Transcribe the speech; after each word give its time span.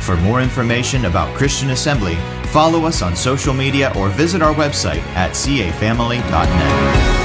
For 0.00 0.16
more 0.16 0.40
information 0.40 1.04
about 1.04 1.36
Christian 1.36 1.70
Assembly, 1.70 2.16
follow 2.46 2.84
us 2.84 3.02
on 3.02 3.14
social 3.14 3.54
media 3.54 3.92
or 3.96 4.08
visit 4.08 4.42
our 4.42 4.54
website 4.54 5.02
at 5.14 5.32
cafamily.net. 5.32 7.16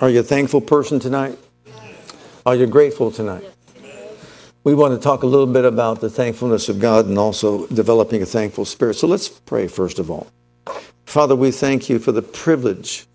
Are 0.00 0.08
you 0.08 0.20
a 0.20 0.22
thankful 0.22 0.60
person 0.60 1.00
tonight? 1.00 1.38
Are 2.46 2.54
you 2.54 2.66
grateful 2.66 3.10
tonight? 3.10 3.44
We 4.64 4.74
want 4.74 4.94
to 4.94 5.00
talk 5.00 5.22
a 5.22 5.26
little 5.26 5.46
bit 5.46 5.64
about 5.64 6.00
the 6.00 6.10
thankfulness 6.10 6.68
of 6.68 6.78
God 6.80 7.06
and 7.06 7.18
also 7.18 7.66
developing 7.68 8.22
a 8.22 8.26
thankful 8.26 8.64
spirit. 8.64 8.94
So 8.94 9.06
let's 9.06 9.28
pray 9.28 9.68
first 9.68 9.98
of 9.98 10.10
all. 10.10 10.26
Father, 11.06 11.34
we 11.34 11.50
thank 11.50 11.88
you 11.88 11.98
for 11.98 12.12
the 12.12 12.22
privilege 12.22 13.06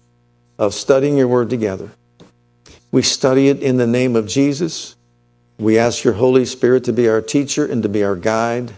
of 0.58 0.74
studying 0.74 1.18
your 1.18 1.28
word 1.28 1.50
together. 1.50 1.92
We 2.92 3.02
study 3.02 3.50
it 3.50 3.62
in 3.62 3.78
the 3.78 3.88
name 3.88 4.16
of 4.16 4.28
Jesus. 4.28 4.96
We 5.60 5.78
ask 5.78 6.04
your 6.04 6.14
Holy 6.14 6.46
Spirit 6.46 6.84
to 6.86 6.94
be 6.94 7.08
our 7.08 7.22
teacher 7.22 7.66
and 7.66 7.84
to 7.84 7.90
be 7.90 8.04
our 8.04 8.16
guide. 8.16 8.74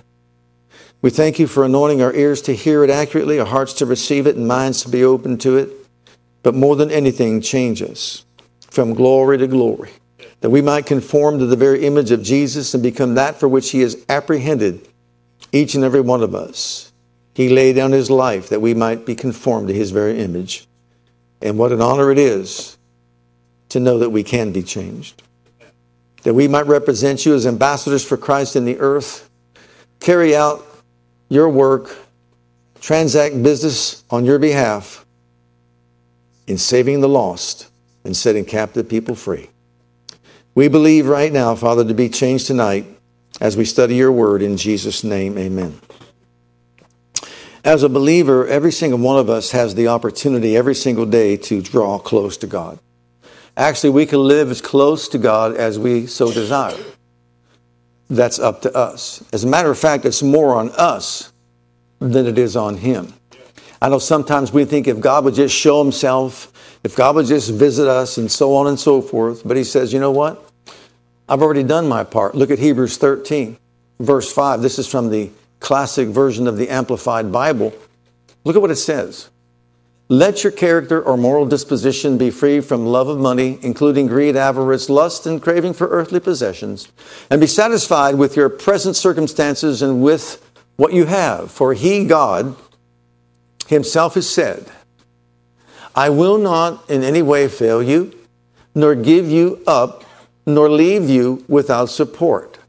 We 1.01 1.09
thank 1.09 1.39
you 1.39 1.47
for 1.47 1.63
anointing 1.63 2.01
our 2.01 2.13
ears 2.13 2.41
to 2.43 2.55
hear 2.55 2.83
it 2.83 2.89
accurately, 2.89 3.39
our 3.39 3.45
hearts 3.45 3.73
to 3.73 3.85
receive 3.85 4.27
it, 4.27 4.35
and 4.35 4.47
minds 4.47 4.83
to 4.83 4.89
be 4.89 5.03
open 5.03 5.37
to 5.39 5.57
it 5.57 5.69
but 6.45 6.53
more 6.53 6.75
than 6.75 6.91
anything, 6.91 7.41
change 7.41 7.81
us 7.81 8.23
from 8.69 8.93
glory 8.93 9.39
to 9.39 9.47
glory, 9.47 9.89
that 10.45 10.51
we 10.51 10.61
might 10.61 10.85
conform 10.85 11.39
to 11.39 11.47
the 11.47 11.55
very 11.55 11.87
image 11.87 12.11
of 12.11 12.21
Jesus 12.21 12.75
and 12.75 12.83
become 12.83 13.15
that 13.15 13.39
for 13.39 13.47
which 13.47 13.71
He 13.71 13.81
has 13.81 14.05
apprehended 14.07 14.87
each 15.51 15.73
and 15.73 15.83
every 15.83 16.01
one 16.01 16.21
of 16.21 16.35
us. 16.35 16.93
He 17.33 17.49
laid 17.49 17.77
down 17.77 17.93
His 17.93 18.11
life 18.11 18.49
that 18.49 18.61
we 18.61 18.75
might 18.75 19.07
be 19.07 19.15
conformed 19.15 19.69
to 19.69 19.73
His 19.73 19.89
very 19.89 20.19
image. 20.19 20.67
And 21.41 21.57
what 21.57 21.71
an 21.71 21.81
honor 21.81 22.11
it 22.11 22.19
is 22.19 22.77
to 23.69 23.79
know 23.79 23.97
that 23.97 24.11
we 24.11 24.21
can 24.21 24.51
be 24.51 24.61
changed, 24.61 25.23
that 26.21 26.35
we 26.35 26.47
might 26.47 26.67
represent 26.67 27.25
you 27.25 27.33
as 27.33 27.47
ambassadors 27.47 28.05
for 28.05 28.15
Christ 28.15 28.55
in 28.55 28.65
the 28.65 28.77
earth, 28.77 29.27
carry 29.99 30.35
out 30.35 30.63
your 31.27 31.49
work, 31.49 31.97
transact 32.81 33.41
business 33.41 34.03
on 34.11 34.25
your 34.25 34.37
behalf 34.37 35.07
in 36.45 36.59
saving 36.59 37.01
the 37.01 37.09
lost 37.09 37.71
and 38.03 38.15
setting 38.15 38.45
captive 38.45 38.87
people 38.87 39.15
free. 39.15 39.49
We 40.55 40.69
believe 40.69 41.05
right 41.05 41.33
now, 41.33 41.53
Father, 41.55 41.83
to 41.83 41.93
be 41.93 42.07
changed 42.07 42.47
tonight 42.47 42.85
as 43.41 43.57
we 43.57 43.65
study 43.65 43.95
your 43.95 44.13
word 44.13 44.41
in 44.41 44.55
Jesus' 44.55 45.03
name. 45.03 45.37
Amen. 45.37 45.81
As 47.65 47.83
a 47.83 47.89
believer, 47.89 48.47
every 48.47 48.71
single 48.71 48.99
one 48.99 49.19
of 49.19 49.29
us 49.29 49.51
has 49.51 49.75
the 49.75 49.89
opportunity 49.89 50.55
every 50.55 50.75
single 50.75 51.05
day 51.05 51.35
to 51.35 51.61
draw 51.61 51.99
close 51.99 52.37
to 52.37 52.47
God. 52.47 52.79
Actually, 53.57 53.89
we 53.89 54.05
can 54.05 54.19
live 54.19 54.49
as 54.49 54.61
close 54.61 55.09
to 55.09 55.17
God 55.17 55.55
as 55.55 55.77
we 55.77 56.07
so 56.07 56.31
desire. 56.31 56.81
That's 58.09 58.39
up 58.39 58.61
to 58.61 58.73
us. 58.73 59.23
As 59.33 59.43
a 59.43 59.47
matter 59.47 59.71
of 59.71 59.77
fact, 59.77 60.05
it's 60.05 60.23
more 60.23 60.55
on 60.55 60.69
us 60.71 61.33
than 61.99 62.27
it 62.27 62.37
is 62.37 62.55
on 62.55 62.77
Him. 62.77 63.13
I 63.81 63.89
know 63.89 63.99
sometimes 63.99 64.53
we 64.53 64.63
think 64.63 64.87
if 64.87 65.01
God 65.01 65.25
would 65.25 65.35
just 65.35 65.53
show 65.53 65.83
himself, 65.83 66.51
if 66.85 66.95
God 66.95 67.15
would 67.15 67.25
just 67.25 67.51
visit 67.51 67.87
us 67.87 68.17
and 68.17 68.31
so 68.31 68.55
on 68.55 68.67
and 68.67 68.79
so 68.79 69.01
forth. 69.01 69.41
But 69.43 69.57
he 69.57 69.63
says, 69.63 69.91
you 69.91 69.99
know 69.99 70.11
what? 70.11 70.47
I've 71.27 71.41
already 71.41 71.63
done 71.63 71.89
my 71.89 72.03
part. 72.03 72.35
Look 72.35 72.51
at 72.51 72.59
Hebrews 72.59 72.97
13, 72.97 73.57
verse 73.99 74.31
5. 74.31 74.61
This 74.61 74.77
is 74.77 74.87
from 74.87 75.09
the 75.09 75.31
classic 75.59 76.09
version 76.09 76.45
of 76.47 76.57
the 76.57 76.69
Amplified 76.69 77.31
Bible. 77.31 77.73
Look 78.43 78.55
at 78.55 78.61
what 78.61 78.69
it 78.69 78.75
says. 78.75 79.31
Let 80.09 80.43
your 80.43 80.51
character 80.51 81.01
or 81.01 81.17
moral 81.17 81.47
disposition 81.47 82.19
be 82.19 82.29
free 82.29 82.61
from 82.61 82.85
love 82.85 83.07
of 83.07 83.17
money, 83.17 83.57
including 83.63 84.05
greed, 84.05 84.35
avarice, 84.35 84.87
lust, 84.87 85.25
and 85.25 85.41
craving 85.41 85.73
for 85.73 85.87
earthly 85.87 86.19
possessions, 86.19 86.91
and 87.31 87.41
be 87.41 87.47
satisfied 87.47 88.13
with 88.13 88.35
your 88.35 88.47
present 88.47 88.95
circumstances 88.95 89.81
and 89.81 90.03
with 90.03 90.47
what 90.75 90.93
you 90.93 91.05
have. 91.05 91.49
For 91.49 91.73
he, 91.73 92.05
God, 92.05 92.55
himself 93.65 94.13
has 94.13 94.29
said, 94.29 94.69
I 95.95 96.09
will 96.09 96.37
not 96.37 96.89
in 96.89 97.03
any 97.03 97.21
way 97.21 97.47
fail 97.47 97.81
you, 97.81 98.13
nor 98.75 98.95
give 98.95 99.29
you 99.29 99.63
up, 99.65 100.03
nor 100.45 100.69
leave 100.69 101.09
you 101.09 101.43
without 101.47 101.85
support. 101.85 102.59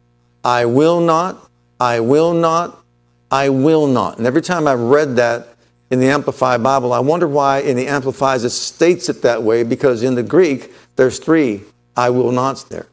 I 0.45 0.65
will 0.65 1.01
not, 1.01 1.51
I 1.81 1.99
will 2.01 2.33
not, 2.33 2.83
I 3.31 3.49
will 3.49 3.89
not. 3.89 4.19
And 4.19 4.27
every 4.27 4.43
time 4.43 4.69
I've 4.69 4.81
read 4.81 5.17
that 5.17 5.49
in 5.91 5.99
the 5.99 6.07
Amplified 6.07 6.63
Bible, 6.63 6.93
I 6.93 7.01
wonder 7.01 7.27
why 7.27 7.59
in 7.59 7.77
the 7.77 7.89
Amplified 7.89 8.43
it 8.43 8.51
states 8.51 9.09
it 9.09 9.23
that 9.23 9.43
way, 9.43 9.65
because 9.65 10.05
in 10.05 10.15
the 10.15 10.23
Greek, 10.23 10.73
there's 10.95 11.19
three 11.19 11.63
I 11.97 12.11
will 12.11 12.31
nots 12.31 12.63
there. 12.65 12.87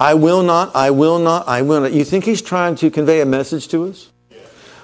I 0.00 0.14
will 0.14 0.42
not, 0.42 0.74
I 0.74 0.90
will 0.90 1.18
not, 1.18 1.46
I 1.48 1.62
will 1.62 1.80
not. 1.80 1.92
You 1.92 2.04
think 2.04 2.24
he's 2.24 2.42
trying 2.42 2.74
to 2.76 2.90
convey 2.90 3.20
a 3.20 3.26
message 3.26 3.68
to 3.68 3.84
us? 3.84 4.10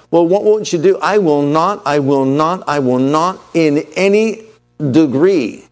Well, 0.09 0.27
what 0.27 0.43
won't 0.43 0.71
you 0.71 0.79
do? 0.79 0.97
I 0.99 1.17
will 1.17 1.41
not, 1.41 1.81
I 1.85 1.99
will 1.99 2.25
not, 2.25 2.63
I 2.67 2.79
will 2.79 2.99
not 2.99 3.39
in 3.53 3.79
any 3.95 4.43
degree 4.77 5.67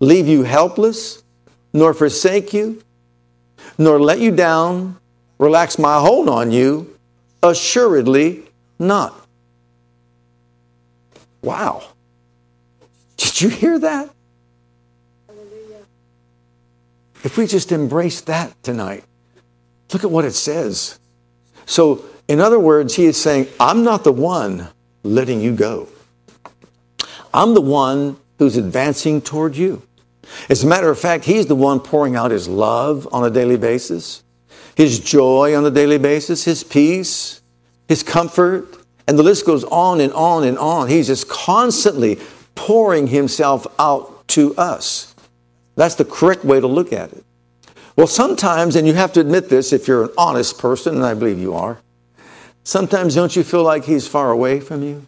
leave 0.00 0.26
you 0.26 0.42
helpless, 0.42 1.22
nor 1.72 1.94
forsake 1.94 2.52
you, 2.52 2.82
nor 3.78 4.00
let 4.00 4.18
you 4.18 4.30
down, 4.30 4.98
relax 5.38 5.78
my 5.78 5.98
hold 6.00 6.28
on 6.28 6.50
you. 6.50 6.96
Assuredly 7.42 8.42
not. 8.78 9.14
Wow. 11.42 11.82
Did 13.16 13.40
you 13.40 13.48
hear 13.48 13.78
that? 13.78 14.10
If 17.22 17.36
we 17.36 17.46
just 17.46 17.70
embrace 17.72 18.22
that 18.22 18.62
tonight, 18.62 19.04
look 19.92 20.04
at 20.04 20.10
what 20.10 20.24
it 20.24 20.32
says. 20.32 20.98
So 21.66 22.04
in 22.28 22.40
other 22.40 22.58
words, 22.58 22.96
he 22.96 23.04
is 23.04 23.20
saying, 23.20 23.48
I'm 23.58 23.84
not 23.84 24.04
the 24.04 24.12
one 24.12 24.68
letting 25.02 25.40
you 25.40 25.54
go. 25.54 25.88
I'm 27.32 27.54
the 27.54 27.60
one 27.60 28.16
who's 28.38 28.56
advancing 28.56 29.20
toward 29.20 29.56
you. 29.56 29.82
As 30.48 30.64
a 30.64 30.66
matter 30.66 30.90
of 30.90 30.98
fact, 30.98 31.24
he's 31.24 31.46
the 31.46 31.54
one 31.54 31.80
pouring 31.80 32.16
out 32.16 32.30
his 32.30 32.48
love 32.48 33.08
on 33.12 33.24
a 33.24 33.30
daily 33.30 33.56
basis, 33.56 34.22
his 34.76 35.00
joy 35.00 35.56
on 35.56 35.64
a 35.64 35.70
daily 35.70 35.98
basis, 35.98 36.44
his 36.44 36.62
peace, 36.62 37.40
his 37.88 38.02
comfort, 38.02 38.66
and 39.08 39.18
the 39.18 39.22
list 39.22 39.44
goes 39.44 39.64
on 39.64 40.00
and 40.00 40.12
on 40.12 40.44
and 40.44 40.58
on. 40.58 40.88
He's 40.88 41.08
just 41.08 41.28
constantly 41.28 42.18
pouring 42.54 43.08
himself 43.08 43.66
out 43.78 44.28
to 44.28 44.54
us. 44.56 45.14
That's 45.76 45.96
the 45.96 46.04
correct 46.04 46.44
way 46.44 46.60
to 46.60 46.66
look 46.66 46.92
at 46.92 47.12
it. 47.12 47.24
Well, 47.96 48.06
sometimes, 48.06 48.76
and 48.76 48.86
you 48.86 48.94
have 48.94 49.12
to 49.14 49.20
admit 49.20 49.48
this 49.48 49.72
if 49.72 49.88
you're 49.88 50.04
an 50.04 50.10
honest 50.16 50.58
person, 50.58 50.94
and 50.96 51.04
I 51.04 51.14
believe 51.14 51.38
you 51.38 51.54
are, 51.54 51.80
Sometimes 52.62 53.14
don't 53.14 53.34
you 53.34 53.42
feel 53.42 53.62
like 53.62 53.84
he's 53.84 54.06
far 54.06 54.30
away 54.30 54.60
from 54.60 54.82
you? 54.82 55.06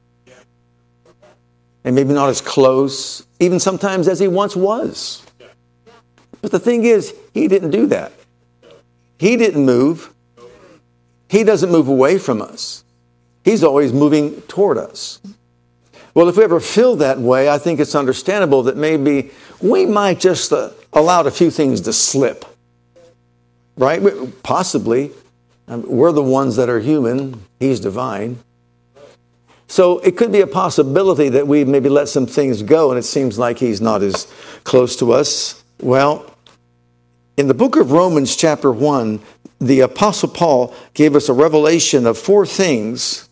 And 1.84 1.94
maybe 1.96 2.14
not 2.14 2.28
as 2.28 2.40
close, 2.40 3.26
even 3.40 3.58
sometimes 3.58 4.06
as 4.06 4.20
he 4.20 4.28
once 4.28 4.54
was. 4.54 5.24
But 6.40 6.50
the 6.50 6.58
thing 6.58 6.84
is, 6.84 7.14
he 7.34 7.48
didn't 7.48 7.70
do 7.70 7.86
that. 7.86 8.12
He 9.18 9.36
didn't 9.36 9.64
move. 9.64 10.12
He 11.28 11.44
doesn't 11.44 11.70
move 11.70 11.88
away 11.88 12.18
from 12.18 12.42
us. 12.42 12.84
He's 13.44 13.64
always 13.64 13.92
moving 13.92 14.40
toward 14.42 14.78
us. 14.78 15.20
Well, 16.14 16.28
if 16.28 16.36
we 16.36 16.44
ever 16.44 16.60
feel 16.60 16.96
that 16.96 17.18
way, 17.18 17.48
I 17.48 17.58
think 17.58 17.80
it's 17.80 17.94
understandable 17.94 18.64
that 18.64 18.76
maybe 18.76 19.30
we 19.60 19.86
might 19.86 20.20
just 20.20 20.52
uh, 20.52 20.70
allow 20.92 21.22
a 21.22 21.30
few 21.30 21.50
things 21.50 21.80
to 21.82 21.92
slip. 21.92 22.44
Right? 23.76 24.02
Possibly. 24.42 25.12
Um, 25.68 25.84
we're 25.86 26.12
the 26.12 26.22
ones 26.22 26.56
that 26.56 26.68
are 26.68 26.80
human, 26.80 27.42
He's 27.58 27.80
divine. 27.80 28.38
So 29.72 30.00
it 30.00 30.18
could 30.18 30.30
be 30.30 30.42
a 30.42 30.46
possibility 30.46 31.30
that 31.30 31.48
we 31.48 31.64
maybe 31.64 31.88
let 31.88 32.06
some 32.06 32.26
things 32.26 32.62
go 32.62 32.90
and 32.90 32.98
it 32.98 33.04
seems 33.04 33.38
like 33.38 33.56
He's 33.56 33.80
not 33.80 34.02
as 34.02 34.30
close 34.64 34.96
to 34.96 35.12
us. 35.12 35.64
Well, 35.80 36.30
in 37.38 37.48
the 37.48 37.54
book 37.54 37.76
of 37.76 37.90
Romans, 37.90 38.36
chapter 38.36 38.70
1, 38.70 39.18
the 39.62 39.80
Apostle 39.80 40.28
Paul 40.28 40.74
gave 40.92 41.16
us 41.16 41.30
a 41.30 41.32
revelation 41.32 42.06
of 42.06 42.18
four 42.18 42.44
things 42.44 43.30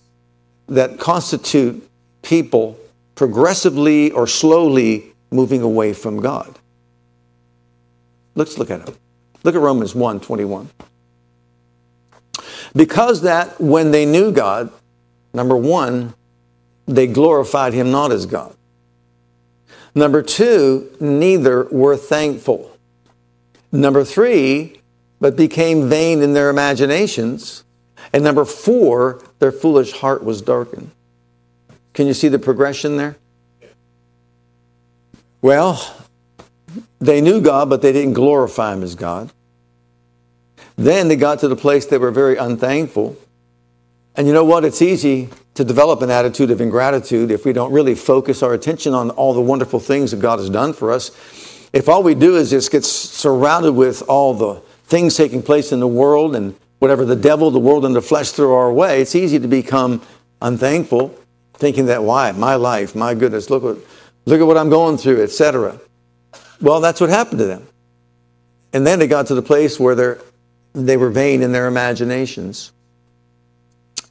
that 0.67 0.99
constitute 0.99 1.87
people 2.23 2.79
progressively 3.17 4.11
or 4.11 4.27
slowly 4.27 5.13
moving 5.31 5.61
away 5.61 5.93
from 5.93 6.23
God. 6.23 6.59
Let's 8.35 8.57
look 8.57 8.71
at 8.71 8.89
it. 8.89 8.97
Look 9.45 9.55
at 9.55 9.61
Romans 9.61 9.95
1 9.95 10.21
21. 10.21 10.71
Because 12.75 13.21
that 13.21 13.61
when 13.61 13.91
they 13.91 14.07
knew 14.07 14.33
God, 14.33 14.73
number 15.35 15.55
one, 15.55 16.15
they 16.95 17.07
glorified 17.07 17.73
him 17.73 17.91
not 17.91 18.13
as 18.13 18.27
God. 18.27 18.55
Number 19.95 20.23
two, 20.23 20.91
neither 21.01 21.65
were 21.65 21.97
thankful. 21.97 22.77
Number 23.73 24.05
three, 24.05 24.81
but 25.21 25.37
became 25.37 25.89
vain 25.89 26.23
in 26.23 26.33
their 26.33 26.51
imaginations. 26.51 27.65
And 28.13 28.25
number 28.25 28.45
four, 28.45 29.23
their 29.39 29.53
foolish 29.53 29.93
heart 29.93 30.25
was 30.25 30.43
darkened. 30.43 30.91
Can 31.93 32.07
you 32.07 32.15
see 32.15 32.29
the 32.29 32.39
progression 32.39 32.97
there? 32.97 33.17
Well, 35.43 35.97
they 36.99 37.21
knew 37.21 37.41
God, 37.41 37.71
but 37.71 37.83
they 37.83 37.93
didn't 37.93 38.15
glorify 38.15 38.75
Him 38.75 38.83
as 38.83 38.95
God. 38.95 39.33
Then 40.77 41.09
they 41.09 41.17
got 41.17 41.41
to 41.41 41.49
the 41.49 41.57
place 41.57 41.87
they 41.87 41.99
were 41.99 42.11
very 42.11 42.37
unthankful. 42.37 43.17
And 44.17 44.27
you 44.27 44.33
know 44.33 44.45
what? 44.45 44.65
It's 44.65 44.83
easy 44.83 45.29
to 45.61 45.65
develop 45.65 46.01
an 46.01 46.11
attitude 46.11 46.51
of 46.51 46.63
ingratitude 46.63 47.31
if 47.31 47.45
we 47.45 47.53
don't 47.53 47.71
really 47.71 47.95
focus 47.95 48.43
our 48.43 48.55
attention 48.55 48.95
on 48.95 49.11
all 49.11 49.35
the 49.35 49.43
wonderful 49.43 49.79
things 49.79 50.11
that 50.11 50.19
God 50.19 50.39
has 50.39 50.49
done 50.49 50.73
for 50.73 50.91
us. 50.91 51.11
If 51.75 51.87
all 51.87 52.03
we 52.03 52.15
do 52.15 52.37
is 52.37 52.49
just 52.49 52.73
get 52.73 52.83
surrounded 52.83 53.73
with 53.73 54.03
all 54.09 54.33
the 54.33 54.55
things 54.85 55.19
taking 55.19 55.43
place 55.43 55.71
in 55.71 55.79
the 55.79 55.87
world 55.87 56.35
and 56.35 56.57
whatever 56.79 57.05
the 57.05 57.15
devil, 57.15 57.51
the 57.51 57.59
world, 57.59 57.85
and 57.85 57.95
the 57.95 58.01
flesh 58.01 58.31
throw 58.31 58.57
our 58.57 58.73
way, 58.73 59.03
it's 59.03 59.15
easy 59.15 59.39
to 59.39 59.49
become 59.49 60.01
unthankful, 60.41 61.15
thinking 61.53 61.85
that 61.87 62.03
why 62.05 62.33
my 62.33 62.55
life, 62.55 62.95
my 62.95 63.13
goodness, 63.13 63.51
look 63.51 63.63
what 63.63 63.77
look 64.25 64.41
at 64.41 64.47
what 64.47 64.57
I'm 64.57 64.71
going 64.71 64.97
through, 64.97 65.23
etc. 65.23 65.79
Well, 66.63 66.81
that's 66.81 67.03
what 67.03 67.11
happened 67.11 67.41
to 67.41 67.47
them. 67.47 67.69
And 68.73 68.87
then 68.87 68.99
they 68.99 69.07
got 69.07 69.27
to 69.27 69.35
the 69.35 69.43
place 69.43 69.79
where 69.79 70.19
they 70.73 70.97
were 70.97 71.11
vain 71.11 71.43
in 71.43 71.53
their 71.53 71.67
imaginations. 71.67 72.73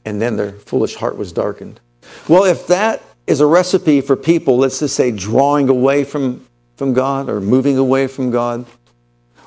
And 0.04 0.20
then 0.20 0.36
their 0.36 0.52
foolish 0.52 0.94
heart 0.94 1.16
was 1.16 1.32
darkened. 1.32 1.80
Well, 2.28 2.44
if 2.44 2.66
that 2.68 3.02
is 3.26 3.40
a 3.40 3.46
recipe 3.46 4.00
for 4.00 4.16
people, 4.16 4.58
let's 4.58 4.80
just 4.80 4.96
say, 4.96 5.10
drawing 5.10 5.68
away 5.68 6.04
from, 6.04 6.46
from 6.76 6.92
God 6.94 7.28
or 7.28 7.40
moving 7.40 7.76
away 7.76 8.06
from 8.06 8.30
God, 8.30 8.66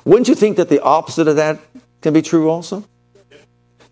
wouldn't 0.04 0.28
you 0.28 0.34
think 0.34 0.56
that 0.58 0.68
the 0.68 0.82
opposite 0.82 1.28
of 1.28 1.36
that 1.36 1.58
can 2.02 2.12
be 2.12 2.22
true 2.22 2.50
also? 2.50 2.84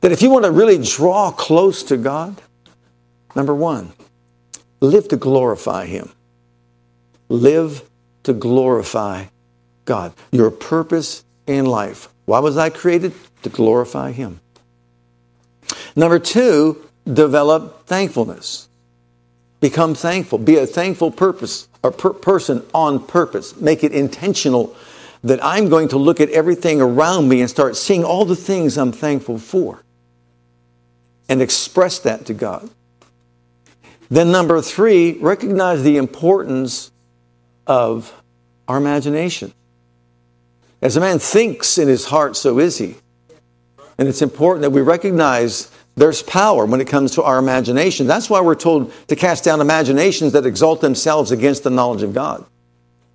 That 0.02 0.12
if 0.12 0.20
you 0.20 0.30
want 0.30 0.44
to 0.44 0.50
really 0.50 0.78
draw 0.78 1.30
close 1.30 1.82
to 1.84 1.96
God, 1.96 2.40
number 3.34 3.54
one, 3.54 3.92
live 4.80 5.08
to 5.08 5.16
glorify 5.16 5.86
Him. 5.86 6.10
Live 7.28 7.88
to 8.24 8.32
glorify 8.32 9.26
God. 9.84 10.12
Your 10.32 10.50
purpose 10.50 11.24
in 11.46 11.66
life. 11.66 12.08
Why 12.26 12.40
was 12.40 12.56
I 12.56 12.68
created? 12.68 13.14
To 13.42 13.48
glorify 13.48 14.12
Him. 14.12 14.40
Number 15.94 16.18
two, 16.18 16.88
develop 17.10 17.86
thankfulness. 17.86 18.68
Become 19.60 19.94
thankful. 19.94 20.38
Be 20.38 20.56
a 20.56 20.66
thankful 20.66 21.10
purpose 21.10 21.68
or 21.82 21.90
per- 21.90 22.12
person 22.12 22.64
on 22.74 23.04
purpose. 23.04 23.56
Make 23.56 23.84
it 23.84 23.92
intentional 23.92 24.74
that 25.22 25.44
I'm 25.44 25.68
going 25.68 25.88
to 25.88 25.98
look 25.98 26.20
at 26.20 26.30
everything 26.30 26.80
around 26.80 27.28
me 27.28 27.40
and 27.40 27.48
start 27.48 27.76
seeing 27.76 28.04
all 28.04 28.24
the 28.24 28.36
things 28.36 28.76
I'm 28.76 28.92
thankful 28.92 29.38
for 29.38 29.82
and 31.28 31.40
express 31.40 32.00
that 32.00 32.26
to 32.26 32.34
God. 32.34 32.68
Then, 34.10 34.32
number 34.32 34.60
three, 34.60 35.12
recognize 35.18 35.82
the 35.82 35.96
importance 35.96 36.90
of 37.66 38.12
our 38.68 38.76
imagination. 38.76 39.52
As 40.82 40.96
a 40.96 41.00
man 41.00 41.18
thinks 41.18 41.78
in 41.78 41.88
his 41.88 42.06
heart, 42.06 42.36
so 42.36 42.58
is 42.58 42.78
he. 42.78 42.96
And 43.96 44.08
it's 44.08 44.20
important 44.22 44.62
that 44.62 44.70
we 44.70 44.80
recognize 44.80 45.70
there's 45.94 46.22
power 46.22 46.64
when 46.64 46.80
it 46.80 46.86
comes 46.86 47.12
to 47.12 47.22
our 47.22 47.38
imagination. 47.38 48.06
That's 48.06 48.30
why 48.30 48.40
we're 48.40 48.54
told 48.54 48.92
to 49.08 49.16
cast 49.16 49.44
down 49.44 49.60
imaginations 49.60 50.32
that 50.32 50.46
exalt 50.46 50.80
themselves 50.80 51.30
against 51.30 51.64
the 51.64 51.70
knowledge 51.70 52.02
of 52.02 52.14
God. 52.14 52.44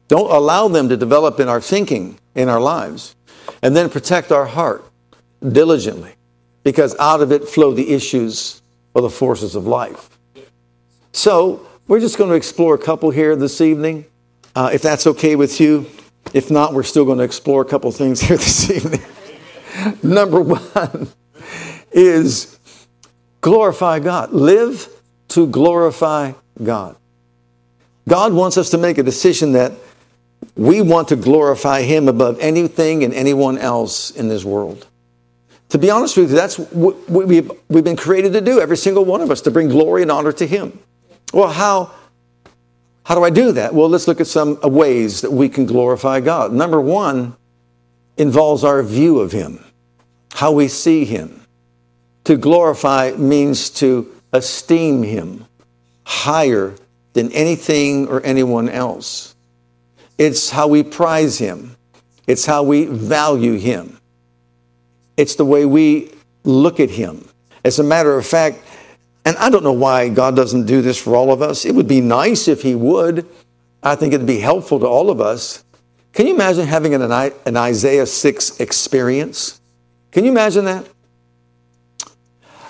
Don't 0.07 0.31
allow 0.31 0.67
them 0.67 0.89
to 0.89 0.97
develop 0.97 1.39
in 1.39 1.49
our 1.49 1.59
thinking, 1.59 2.19
in 2.35 2.49
our 2.49 2.61
lives. 2.61 3.15
And 3.61 3.75
then 3.75 3.89
protect 3.89 4.31
our 4.31 4.45
heart 4.45 4.85
diligently 5.47 6.13
because 6.63 6.95
out 6.99 7.21
of 7.21 7.31
it 7.31 7.47
flow 7.47 7.73
the 7.73 7.93
issues 7.93 8.61
or 8.93 9.01
the 9.01 9.09
forces 9.09 9.55
of 9.55 9.65
life. 9.65 10.17
So, 11.11 11.65
we're 11.87 12.01
just 12.01 12.17
going 12.17 12.29
to 12.29 12.35
explore 12.35 12.75
a 12.75 12.77
couple 12.77 13.11
here 13.11 13.35
this 13.35 13.61
evening, 13.61 14.05
uh, 14.55 14.71
if 14.73 14.81
that's 14.81 15.07
okay 15.07 15.37
with 15.37 15.61
you. 15.61 15.85
If 16.33 16.51
not, 16.51 16.73
we're 16.73 16.83
still 16.83 17.05
going 17.05 17.19
to 17.19 17.23
explore 17.23 17.61
a 17.61 17.65
couple 17.65 17.89
things 17.91 18.19
here 18.27 18.35
this 18.35 18.69
evening. 18.69 19.01
Number 20.03 20.41
one 20.41 21.07
is 21.91 22.56
glorify 23.47 23.99
God. 23.99 24.33
Live 24.33 24.89
to 25.29 25.47
glorify 25.47 26.33
God. 26.61 26.97
God 28.07 28.33
wants 28.33 28.57
us 28.57 28.71
to 28.71 28.77
make 28.77 28.97
a 28.97 29.03
decision 29.03 29.53
that 29.53 29.71
we 30.55 30.81
want 30.81 31.07
to 31.09 31.15
glorify 31.15 31.81
Him 31.81 32.09
above 32.09 32.39
anything 32.39 33.05
and 33.05 33.13
anyone 33.13 33.57
else 33.57 34.11
in 34.11 34.27
this 34.27 34.43
world. 34.43 34.85
To 35.69 35.77
be 35.77 35.89
honest 35.89 36.17
with 36.17 36.29
you, 36.29 36.35
that's 36.35 36.57
what 36.57 37.09
we've, 37.09 37.49
we've 37.69 37.83
been 37.83 37.95
created 37.95 38.33
to 38.33 38.41
do, 38.41 38.59
every 38.59 38.77
single 38.77 39.05
one 39.05 39.21
of 39.21 39.31
us, 39.31 39.41
to 39.41 39.51
bring 39.51 39.69
glory 39.69 40.01
and 40.01 40.11
honor 40.11 40.33
to 40.33 40.45
Him. 40.45 40.79
Well, 41.33 41.49
how, 41.49 41.91
how 43.03 43.15
do 43.15 43.23
I 43.23 43.29
do 43.29 43.53
that? 43.53 43.73
Well, 43.73 43.87
let's 43.87 44.09
look 44.09 44.19
at 44.19 44.27
some 44.27 44.59
ways 44.61 45.21
that 45.21 45.31
we 45.31 45.47
can 45.47 45.65
glorify 45.65 46.19
God. 46.19 46.51
Number 46.51 46.81
one 46.81 47.37
involves 48.17 48.65
our 48.65 48.83
view 48.83 49.19
of 49.19 49.31
Him, 49.31 49.63
how 50.33 50.51
we 50.51 50.67
see 50.67 51.05
Him. 51.05 51.46
To 52.27 52.35
glorify 52.35 53.11
means 53.11 53.69
to 53.69 54.13
esteem 54.33 55.01
Him 55.01 55.45
higher 56.05 56.75
than 57.13 57.31
anything 57.31 58.09
or 58.09 58.21
anyone 58.21 58.67
else. 58.67 59.33
It's 60.17 60.49
how 60.49 60.67
we 60.67 60.83
prize 60.83 61.37
Him, 61.37 61.77
it's 62.27 62.45
how 62.45 62.63
we 62.63 62.83
value 62.83 63.53
Him. 63.53 63.97
It's 65.15 65.35
the 65.35 65.45
way 65.45 65.63
we 65.63 66.11
look 66.43 66.81
at 66.81 66.89
Him. 66.89 67.29
As 67.63 67.79
a 67.79 67.83
matter 67.83 68.17
of 68.17 68.27
fact, 68.27 68.59
and 69.23 69.37
I 69.37 69.49
don't 69.49 69.63
know 69.63 69.71
why 69.71 70.09
God 70.09 70.35
doesn't 70.35 70.65
do 70.65 70.81
this 70.81 71.01
for 71.01 71.15
all 71.15 71.31
of 71.31 71.41
us. 71.41 71.63
It 71.63 71.75
would 71.75 71.87
be 71.87 72.01
nice 72.01 72.49
if 72.49 72.61
He 72.61 72.75
would. 72.75 73.25
I 73.81 73.95
think 73.95 74.11
it'd 74.11 74.27
be 74.27 74.41
helpful 74.41 74.81
to 74.81 74.85
all 74.85 75.09
of 75.09 75.21
us. 75.21 75.63
Can 76.11 76.27
you 76.27 76.35
imagine 76.35 76.67
having 76.67 76.93
an, 76.93 77.03
an 77.03 77.55
Isaiah 77.55 78.05
6 78.05 78.59
experience? 78.59 79.61
Can 80.11 80.25
you 80.25 80.31
imagine 80.31 80.65
that? 80.65 80.89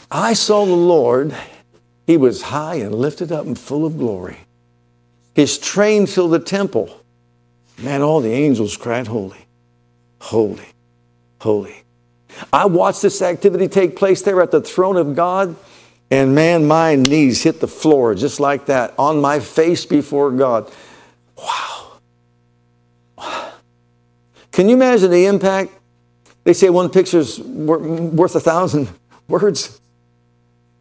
I 0.09 0.33
saw 0.33 0.65
the 0.65 0.73
Lord. 0.73 1.35
He 2.05 2.17
was 2.17 2.41
high 2.43 2.75
and 2.75 2.95
lifted 2.95 3.31
up 3.31 3.45
and 3.45 3.57
full 3.57 3.85
of 3.85 3.97
glory. 3.97 4.37
His 5.35 5.57
train 5.57 6.07
filled 6.07 6.31
the 6.31 6.39
temple. 6.39 7.03
Man, 7.77 8.01
all 8.01 8.21
the 8.21 8.31
angels 8.31 8.75
cried, 8.77 9.07
Holy, 9.07 9.45
holy, 10.19 10.65
holy. 11.41 11.83
I 12.51 12.65
watched 12.65 13.01
this 13.01 13.21
activity 13.21 13.67
take 13.67 13.95
place 13.95 14.21
there 14.21 14.41
at 14.41 14.51
the 14.51 14.61
throne 14.61 14.97
of 14.97 15.15
God, 15.15 15.55
and 16.09 16.33
man, 16.33 16.67
my 16.67 16.95
knees 16.95 17.43
hit 17.43 17.59
the 17.59 17.67
floor 17.67 18.15
just 18.15 18.39
like 18.39 18.67
that 18.67 18.93
on 18.97 19.19
my 19.19 19.39
face 19.39 19.85
before 19.85 20.31
God. 20.31 20.71
Wow. 21.37 21.99
Can 24.51 24.69
you 24.69 24.75
imagine 24.75 25.11
the 25.11 25.25
impact? 25.25 25.71
They 26.43 26.53
say 26.53 26.69
one 26.69 26.89
picture's 26.89 27.39
worth 27.39 28.35
a 28.35 28.39
thousand 28.39 28.89
words. 29.27 29.79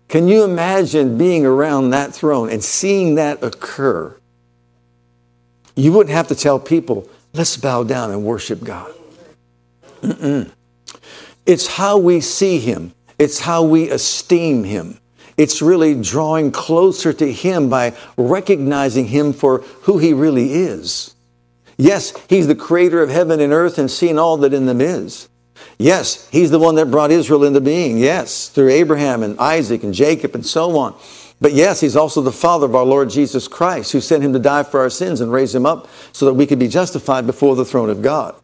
Can 0.08 0.28
you 0.28 0.44
imagine 0.44 1.18
being 1.18 1.44
around 1.44 1.90
that 1.90 2.12
throne 2.12 2.50
and 2.50 2.62
seeing 2.62 3.16
that 3.16 3.42
occur? 3.42 4.16
You 5.74 5.92
wouldn't 5.92 6.14
have 6.14 6.28
to 6.28 6.34
tell 6.34 6.58
people, 6.58 7.08
let's 7.32 7.56
bow 7.56 7.82
down 7.82 8.10
and 8.10 8.24
worship 8.24 8.62
God. 8.62 8.92
Mm-mm. 10.02 10.50
It's 11.44 11.66
how 11.66 11.98
we 11.98 12.20
see 12.20 12.58
Him, 12.58 12.94
it's 13.18 13.40
how 13.40 13.62
we 13.62 13.90
esteem 13.90 14.64
Him. 14.64 15.00
It's 15.36 15.60
really 15.60 16.00
drawing 16.00 16.50
closer 16.50 17.12
to 17.12 17.30
Him 17.30 17.68
by 17.68 17.94
recognizing 18.16 19.06
Him 19.06 19.32
for 19.32 19.58
who 19.82 19.98
He 19.98 20.14
really 20.14 20.54
is. 20.54 21.14
Yes, 21.76 22.14
He's 22.28 22.46
the 22.46 22.54
creator 22.54 23.02
of 23.02 23.10
heaven 23.10 23.40
and 23.40 23.52
earth 23.52 23.78
and 23.78 23.90
seeing 23.90 24.18
all 24.18 24.38
that 24.38 24.54
in 24.54 24.66
them 24.66 24.80
is. 24.80 25.28
Yes, 25.78 26.28
He's 26.30 26.50
the 26.50 26.58
one 26.58 26.74
that 26.76 26.90
brought 26.90 27.10
Israel 27.10 27.44
into 27.44 27.60
being. 27.60 27.98
Yes, 27.98 28.48
through 28.48 28.70
Abraham 28.70 29.22
and 29.22 29.38
Isaac 29.38 29.82
and 29.82 29.94
Jacob 29.94 30.34
and 30.34 30.44
so 30.44 30.78
on. 30.78 30.94
But 31.40 31.52
yes, 31.52 31.80
He's 31.80 31.96
also 31.96 32.22
the 32.22 32.32
Father 32.32 32.66
of 32.66 32.74
our 32.74 32.84
Lord 32.84 33.10
Jesus 33.10 33.48
Christ, 33.48 33.92
who 33.92 34.00
sent 34.00 34.22
Him 34.22 34.32
to 34.32 34.38
die 34.38 34.62
for 34.62 34.80
our 34.80 34.90
sins 34.90 35.20
and 35.20 35.32
raise 35.32 35.54
Him 35.54 35.66
up 35.66 35.88
so 36.12 36.26
that 36.26 36.34
we 36.34 36.46
could 36.46 36.58
be 36.58 36.68
justified 36.68 37.26
before 37.26 37.56
the 37.56 37.64
throne 37.64 37.90
of 37.90 38.02
God. 38.02 38.34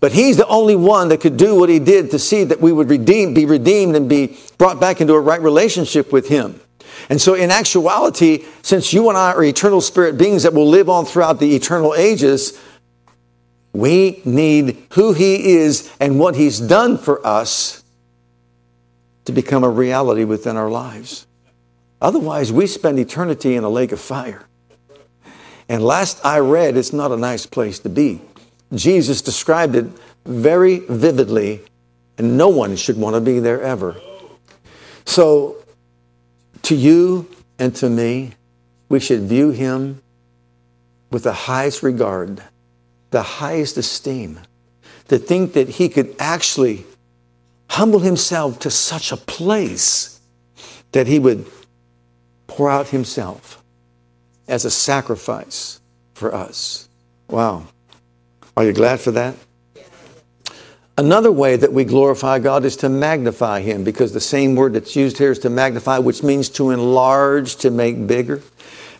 But 0.00 0.12
he's 0.12 0.36
the 0.36 0.46
only 0.46 0.76
one 0.76 1.08
that 1.08 1.20
could 1.20 1.36
do 1.36 1.58
what 1.58 1.68
he 1.68 1.78
did 1.78 2.10
to 2.10 2.18
see 2.18 2.44
that 2.44 2.60
we 2.60 2.72
would 2.72 2.90
redeem, 2.90 3.32
be 3.32 3.46
redeemed 3.46 3.96
and 3.96 4.08
be 4.08 4.38
brought 4.58 4.78
back 4.78 5.00
into 5.00 5.14
a 5.14 5.20
right 5.20 5.40
relationship 5.40 6.12
with 6.12 6.28
him. 6.28 6.60
And 7.08 7.20
so, 7.20 7.34
in 7.34 7.50
actuality, 7.50 8.44
since 8.62 8.92
you 8.92 9.08
and 9.08 9.18
I 9.18 9.32
are 9.32 9.44
eternal 9.44 9.80
spirit 9.80 10.18
beings 10.18 10.42
that 10.42 10.54
will 10.54 10.68
live 10.68 10.88
on 10.88 11.04
throughout 11.04 11.40
the 11.40 11.54
eternal 11.54 11.94
ages, 11.94 12.60
we 13.78 14.22
need 14.24 14.82
who 14.94 15.12
He 15.12 15.54
is 15.54 15.92
and 16.00 16.18
what 16.18 16.36
He's 16.36 16.60
done 16.60 16.98
for 16.98 17.24
us 17.26 17.82
to 19.24 19.32
become 19.32 19.64
a 19.64 19.68
reality 19.68 20.24
within 20.24 20.56
our 20.56 20.70
lives. 20.70 21.26
Otherwise, 22.00 22.52
we 22.52 22.66
spend 22.66 22.98
eternity 22.98 23.56
in 23.56 23.64
a 23.64 23.68
lake 23.68 23.92
of 23.92 24.00
fire. 24.00 24.46
And 25.68 25.82
last 25.82 26.24
I 26.24 26.38
read, 26.38 26.76
it's 26.76 26.92
not 26.92 27.10
a 27.10 27.16
nice 27.16 27.46
place 27.46 27.78
to 27.80 27.88
be. 27.88 28.20
Jesus 28.74 29.22
described 29.22 29.74
it 29.74 29.86
very 30.24 30.80
vividly, 30.80 31.62
and 32.18 32.36
no 32.36 32.48
one 32.48 32.76
should 32.76 32.96
want 32.96 33.14
to 33.14 33.20
be 33.20 33.40
there 33.40 33.62
ever. 33.62 33.96
So, 35.04 35.56
to 36.62 36.74
you 36.74 37.28
and 37.58 37.74
to 37.76 37.88
me, 37.88 38.32
we 38.88 39.00
should 39.00 39.22
view 39.22 39.50
him 39.50 40.02
with 41.10 41.24
the 41.24 41.32
highest 41.32 41.82
regard, 41.82 42.42
the 43.10 43.22
highest 43.22 43.76
esteem, 43.76 44.40
to 45.08 45.18
think 45.18 45.52
that 45.52 45.68
he 45.68 45.88
could 45.88 46.14
actually 46.18 46.84
humble 47.70 48.00
himself 48.00 48.58
to 48.60 48.70
such 48.70 49.12
a 49.12 49.16
place 49.16 50.20
that 50.92 51.06
he 51.06 51.18
would 51.18 51.46
pour 52.46 52.70
out 52.70 52.88
himself 52.88 53.62
as 54.48 54.64
a 54.64 54.70
sacrifice 54.70 55.80
for 56.14 56.34
us. 56.34 56.88
Wow. 57.28 57.66
Are 58.56 58.64
you 58.64 58.72
glad 58.72 59.00
for 59.00 59.10
that? 59.12 59.34
Another 60.98 61.30
way 61.30 61.56
that 61.56 61.72
we 61.74 61.84
glorify 61.84 62.38
God 62.38 62.64
is 62.64 62.76
to 62.78 62.88
magnify 62.88 63.60
Him 63.60 63.84
because 63.84 64.12
the 64.12 64.20
same 64.20 64.54
word 64.54 64.72
that's 64.72 64.96
used 64.96 65.18
here 65.18 65.30
is 65.30 65.38
to 65.40 65.50
magnify, 65.50 65.98
which 65.98 66.22
means 66.22 66.48
to 66.50 66.70
enlarge, 66.70 67.56
to 67.56 67.70
make 67.70 68.06
bigger. 68.06 68.40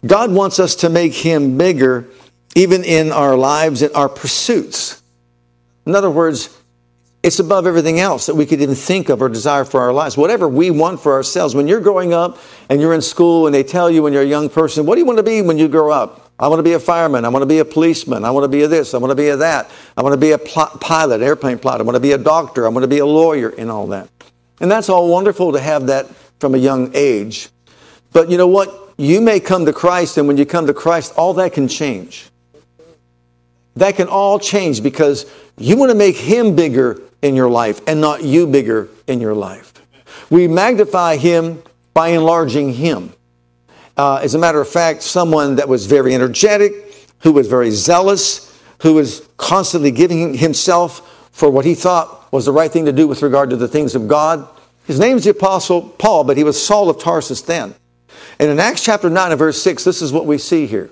God 0.05 0.31
wants 0.31 0.59
us 0.59 0.75
to 0.77 0.91
make 0.91 1.15
Him 1.15 1.57
bigger 1.57 2.07
even 2.57 2.83
in 2.85 3.13
our 3.13 3.37
lives 3.37 3.83
and 3.83 3.95
our 3.95 4.09
pursuits. 4.09 5.03
In 5.85 5.95
other 5.95 6.11
words, 6.11 6.59
it's 7.23 7.39
above 7.39 7.67
everything 7.67 8.01
else 8.01 8.27
that 8.27 8.35
we 8.35 8.47
could 8.47 8.63
even 8.63 8.75
think 8.75 9.11
of 9.11 9.21
or 9.21 9.29
desire 9.29 9.65
for 9.65 9.81
our 9.81 9.93
lives. 9.93 10.17
Whatever 10.17 10.49
we 10.49 10.71
want 10.71 11.01
for 11.01 11.13
ourselves. 11.13 11.55
When 11.55 11.69
you're 11.69 11.81
growing 11.81 12.15
up 12.15 12.39
and 12.71 12.81
you're 12.81 12.95
in 12.95 13.03
school 13.03 13.47
and 13.47 13.55
they 13.55 13.63
tell 13.63 13.91
you 13.91 14.03
when 14.03 14.13
you're 14.13 14.23
a 14.23 14.27
young 14.27 14.49
person, 14.49 14.87
what 14.87 14.95
do 14.95 15.01
you 15.01 15.05
want 15.05 15.19
to 15.19 15.23
be 15.23 15.43
when 15.43 15.59
you 15.59 15.69
grow 15.69 15.91
up? 15.91 16.31
I 16.39 16.49
want 16.49 16.59
to 16.61 16.63
be 16.63 16.73
a 16.73 16.81
fireman. 16.81 17.25
I 17.25 17.29
want 17.29 17.43
to 17.43 17.47
be 17.47 17.59
a 17.59 17.65
policeman. 17.65 18.25
I 18.25 18.31
want 18.31 18.45
to 18.45 18.49
be 18.49 18.63
a 18.63 18.69
this. 18.69 18.95
I 18.95 18.99
want 18.99 19.11
to 19.11 19.17
be 19.17 19.29
a 19.29 19.37
that. 19.37 19.71
I 19.97 20.03
want 20.03 20.15
to 20.15 20.21
be 20.21 20.33
a 20.33 20.39
pl- 20.39 20.79
pilot, 20.81 21.21
airplane 21.21 21.59
pilot. 21.59 21.81
I 21.81 21.85
want 21.85 21.97
to 21.97 22.01
be 22.01 22.13
a 22.13 22.19
doctor. 22.19 22.65
I 22.65 22.69
want 22.71 22.85
to 22.85 22.89
be 22.89 22.99
a 22.99 23.07
lawyer 23.07 23.51
and 23.51 23.71
all 23.71 23.89
that. 23.89 24.09
And 24.61 24.71
that's 24.71 24.89
all 24.89 25.11
wonderful 25.11 25.53
to 25.53 25.61
have 25.61 25.89
that 25.89 26.07
from 26.39 26.55
a 26.55 26.59
young 26.59 26.91
age. 26.95 27.51
But 28.13 28.31
you 28.31 28.39
know 28.39 28.49
what? 28.49 28.95
You 28.97 29.21
may 29.21 29.41
come 29.41 29.67
to 29.67 29.75
Christ, 29.75 30.17
and 30.17 30.27
when 30.27 30.39
you 30.39 30.47
come 30.47 30.67
to 30.69 30.75
Christ, 30.75 31.13
all 31.17 31.35
that 31.35 31.53
can 31.53 31.69
change. 31.69 32.31
That 33.77 33.97
can 33.97 34.09
all 34.09 34.39
change 34.39 34.83
because 34.83 35.31
you 35.59 35.77
want 35.77 35.91
to 35.91 35.97
make 35.97 36.17
Him 36.17 36.57
bigger 36.57 37.01
in 37.23 37.35
your 37.35 37.49
life 37.49 37.81
and 37.87 38.01
not 38.01 38.25
you 38.25 38.47
bigger 38.47 38.89
in 39.07 39.21
your 39.21 39.35
life. 39.35 39.73
We 40.31 40.49
magnify 40.49 41.17
Him 41.17 41.63
by 41.95 42.09
enlarging 42.09 42.75
Him. 42.75 43.13
Uh, 43.97 44.17
as 44.17 44.35
a 44.35 44.39
matter 44.39 44.61
of 44.61 44.69
fact, 44.69 45.03
someone 45.03 45.57
that 45.57 45.69
was 45.69 45.87
very 45.87 46.15
energetic, 46.15 46.73
who 47.21 47.33
was 47.33 47.49
very 47.49 47.71
zealous, 47.71 48.47
who 48.83 48.95
was 48.95 49.27
constantly 49.37 49.91
giving 49.91 50.35
himself 50.35 51.29
for 51.33 51.51
what 51.51 51.65
he 51.65 51.75
thought 51.75 52.31
was 52.33 52.45
the 52.45 52.53
right 52.53 52.71
thing 52.71 52.85
to 52.85 52.93
do 52.93 53.07
with 53.09 53.23
regard 53.23 53.51
to 53.51 53.57
the 53.57 53.69
things 53.69 53.95
of 53.95 54.07
God. 54.09 54.47
His 54.87 55.01
name 55.01 55.17
is 55.17 55.25
the 55.25 55.31
Apostle 55.31 55.83
Paul, 55.83 56.25
but 56.25 56.37
he 56.37 56.45
was 56.45 56.63
Saul 56.63 56.91
of 56.91 56.99
Tarsus 56.99 57.41
then. 57.43 57.75
And 58.39 58.51
in 58.51 58.61
Acts 58.61 58.85
chapter 58.85 59.09
9 59.09 59.33
and 59.33 59.39
verse 59.39 59.61
6, 59.63 59.85
this 59.85 60.03
is 60.03 60.13
what 60.13 60.27
we 60.27 60.39
see 60.39 60.67
here. 60.67 60.91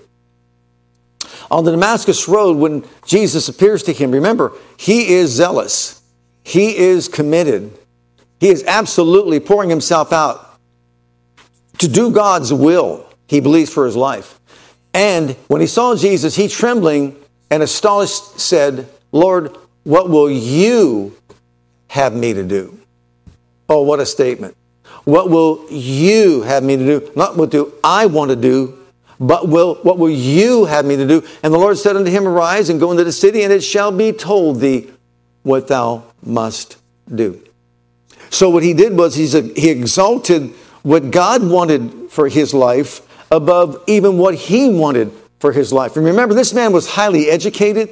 On 1.51 1.65
the 1.65 1.71
Damascus 1.71 2.29
Road, 2.29 2.57
when 2.57 2.85
Jesus 3.07 3.49
appears 3.49 3.83
to 3.85 3.93
him, 3.93 4.11
remember, 4.11 4.53
he 4.77 5.15
is 5.15 5.31
zealous, 5.31 6.03
he 6.43 6.77
is 6.77 7.09
committed, 7.09 7.79
he 8.41 8.49
is 8.49 8.65
absolutely 8.67 9.41
pouring 9.41 9.71
himself 9.71 10.13
out 10.13 10.59
to 11.79 11.89
do 11.89 12.11
God's 12.11 12.53
will, 12.53 13.07
he 13.27 13.41
believes 13.41 13.73
for 13.73 13.87
his 13.87 13.97
life. 13.97 14.41
And 14.93 15.33
when 15.49 15.61
he 15.61 15.67
saw 15.67 15.97
Jesus, 15.97 16.37
he 16.37 16.49
trembling 16.49 17.17
and 17.51 17.63
astonished 17.63 18.39
said, 18.39 18.89
Lord, 19.13 19.57
what 19.83 20.09
will 20.09 20.31
you 20.31 21.17
have 21.89 22.15
me 22.15 22.33
to 22.33 22.43
do? 22.43 22.79
Oh, 23.69 23.83
what 23.83 24.01
a 24.01 24.07
statement. 24.07 24.57
What 25.05 25.31
will 25.31 25.67
you 25.71 26.43
have 26.43 26.63
me 26.63 26.77
to 26.77 26.85
do? 26.85 27.13
Not 27.15 27.37
what 27.37 27.51
do 27.51 27.75
I 27.83 28.07
want 28.07 28.31
to 28.31 28.37
do, 28.37 28.84
but 29.21 29.49
will, 29.49 29.77
what 29.77 29.99
will 29.99 30.11
you 30.11 30.65
have 30.65 30.85
me 30.85 30.97
to 30.97 31.07
do? 31.07 31.27
And 31.43 31.53
the 31.53 31.59
Lord 31.59 31.79
said 31.79 31.97
unto 31.97 32.11
him, 32.11 32.27
Arise 32.27 32.69
and 32.71 32.81
go 32.81 32.91
into 32.91 33.05
the 33.05 33.13
city, 33.13 33.43
and 33.43 33.53
it 33.53 33.63
shall 33.63 33.93
be 33.93 34.13
told 34.13 34.61
thee 34.61 34.91
what 35.43 35.69
thou 35.69 36.05
must 36.23 36.79
do. 37.13 37.43
So 38.31 38.51
what 38.51 38.63
he 38.63 38.75
did 38.75 38.97
was 38.97 39.15
he's 39.15 39.35
a, 39.35 39.43
he 39.43 39.71
exalted 39.71 40.51
what 40.83 41.11
God 41.11 41.43
wanted 41.43 42.11
for 42.11 42.29
his 42.29 42.53
life 42.53 43.01
above 43.31 43.83
even 43.87 44.19
what 44.19 44.35
he 44.35 44.69
wanted 44.69 45.13
for 45.39 45.53
his 45.53 45.73
life. 45.73 45.97
And 45.97 46.05
remember, 46.05 46.35
this 46.35 46.55
man 46.55 46.73
was 46.73 46.89
highly 46.89 47.29
educated. 47.29 47.91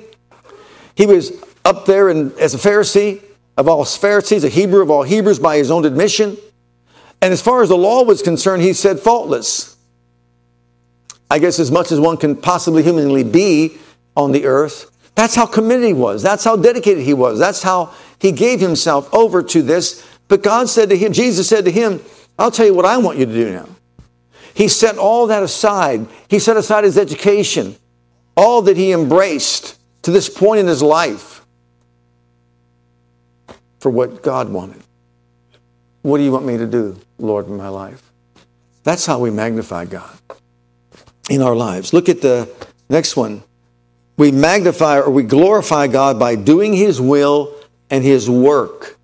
He 0.95 1.07
was 1.07 1.33
up 1.65 1.87
there 1.87 2.09
in, 2.09 2.33
as 2.39 2.55
a 2.55 2.59
Pharisee 2.59 3.23
of 3.57 3.69
all 3.69 3.85
Pharisees, 3.85 4.45
a 4.45 4.49
Hebrew 4.49 4.83
of 4.83 4.91
all 4.91 5.03
Hebrews 5.03 5.39
by 5.39 5.57
his 5.57 5.71
own 5.71 5.85
admission. 5.85 6.37
And 7.21 7.33
as 7.33 7.41
far 7.41 7.63
as 7.63 7.69
the 7.69 7.77
law 7.77 8.03
was 8.03 8.23
concerned, 8.23 8.63
he 8.63 8.73
said 8.73 8.99
faultless. 8.99 9.72
I 11.33 11.39
guess 11.39 11.59
as 11.59 11.71
much 11.71 11.91
as 11.91 11.99
one 11.99 12.19
can 12.19 12.37
possibly 12.37 12.83
humanly 12.83 13.25
be 13.25 13.79
on 14.15 14.33
the 14.33 14.45
earth. 14.45 14.91
That's 15.15 15.35
how 15.35 15.47
committed 15.47 15.87
he 15.87 15.95
was. 15.95 16.23
That's 16.23 16.45
how 16.45 16.57
dedicated 16.57 17.05
he 17.05 17.15
was. 17.15 17.39
That's 17.39 17.63
how 17.63 17.95
he 18.19 18.33
gave 18.33 18.61
himself 18.61 19.09
over 19.15 19.43
to 19.45 19.63
this. 19.63 20.07
But 20.29 20.43
God 20.43 20.69
said 20.69 20.91
to 20.91 20.97
him, 20.97 21.15
Jesus 21.15 21.49
said 21.49 21.65
to 21.65 21.71
him, 21.71 22.03
I'll 22.39 22.51
tell 22.51 22.67
you 22.67 22.75
what 22.75 22.85
I 22.85 22.99
want 22.99 23.17
you 23.17 23.25
to 23.25 23.33
do 23.33 23.51
now. 23.51 23.67
He 24.53 24.69
set 24.69 24.99
all 24.99 25.29
that 25.29 25.43
aside. 25.43 26.07
He 26.29 26.39
set 26.39 26.59
aside 26.59 26.85
his 26.85 26.99
education, 26.99 27.77
all 28.37 28.61
that 28.61 28.77
he 28.77 28.93
embraced 28.93 29.81
to 30.03 30.11
this 30.11 30.29
point 30.29 30.61
in 30.61 30.67
his 30.67 30.83
life 30.83 31.47
for 33.81 33.89
what 33.89 34.23
God 34.23 34.51
wanted. 34.51 34.83
What 36.03 36.19
do 36.19 36.25
you 36.25 36.33
want 36.33 36.45
me 36.45 36.59
to 36.59 36.67
do, 36.67 37.01
Lord, 37.17 37.47
in 37.47 37.57
my 37.57 37.69
life? 37.69 38.13
That's 38.85 39.07
how 39.07 39.19
we 39.19 39.31
magnify 39.31 39.87
God 39.87 40.19
in 41.31 41.43
our 41.43 41.55
lives. 41.55 41.93
Look 41.93 42.09
at 42.09 42.21
the 42.21 42.49
next 42.89 43.17
one. 43.17 43.43
We 44.17 44.31
magnify 44.31 44.99
or 44.99 45.11
we 45.11 45.23
glorify 45.23 45.87
God 45.87 46.19
by 46.19 46.37
doing 46.37 46.75
his 46.75 47.01
will 47.01 47.55
and 47.91 48.05
his 48.05 48.29
work 48.29 48.99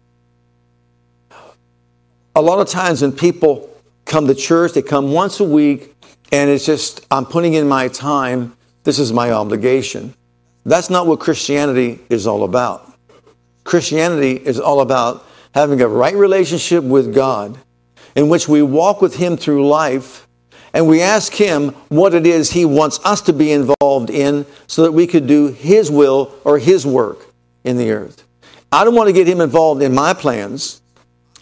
a 2.39 2.41
lot 2.41 2.61
of 2.61 2.69
times 2.69 3.03
when 3.03 3.11
people 3.11 3.69
come 4.05 4.29
to 4.29 4.35
church, 4.35 4.73
they 4.73 4.81
come 4.81 5.11
once 5.11 5.41
a 5.41 5.45
week, 5.45 5.93
and 6.31 6.49
it's 6.49 6.65
just, 6.65 7.05
I'm 7.11 7.27
putting 7.27 7.55
in 7.55 7.67
my 7.67 7.89
time, 7.89 8.57
this 8.85 9.01
is 9.01 9.13
my 9.13 9.33
obligation. 9.33 10.15
That's 10.65 10.89
not 10.89 11.09
what 11.09 11.19
Christianity 11.19 11.99
is 12.09 12.29
all 12.29 12.45
about. 12.45 12.93
Christianity 13.65 14.37
is 14.37 14.61
all 14.61 14.81
about 14.81 15.27
having 15.53 15.81
a 15.81 15.89
right 15.89 16.15
relationship 16.15 16.85
with 16.85 17.13
God 17.13 17.59
in 18.15 18.29
which 18.29 18.49
we 18.49 18.63
walk 18.63 19.03
with 19.03 19.17
Him 19.17 19.37
through 19.37 19.67
life 19.67 20.28
and 20.73 20.87
we 20.87 21.01
ask 21.03 21.33
Him 21.33 21.71
what 21.89 22.15
it 22.15 22.27
is 22.27 22.51
He 22.51 22.65
wants 22.65 23.01
us 23.05 23.21
to 23.23 23.33
be 23.33 23.53
involved 23.53 24.11
in 24.11 24.47
so 24.67 24.83
that 24.83 24.93
we 24.93 25.07
could 25.07 25.27
do 25.27 25.49
His 25.49 25.91
will 25.91 26.35
or 26.45 26.59
His 26.59 26.87
work 26.87 27.27
in 27.65 27.77
the 27.77 27.91
earth. 27.91 28.25
I 28.71 28.85
don't 28.85 28.95
want 28.95 29.09
to 29.09 29.13
get 29.13 29.27
Him 29.27 29.41
involved 29.41 29.83
in 29.83 29.95
my 29.95 30.15
plans. 30.15 30.81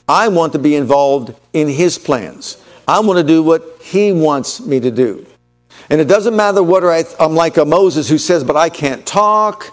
I 0.08 0.28
want 0.28 0.52
to 0.52 0.58
be 0.58 0.76
involved 0.76 1.34
in 1.52 1.68
His 1.68 1.98
plans. 1.98 2.62
I 2.86 3.00
want 3.00 3.18
to 3.18 3.24
do 3.24 3.42
what 3.42 3.78
He 3.82 4.12
wants 4.12 4.60
me 4.60 4.80
to 4.80 4.90
do. 4.90 5.26
And 5.90 6.00
it 6.00 6.08
doesn't 6.08 6.34
matter 6.34 6.62
whether 6.62 6.90
I, 6.90 7.04
am 7.20 7.34
like 7.34 7.56
a 7.56 7.64
Moses 7.64 8.08
who 8.08 8.18
says, 8.18 8.42
but 8.44 8.56
I 8.56 8.68
can't 8.68 9.06
talk, 9.06 9.72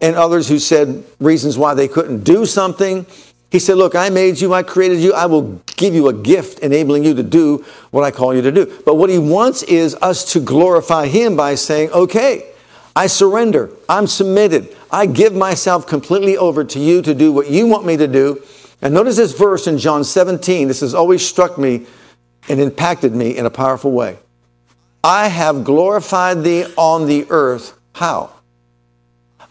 and 0.00 0.16
others 0.16 0.48
who 0.48 0.58
said 0.58 1.04
reasons 1.20 1.58
why 1.58 1.74
they 1.74 1.88
couldn't 1.88 2.24
do 2.24 2.46
something. 2.46 3.06
He 3.50 3.58
said, 3.58 3.78
Look, 3.78 3.94
I 3.94 4.10
made 4.10 4.40
you, 4.40 4.52
I 4.52 4.62
created 4.62 4.98
you, 4.98 5.14
I 5.14 5.26
will 5.26 5.62
give 5.76 5.94
you 5.94 6.08
a 6.08 6.12
gift 6.12 6.58
enabling 6.58 7.04
you 7.04 7.14
to 7.14 7.22
do 7.22 7.64
what 7.90 8.04
I 8.04 8.10
call 8.10 8.34
you 8.34 8.42
to 8.42 8.52
do. 8.52 8.82
But 8.84 8.96
what 8.96 9.10
he 9.10 9.18
wants 9.18 9.62
is 9.62 9.94
us 9.96 10.32
to 10.32 10.40
glorify 10.40 11.06
him 11.06 11.36
by 11.36 11.54
saying, 11.54 11.90
Okay, 11.92 12.52
I 12.94 13.06
surrender, 13.06 13.70
I'm 13.88 14.06
submitted, 14.06 14.76
I 14.90 15.06
give 15.06 15.34
myself 15.34 15.86
completely 15.86 16.36
over 16.36 16.64
to 16.64 16.78
you 16.78 17.00
to 17.02 17.14
do 17.14 17.32
what 17.32 17.48
you 17.48 17.66
want 17.66 17.86
me 17.86 17.96
to 17.96 18.08
do. 18.08 18.42
And 18.82 18.94
notice 18.94 19.16
this 19.16 19.36
verse 19.36 19.66
in 19.66 19.78
John 19.78 20.04
17. 20.04 20.68
This 20.68 20.80
has 20.80 20.94
always 20.94 21.26
struck 21.26 21.58
me 21.58 21.86
and 22.48 22.60
impacted 22.60 23.14
me 23.14 23.36
in 23.36 23.46
a 23.46 23.50
powerful 23.50 23.92
way. 23.92 24.18
I 25.02 25.28
have 25.28 25.64
glorified 25.64 26.44
thee 26.44 26.66
on 26.76 27.06
the 27.06 27.26
earth. 27.30 27.78
How? 27.94 28.32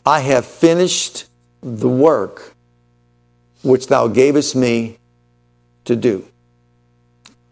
I 0.06 0.22
have 0.22 0.46
finished 0.46 1.25
the 1.62 1.89
work 1.89 2.54
which 3.67 3.88
thou 3.88 4.07
gavest 4.07 4.55
me 4.55 4.97
to 5.86 5.95
do. 5.95 6.27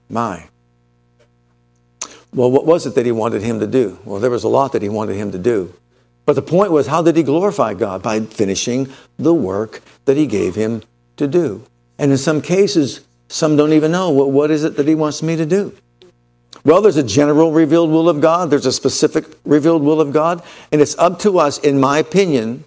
My. 0.10 0.50
Well, 2.34 2.52
what 2.52 2.66
was 2.66 2.86
it 2.86 2.96
that 2.96 3.06
he 3.06 3.12
wanted 3.12 3.42
him 3.42 3.60
to 3.60 3.68
do? 3.68 4.00
Well, 4.04 4.20
there 4.20 4.30
was 4.30 4.44
a 4.44 4.50
lot 4.50 4.74
that 4.74 4.82
he 4.82 4.90
wanted 4.90 5.16
him 5.16 5.32
to 5.32 5.38
do. 5.38 5.74
But 6.26 6.34
the 6.34 6.42
point 6.42 6.72
was, 6.72 6.88
how 6.88 7.02
did 7.02 7.16
he 7.16 7.24
glorify 7.24 7.74
God? 7.74 8.02
By 8.02 8.20
finishing 8.20 8.90
the 9.18 9.34
work 9.34 9.82
that 10.06 10.18
he 10.18 10.28
gave 10.28 10.56
him 10.56 10.84
to 11.18 11.28
do. 11.28 11.66
And 11.98 12.12
in 12.12 12.18
some 12.18 12.42
cases, 12.42 13.06
some 13.30 13.56
don't 13.56 13.74
even 13.74 13.92
know 13.92 14.10
what, 14.10 14.32
what 14.32 14.52
is 14.52 14.64
it 14.64 14.76
that 14.78 14.88
he 14.88 14.96
wants 14.96 15.24
me 15.24 15.36
to 15.36 15.46
do. 15.46 15.76
Well, 16.64 16.82
there's 16.82 16.98
a 16.98 17.04
general 17.04 17.52
revealed 17.52 17.92
will 17.92 18.10
of 18.10 18.22
God, 18.22 18.50
there's 18.50 18.66
a 18.66 18.72
specific 18.72 19.26
revealed 19.46 19.84
will 19.84 20.02
of 20.02 20.12
God, 20.12 20.42
and 20.72 20.82
it's 20.82 20.98
up 20.98 21.20
to 21.20 21.38
us, 21.38 21.60
in 21.60 21.80
my 21.80 22.00
opinion, 22.00 22.64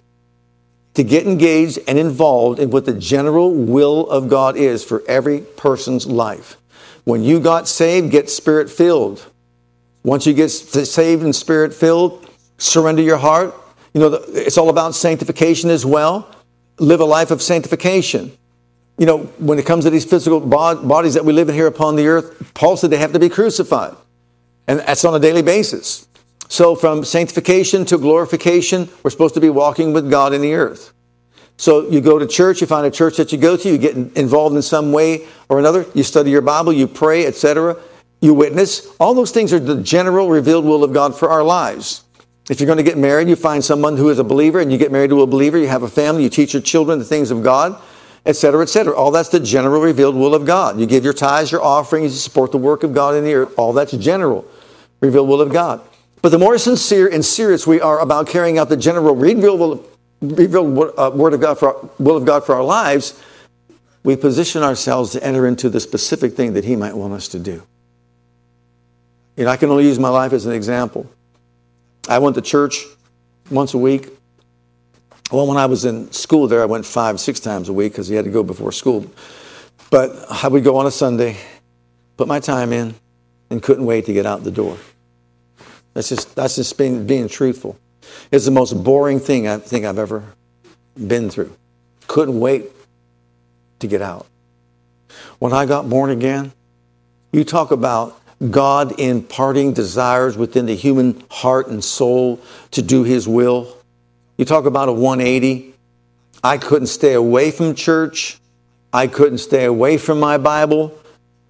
to 0.99 1.03
get 1.05 1.25
engaged 1.25 1.79
and 1.87 1.97
involved 1.97 2.59
in 2.59 2.71
what 2.71 2.83
the 2.83 2.91
general 2.91 3.53
will 3.53 4.09
of 4.09 4.27
God 4.27 4.57
is 4.57 4.83
for 4.83 5.01
every 5.07 5.39
person's 5.39 6.05
life. 6.05 6.57
When 7.05 7.23
you 7.23 7.39
got 7.39 7.69
saved, 7.69 8.11
get 8.11 8.29
spirit 8.29 8.69
filled. 8.69 9.25
Once 10.03 10.27
you 10.27 10.33
get 10.33 10.49
saved 10.49 11.23
and 11.23 11.33
spirit 11.33 11.73
filled, 11.73 12.29
surrender 12.57 13.01
your 13.01 13.15
heart. 13.15 13.55
You 13.93 14.01
know, 14.01 14.07
it's 14.27 14.57
all 14.57 14.67
about 14.67 14.93
sanctification 14.93 15.69
as 15.69 15.85
well. 15.85 16.29
Live 16.79 16.99
a 16.99 17.05
life 17.05 17.31
of 17.31 17.41
sanctification. 17.41 18.37
You 18.97 19.05
know, 19.05 19.19
when 19.37 19.57
it 19.57 19.65
comes 19.65 19.85
to 19.85 19.89
these 19.89 20.03
physical 20.03 20.41
bodies 20.41 21.13
that 21.13 21.23
we 21.23 21.31
live 21.31 21.47
in 21.47 21.55
here 21.55 21.67
upon 21.67 21.95
the 21.95 22.07
earth, 22.07 22.51
Paul 22.53 22.75
said 22.75 22.89
they 22.89 22.97
have 22.97 23.13
to 23.13 23.19
be 23.19 23.29
crucified. 23.29 23.95
And 24.67 24.79
that's 24.79 25.05
on 25.05 25.15
a 25.15 25.19
daily 25.19 25.43
basis. 25.43 26.08
So, 26.51 26.75
from 26.75 27.05
sanctification 27.05 27.85
to 27.85 27.97
glorification, 27.99 28.89
we're 29.03 29.11
supposed 29.11 29.35
to 29.35 29.39
be 29.39 29.51
walking 29.51 29.93
with 29.93 30.09
God 30.09 30.33
in 30.33 30.41
the 30.41 30.55
earth. 30.55 30.93
So, 31.57 31.87
you 31.89 32.01
go 32.01 32.17
to 32.17 32.25
church, 32.25 32.59
you 32.59 32.65
find 32.65 32.87
a 32.87 32.91
church 32.91 33.17
that 33.17 33.31
you 33.31 33.37
go 33.37 33.55
to, 33.55 33.69
you 33.69 33.77
get 33.77 33.95
involved 33.95 34.55
in 34.55 34.63
some 34.63 34.91
way 34.91 35.27
or 35.47 35.59
another, 35.59 35.85
you 35.93 36.01
study 36.01 36.31
your 36.31 36.41
Bible, 36.41 36.73
you 36.73 36.87
pray, 36.87 37.27
etc., 37.27 37.77
you 38.19 38.33
witness. 38.33 38.87
All 38.99 39.13
those 39.13 39.29
things 39.29 39.53
are 39.53 39.59
the 39.59 39.81
general 39.81 40.27
revealed 40.27 40.65
will 40.65 40.83
of 40.83 40.91
God 40.91 41.15
for 41.15 41.29
our 41.29 41.43
lives. 41.43 42.03
If 42.49 42.59
you're 42.59 42.65
going 42.65 42.77
to 42.77 42.83
get 42.83 42.97
married, 42.97 43.29
you 43.29 43.35
find 43.35 43.63
someone 43.63 43.95
who 43.95 44.09
is 44.09 44.17
a 44.17 44.23
believer 44.23 44.59
and 44.59 44.71
you 44.71 44.79
get 44.79 44.91
married 44.91 45.11
to 45.11 45.21
a 45.21 45.27
believer, 45.27 45.59
you 45.59 45.67
have 45.67 45.83
a 45.83 45.87
family, 45.87 46.23
you 46.23 46.29
teach 46.29 46.53
your 46.53 46.63
children 46.63 46.97
the 46.97 47.05
things 47.05 47.29
of 47.29 47.43
God, 47.43 47.79
etc., 48.25 48.63
etc. 48.63 48.95
All 48.95 49.11
that's 49.11 49.29
the 49.29 49.39
general 49.39 49.81
revealed 49.81 50.15
will 50.15 50.33
of 50.33 50.47
God. 50.47 50.79
You 50.79 50.87
give 50.87 51.03
your 51.03 51.13
tithes, 51.13 51.51
your 51.51 51.63
offerings, 51.63 52.11
you 52.11 52.17
support 52.17 52.51
the 52.51 52.57
work 52.57 52.81
of 52.81 52.91
God 52.91 53.13
in 53.13 53.23
the 53.23 53.35
earth. 53.35 53.53
All 53.55 53.71
that's 53.71 53.91
general 53.91 54.45
revealed 54.99 55.29
will 55.29 55.41
of 55.41 55.53
God. 55.53 55.81
But 56.21 56.29
the 56.29 56.37
more 56.37 56.57
sincere 56.57 57.07
and 57.07 57.23
serious 57.23 57.65
we 57.65 57.79
are 57.79 57.99
about 57.99 58.27
carrying 58.27 58.57
out 58.57 58.69
the 58.69 58.77
general 58.77 59.15
revealed, 59.15 59.85
uh, 60.21 61.11
word 61.13 61.33
of 61.33 61.41
God 61.41 61.57
for 61.57 61.75
our, 61.75 61.89
will 61.97 62.17
of 62.17 62.25
God 62.25 62.45
for 62.45 62.55
our 62.55 62.63
lives, 62.63 63.21
we 64.03 64.15
position 64.15 64.63
ourselves 64.63 65.11
to 65.11 65.23
enter 65.23 65.47
into 65.47 65.69
the 65.69 65.79
specific 65.79 66.33
thing 66.33 66.53
that 66.53 66.65
He 66.65 66.75
might 66.75 66.95
want 66.95 67.13
us 67.13 67.27
to 67.29 67.39
do. 67.39 67.63
You 69.37 69.45
know, 69.45 69.51
I 69.51 69.57
can 69.57 69.69
only 69.69 69.85
use 69.85 69.99
my 69.99 70.09
life 70.09 70.33
as 70.33 70.45
an 70.45 70.51
example. 70.51 71.09
I 72.09 72.19
went 72.19 72.35
to 72.35 72.41
church 72.41 72.83
once 73.49 73.73
a 73.73 73.77
week. 73.77 74.09
Well, 75.31 75.47
when 75.47 75.57
I 75.57 75.67
was 75.67 75.85
in 75.85 76.11
school 76.11 76.47
there, 76.47 76.61
I 76.61 76.65
went 76.65 76.85
five, 76.85 77.19
six 77.19 77.39
times 77.39 77.69
a 77.69 77.73
week 77.73 77.93
because 77.93 78.09
you 78.09 78.15
had 78.15 78.25
to 78.25 78.31
go 78.31 78.43
before 78.43 78.71
school. 78.71 79.05
But 79.91 80.25
I 80.29 80.47
would 80.47 80.63
go 80.63 80.77
on 80.77 80.87
a 80.87 80.91
Sunday, 80.91 81.37
put 82.17 82.27
my 82.27 82.39
time 82.39 82.73
in, 82.73 82.95
and 83.49 83.61
couldn't 83.61 83.85
wait 83.85 84.05
to 84.07 84.13
get 84.13 84.25
out 84.25 84.43
the 84.43 84.51
door. 84.51 84.77
That's 85.93 86.09
just, 86.09 86.35
that's 86.35 86.55
just 86.55 86.77
being, 86.77 87.05
being 87.05 87.27
truthful. 87.27 87.77
It's 88.31 88.45
the 88.45 88.51
most 88.51 88.83
boring 88.83 89.19
thing 89.19 89.47
I 89.47 89.57
think 89.57 89.85
I've 89.85 89.99
ever 89.99 90.23
been 90.95 91.29
through. 91.29 91.55
Couldn't 92.07 92.39
wait 92.39 92.69
to 93.79 93.87
get 93.87 94.01
out. 94.01 94.25
When 95.39 95.53
I 95.53 95.65
got 95.65 95.89
born 95.89 96.09
again, 96.09 96.51
you 97.31 97.43
talk 97.43 97.71
about 97.71 98.19
God 98.49 98.99
imparting 98.99 99.73
desires 99.73 100.37
within 100.37 100.65
the 100.65 100.75
human 100.75 101.23
heart 101.29 101.67
and 101.67 101.83
soul 101.83 102.39
to 102.71 102.81
do 102.81 103.03
His 103.03 103.27
will. 103.27 103.75
You 104.37 104.45
talk 104.45 104.65
about 104.65 104.89
a 104.89 104.93
180. 104.93 105.73
I 106.43 106.57
couldn't 106.57 106.87
stay 106.87 107.13
away 107.13 107.51
from 107.51 107.75
church. 107.75 108.39
I 108.93 109.07
couldn't 109.07 109.39
stay 109.39 109.65
away 109.65 109.97
from 109.97 110.19
my 110.19 110.37
Bible, 110.37 110.97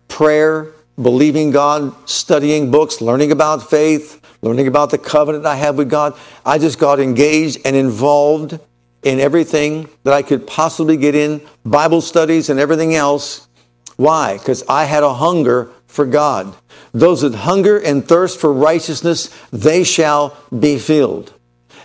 prayer, 0.08 0.74
believing 1.02 1.52
God, 1.52 1.94
studying 2.10 2.72
books, 2.72 3.02
learning 3.02 3.32
about 3.32 3.70
faith, 3.70 4.22
learning 4.42 4.68
about 4.68 4.92
the 4.92 4.98
covenant 4.98 5.46
I 5.46 5.56
have 5.56 5.78
with 5.78 5.90
God. 5.90 6.18
I 6.46 6.58
just 6.58 6.80
got 6.80 7.00
engaged 7.00 7.60
and 7.66 7.76
involved 7.76 8.60
in 9.04 9.20
everything 9.20 9.90
that 10.04 10.14
I 10.14 10.22
could 10.22 10.46
possibly 10.46 10.98
get 10.98 11.16
in, 11.16 11.42
Bible 11.66 12.02
studies 12.02 12.50
and 12.50 12.60
everything 12.60 12.96
else. 12.96 13.48
Why? 13.96 14.38
Because 14.38 14.64
I 14.68 14.86
had 14.86 15.04
a 15.04 15.14
hunger 15.14 15.72
for 15.88 16.06
God. 16.06 16.54
Those 16.94 17.22
that 17.22 17.36
hunger 17.36 17.78
and 17.78 18.08
thirst 18.08 18.40
for 18.40 18.52
righteousness, 18.52 19.30
they 19.52 19.84
shall 19.84 20.38
be 20.58 20.78
filled. 20.80 21.34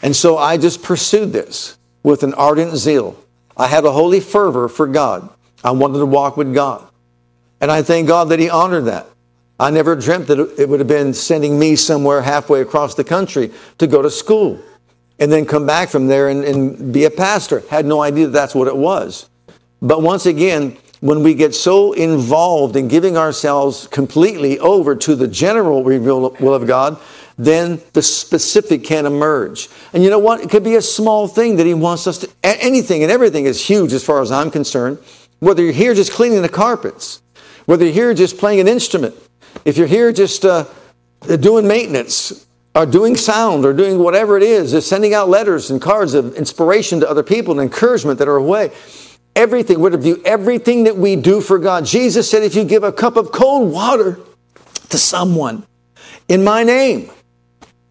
And 0.03 0.15
so 0.15 0.39
I 0.39 0.57
just 0.57 0.83
pursued 0.83 1.33
this 1.33 1.79
with 2.03 2.23
an 2.23 2.35
ardent 2.35 2.77
zeal. 2.77 3.17
I 3.57 3.69
had 3.69 3.85
a 3.85 3.93
holy 3.93 4.21
fervor 4.21 4.69
for 4.69 4.87
God. 4.87 5.29
I 5.63 5.71
wanted 5.71 5.99
to 5.99 6.07
walk 6.07 6.37
with 6.37 6.53
God. 6.53 6.87
And 7.65 7.73
I 7.73 7.81
thank 7.81 8.09
God 8.09 8.29
that 8.29 8.39
He 8.39 8.51
honored 8.51 8.85
that. 8.85 9.07
I 9.59 9.71
never 9.71 9.97
dreamt 9.97 10.27
that 10.27 10.39
it 10.59 10.69
would 10.69 10.81
have 10.81 10.87
been 10.87 11.15
sending 11.15 11.59
me 11.59 11.77
somewhere 11.77 12.21
halfway 12.21 12.61
across 12.61 12.95
the 12.95 13.05
country 13.05 13.55
to 13.79 13.87
go 13.87 14.03
to 14.03 14.11
school 14.11 14.61
and 15.19 15.33
then 15.33 15.47
come 15.47 15.65
back 15.65 15.89
from 15.89 16.07
there 16.07 16.29
and, 16.29 16.45
and 16.45 16.93
be 16.93 17.05
a 17.07 17.11
pastor. 17.11 17.63
Had 17.71 17.87
no 17.87 18.03
idea 18.03 18.27
that 18.27 18.33
that's 18.33 18.55
what 18.55 18.69
it 18.69 18.77
was. 18.77 19.31
But 19.81 20.03
once 20.03 20.27
again, 20.27 20.77
when 21.01 21.23
we 21.23 21.33
get 21.33 21.55
so 21.55 21.95
involved 21.95 22.77
in 22.77 22.87
giving 22.87 23.17
ourselves 23.17 23.87
completely 23.87 24.59
over 24.59 24.95
to 24.97 25.17
the 25.17 25.27
general 25.27 25.83
will 25.83 26.55
of 26.55 26.67
God, 26.67 27.01
then 27.39 27.81
the 27.95 28.03
specific 28.03 28.85
can 28.85 29.07
emerge. 29.07 29.71
And 29.95 30.05
you 30.05 30.11
know 30.11 30.19
what? 30.19 30.43
It 30.43 30.51
could 30.51 30.65
be 30.65 30.75
a 30.75 30.83
small 30.83 31.29
thing 31.29 31.57
that 31.57 31.65
He 31.65 31.73
wants 31.73 32.07
us 32.07 32.19
to, 32.19 32.31
anything 32.43 33.03
and 33.03 33.11
everything 33.11 33.47
is 33.47 33.67
huge 33.67 33.95
as 33.95 34.05
far 34.05 34.21
as 34.21 34.31
I'm 34.31 34.51
concerned. 34.51 34.99
Whether 35.39 35.63
you're 35.63 35.73
here 35.73 35.95
just 35.95 36.13
cleaning 36.13 36.43
the 36.43 36.51
carpets, 36.51 37.23
whether 37.67 37.85
you're 37.85 37.95
here 37.95 38.15
just 38.15 38.39
playing 38.39 38.61
an 38.61 38.69
instrument, 38.69 39.15
if 39.65 39.77
you're 39.77 39.87
here 39.87 40.13
just 40.13 40.45
uh, 40.45 40.67
doing 41.41 41.67
maintenance 41.67 42.47
or 42.75 42.87
doing 42.87 43.17
sound 43.17 43.65
or 43.65 43.73
doing 43.73 43.99
whatever 43.99 44.37
it 44.37 44.43
is, 44.43 44.73
just 44.73 44.89
sending 44.89 45.15
out 45.15 45.29
letters 45.29 45.71
and 45.71 45.81
cards 45.81 46.15
of 46.15 46.35
inspiration 46.37 47.01
to 47.01 47.09
other 47.09 47.23
people 47.23 47.53
and 47.53 47.61
encouragement 47.61 48.19
that 48.19 48.29
are 48.29 48.37
away, 48.37 48.73
everything, 49.37 49.81
would 49.81 50.01
view 50.03 50.21
everything 50.25 50.85
that 50.85 50.97
we 50.97 51.17
do 51.17 51.41
for 51.41 51.59
God. 51.59 51.85
Jesus 51.85 52.31
said, 52.31 52.43
if 52.43 52.55
you 52.55 52.65
give 52.65 52.85
a 52.85 52.93
cup 52.93 53.17
of 53.17 53.33
cold 53.33 53.73
water 53.73 54.19
to 54.91 54.99
someone 54.99 55.67
in 56.29 56.45
my 56.45 56.63
name, 56.65 57.11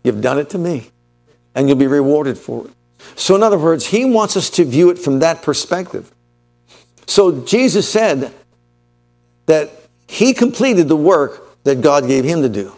you've 0.04 0.22
done 0.22 0.38
it 0.38 0.50
to 0.52 0.58
me 0.58 0.90
and 1.56 1.68
you'll 1.68 1.78
be 1.78 1.88
rewarded 1.88 2.38
for 2.38 2.66
it. 2.66 2.72
So, 3.16 3.36
in 3.36 3.44
other 3.44 3.60
words, 3.60 3.86
he 3.88 4.06
wants 4.06 4.36
us 4.38 4.50
to 4.52 4.66
view 4.66 4.90
it 4.90 4.98
from 4.98 5.20
that 5.20 5.42
perspective. 5.42 6.12
So, 7.06 7.44
Jesus 7.44 7.90
said 7.90 8.34
that 9.46 9.70
he 10.08 10.34
completed 10.34 10.88
the 10.88 10.96
work 10.96 11.64
that 11.64 11.82
God 11.82 12.08
gave 12.08 12.24
him 12.24 12.42
to 12.42 12.50
do. 12.50 12.74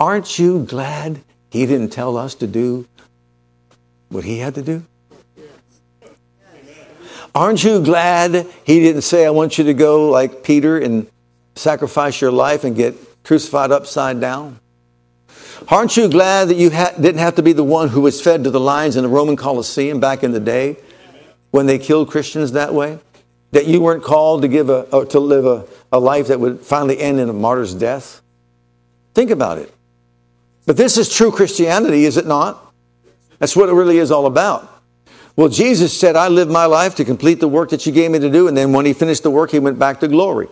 Aren't 0.00 0.38
you 0.38 0.64
glad 0.64 1.20
he 1.50 1.66
didn't 1.66 1.90
tell 1.90 2.16
us 2.16 2.34
to 2.36 2.46
do 2.46 2.88
what 4.08 4.24
he 4.24 4.38
had 4.38 4.54
to 4.56 4.62
do? 4.62 4.84
Aren't 7.34 7.64
you 7.64 7.82
glad 7.82 8.46
he 8.64 8.80
didn't 8.80 9.02
say, 9.02 9.24
I 9.24 9.30
want 9.30 9.56
you 9.56 9.64
to 9.64 9.74
go 9.74 10.10
like 10.10 10.42
Peter 10.42 10.78
and 10.78 11.06
sacrifice 11.54 12.20
your 12.20 12.32
life 12.32 12.64
and 12.64 12.76
get 12.76 12.94
crucified 13.24 13.70
upside 13.70 14.20
down? 14.20 14.58
Aren't 15.68 15.96
you 15.96 16.08
glad 16.08 16.48
that 16.48 16.56
you 16.56 16.70
ha- 16.70 16.92
didn't 17.00 17.20
have 17.20 17.36
to 17.36 17.42
be 17.42 17.52
the 17.52 17.64
one 17.64 17.88
who 17.88 18.00
was 18.02 18.20
fed 18.20 18.44
to 18.44 18.50
the 18.50 18.60
lions 18.60 18.96
in 18.96 19.02
the 19.02 19.08
Roman 19.08 19.36
Colosseum 19.36 20.00
back 20.00 20.22
in 20.22 20.32
the 20.32 20.40
day 20.40 20.76
when 21.52 21.66
they 21.66 21.78
killed 21.78 22.10
Christians 22.10 22.52
that 22.52 22.74
way? 22.74 22.98
That 23.52 23.66
you 23.66 23.80
weren't 23.80 24.02
called 24.02 24.42
to 24.42 24.48
give 24.48 24.68
a, 24.68 25.06
to 25.06 25.20
live 25.20 25.46
a, 25.46 25.64
a 25.92 26.00
life 26.00 26.28
that 26.28 26.40
would 26.40 26.60
finally 26.60 26.98
end 26.98 27.20
in 27.20 27.28
a 27.28 27.32
martyr's 27.32 27.74
death? 27.74 28.22
Think 29.14 29.30
about 29.30 29.58
it. 29.58 29.72
But 30.66 30.76
this 30.76 30.96
is 30.96 31.12
true 31.12 31.30
Christianity, 31.30 32.04
is 32.04 32.16
it 32.16 32.26
not? 32.26 32.72
That's 33.38 33.54
what 33.54 33.68
it 33.68 33.72
really 33.72 33.98
is 33.98 34.10
all 34.10 34.26
about. 34.26 34.68
Well, 35.34 35.48
Jesus 35.48 35.98
said, 35.98 36.14
I 36.14 36.28
lived 36.28 36.50
my 36.50 36.66
life 36.66 36.94
to 36.96 37.04
complete 37.04 37.40
the 37.40 37.48
work 37.48 37.70
that 37.70 37.86
you 37.86 37.92
gave 37.92 38.10
me 38.10 38.18
to 38.18 38.30
do. 38.30 38.48
And 38.48 38.56
then 38.56 38.72
when 38.72 38.86
he 38.86 38.92
finished 38.92 39.22
the 39.22 39.30
work, 39.30 39.50
he 39.50 39.58
went 39.58 39.78
back 39.78 40.00
to 40.00 40.08
glory. 40.08 40.48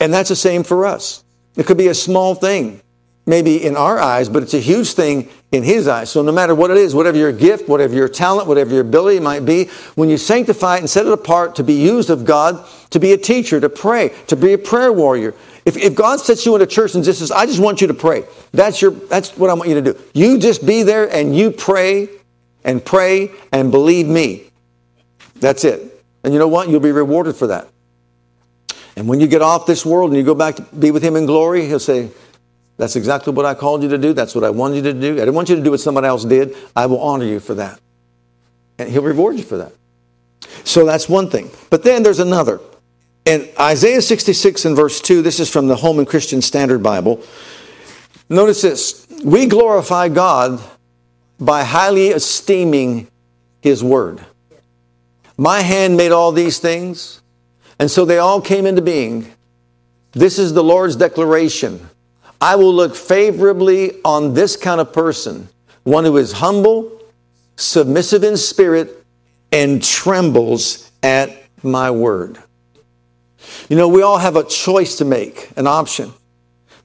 And 0.00 0.12
that's 0.12 0.28
the 0.28 0.36
same 0.36 0.64
for 0.64 0.84
us. 0.84 1.24
It 1.56 1.66
could 1.66 1.78
be 1.78 1.88
a 1.88 1.94
small 1.94 2.34
thing, 2.34 2.82
maybe 3.24 3.64
in 3.64 3.76
our 3.76 3.98
eyes, 3.98 4.28
but 4.28 4.42
it's 4.42 4.54
a 4.54 4.60
huge 4.60 4.92
thing 4.92 5.30
in 5.52 5.62
his 5.62 5.88
eyes. 5.88 6.10
So 6.10 6.20
no 6.20 6.32
matter 6.32 6.54
what 6.54 6.70
it 6.70 6.76
is, 6.76 6.94
whatever 6.94 7.16
your 7.16 7.32
gift, 7.32 7.68
whatever 7.68 7.94
your 7.94 8.08
talent, 8.08 8.48
whatever 8.48 8.72
your 8.72 8.82
ability 8.82 9.20
might 9.20 9.44
be, 9.46 9.66
when 9.94 10.10
you 10.10 10.18
sanctify 10.18 10.76
it 10.76 10.80
and 10.80 10.90
set 10.90 11.06
it 11.06 11.12
apart 11.12 11.54
to 11.56 11.64
be 11.64 11.74
used 11.74 12.10
of 12.10 12.24
God, 12.24 12.66
to 12.90 13.00
be 13.00 13.12
a 13.12 13.18
teacher, 13.18 13.60
to 13.60 13.68
pray, 13.68 14.10
to 14.28 14.36
be 14.36 14.52
a 14.52 14.58
prayer 14.58 14.92
warrior, 14.92 15.34
if, 15.64 15.76
if 15.76 15.94
God 15.94 16.20
sets 16.20 16.46
you 16.46 16.54
in 16.54 16.62
a 16.62 16.66
church 16.66 16.94
and 16.94 17.02
just 17.02 17.18
says, 17.18 17.32
I 17.32 17.44
just 17.46 17.58
want 17.58 17.80
you 17.80 17.88
to 17.88 17.94
pray, 17.94 18.24
that's, 18.52 18.80
your, 18.80 18.92
that's 18.92 19.36
what 19.36 19.50
I 19.50 19.54
want 19.54 19.68
you 19.68 19.74
to 19.74 19.92
do. 19.92 20.00
You 20.14 20.38
just 20.38 20.64
be 20.64 20.84
there 20.84 21.12
and 21.12 21.36
you 21.36 21.50
pray 21.50 22.08
and 22.64 22.84
pray 22.84 23.32
and 23.52 23.70
believe 23.70 24.06
me. 24.06 24.50
That's 25.36 25.64
it. 25.64 26.04
And 26.22 26.32
you 26.32 26.38
know 26.38 26.48
what? 26.48 26.68
You'll 26.68 26.80
be 26.80 26.92
rewarded 26.92 27.36
for 27.36 27.48
that. 27.48 27.68
And 28.96 29.08
when 29.08 29.20
you 29.20 29.26
get 29.26 29.42
off 29.42 29.66
this 29.66 29.84
world 29.84 30.10
and 30.10 30.18
you 30.18 30.24
go 30.24 30.34
back 30.34 30.56
to 30.56 30.62
be 30.62 30.90
with 30.90 31.02
Him 31.02 31.16
in 31.16 31.26
glory, 31.26 31.66
He'll 31.66 31.78
say, 31.78 32.10
That's 32.78 32.96
exactly 32.96 33.32
what 33.32 33.44
I 33.44 33.54
called 33.54 33.82
you 33.82 33.88
to 33.90 33.98
do. 33.98 34.12
That's 34.12 34.34
what 34.34 34.42
I 34.42 34.50
wanted 34.50 34.76
you 34.76 34.82
to 34.84 34.94
do. 34.94 35.12
I 35.12 35.18
didn't 35.18 35.34
want 35.34 35.48
you 35.48 35.56
to 35.56 35.62
do 35.62 35.70
what 35.70 35.80
somebody 35.80 36.06
else 36.06 36.24
did. 36.24 36.56
I 36.74 36.86
will 36.86 37.00
honor 37.00 37.26
you 37.26 37.38
for 37.38 37.54
that. 37.54 37.78
And 38.78 38.88
he'll 38.88 39.02
reward 39.02 39.36
you 39.36 39.44
for 39.44 39.58
that. 39.58 39.72
So 40.64 40.86
that's 40.86 41.08
one 41.08 41.28
thing. 41.28 41.50
But 41.70 41.82
then 41.82 42.02
there's 42.02 42.20
another. 42.20 42.60
In 43.26 43.48
Isaiah 43.58 44.00
66 44.00 44.64
and 44.66 44.76
verse 44.76 45.00
2, 45.00 45.20
this 45.20 45.40
is 45.40 45.50
from 45.50 45.66
the 45.66 45.74
Holman 45.74 46.06
Christian 46.06 46.40
Standard 46.40 46.80
Bible. 46.80 47.20
Notice 48.28 48.62
this 48.62 49.08
We 49.24 49.46
glorify 49.46 50.08
God 50.08 50.62
by 51.40 51.64
highly 51.64 52.10
esteeming 52.10 53.08
his 53.60 53.82
word. 53.82 54.24
My 55.36 55.60
hand 55.60 55.96
made 55.96 56.12
all 56.12 56.30
these 56.30 56.60
things, 56.60 57.20
and 57.80 57.90
so 57.90 58.04
they 58.04 58.18
all 58.18 58.40
came 58.40 58.64
into 58.64 58.80
being. 58.80 59.32
This 60.12 60.38
is 60.38 60.54
the 60.54 60.62
Lord's 60.62 60.94
declaration. 60.94 61.90
I 62.40 62.54
will 62.54 62.72
look 62.72 62.94
favorably 62.94 64.00
on 64.04 64.34
this 64.34 64.56
kind 64.56 64.80
of 64.80 64.92
person, 64.92 65.48
one 65.82 66.04
who 66.04 66.16
is 66.16 66.30
humble, 66.30 67.02
submissive 67.56 68.22
in 68.22 68.36
spirit, 68.36 69.04
and 69.50 69.82
trembles 69.82 70.92
at 71.02 71.36
my 71.64 71.90
word. 71.90 72.40
You 73.68 73.76
know, 73.76 73.88
we 73.88 74.02
all 74.02 74.18
have 74.18 74.36
a 74.36 74.44
choice 74.44 74.96
to 74.96 75.04
make, 75.04 75.50
an 75.56 75.66
option. 75.66 76.12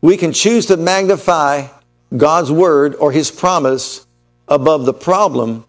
We 0.01 0.17
can 0.17 0.33
choose 0.33 0.65
to 0.67 0.77
magnify 0.77 1.67
God's 2.15 2.51
word 2.51 2.95
or 2.95 3.11
his 3.11 3.31
promise 3.31 4.05
above 4.47 4.85
the 4.85 4.93
problem, 4.93 5.65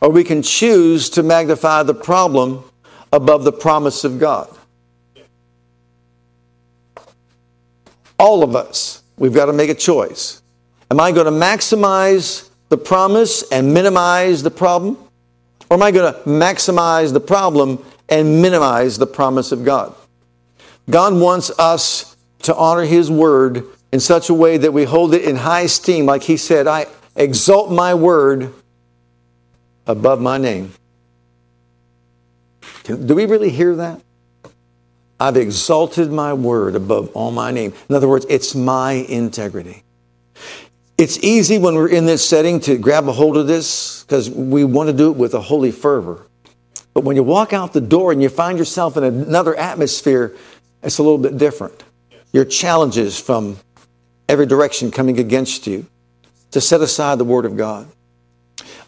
or 0.00 0.10
we 0.10 0.24
can 0.24 0.42
choose 0.42 1.10
to 1.10 1.22
magnify 1.22 1.82
the 1.82 1.94
problem 1.94 2.64
above 3.12 3.44
the 3.44 3.52
promise 3.52 4.04
of 4.04 4.18
God. 4.18 4.48
All 8.18 8.42
of 8.42 8.56
us, 8.56 9.02
we've 9.16 9.34
got 9.34 9.46
to 9.46 9.52
make 9.52 9.70
a 9.70 9.74
choice. 9.74 10.42
Am 10.90 11.00
I 11.00 11.12
going 11.12 11.26
to 11.26 11.32
maximize 11.32 12.48
the 12.68 12.78
promise 12.78 13.50
and 13.50 13.74
minimize 13.74 14.42
the 14.42 14.50
problem? 14.50 14.96
Or 15.68 15.76
am 15.76 15.82
I 15.82 15.90
going 15.90 16.12
to 16.12 16.20
maximize 16.20 17.12
the 17.12 17.20
problem 17.20 17.84
and 18.08 18.42
minimize 18.42 18.98
the 18.98 19.06
promise 19.06 19.52
of 19.52 19.64
God? 19.64 19.94
God 20.90 21.14
wants 21.14 21.50
us 21.58 22.16
to 22.42 22.54
honor 22.54 22.84
His 22.84 23.10
word 23.10 23.64
in 23.92 24.00
such 24.00 24.30
a 24.30 24.34
way 24.34 24.56
that 24.56 24.72
we 24.72 24.84
hold 24.84 25.14
it 25.14 25.22
in 25.22 25.36
high 25.36 25.62
esteem, 25.62 26.06
like 26.06 26.22
He 26.22 26.36
said, 26.36 26.66
I 26.66 26.86
exalt 27.14 27.70
my 27.70 27.94
word 27.94 28.52
above 29.86 30.20
my 30.20 30.38
name. 30.38 30.72
Do 32.84 33.14
we 33.14 33.26
really 33.26 33.50
hear 33.50 33.76
that? 33.76 34.00
I've 35.20 35.36
exalted 35.36 36.10
my 36.10 36.34
word 36.34 36.74
above 36.74 37.10
all 37.14 37.30
my 37.30 37.52
name. 37.52 37.72
In 37.88 37.94
other 37.94 38.08
words, 38.08 38.26
it's 38.28 38.56
my 38.56 38.92
integrity. 38.92 39.84
It's 40.98 41.18
easy 41.18 41.58
when 41.58 41.76
we're 41.76 41.88
in 41.88 42.06
this 42.06 42.28
setting 42.28 42.58
to 42.60 42.76
grab 42.76 43.08
a 43.08 43.12
hold 43.12 43.36
of 43.36 43.46
this 43.46 44.02
because 44.02 44.28
we 44.30 44.64
want 44.64 44.88
to 44.88 44.92
do 44.92 45.10
it 45.10 45.16
with 45.16 45.34
a 45.34 45.40
holy 45.40 45.70
fervor. 45.70 46.26
But 46.92 47.04
when 47.04 47.16
you 47.16 47.22
walk 47.22 47.52
out 47.52 47.72
the 47.72 47.80
door 47.80 48.12
and 48.12 48.22
you 48.22 48.28
find 48.28 48.58
yourself 48.58 48.96
in 48.96 49.04
another 49.04 49.54
atmosphere, 49.54 50.36
it's 50.82 50.98
a 50.98 51.02
little 51.02 51.18
bit 51.18 51.38
different. 51.38 51.84
Your 52.32 52.44
challenges 52.44 53.18
from 53.20 53.58
every 54.28 54.46
direction 54.46 54.90
coming 54.90 55.18
against 55.18 55.66
you 55.66 55.86
to 56.50 56.60
set 56.60 56.80
aside 56.80 57.18
the 57.18 57.24
Word 57.24 57.44
of 57.44 57.56
God. 57.56 57.88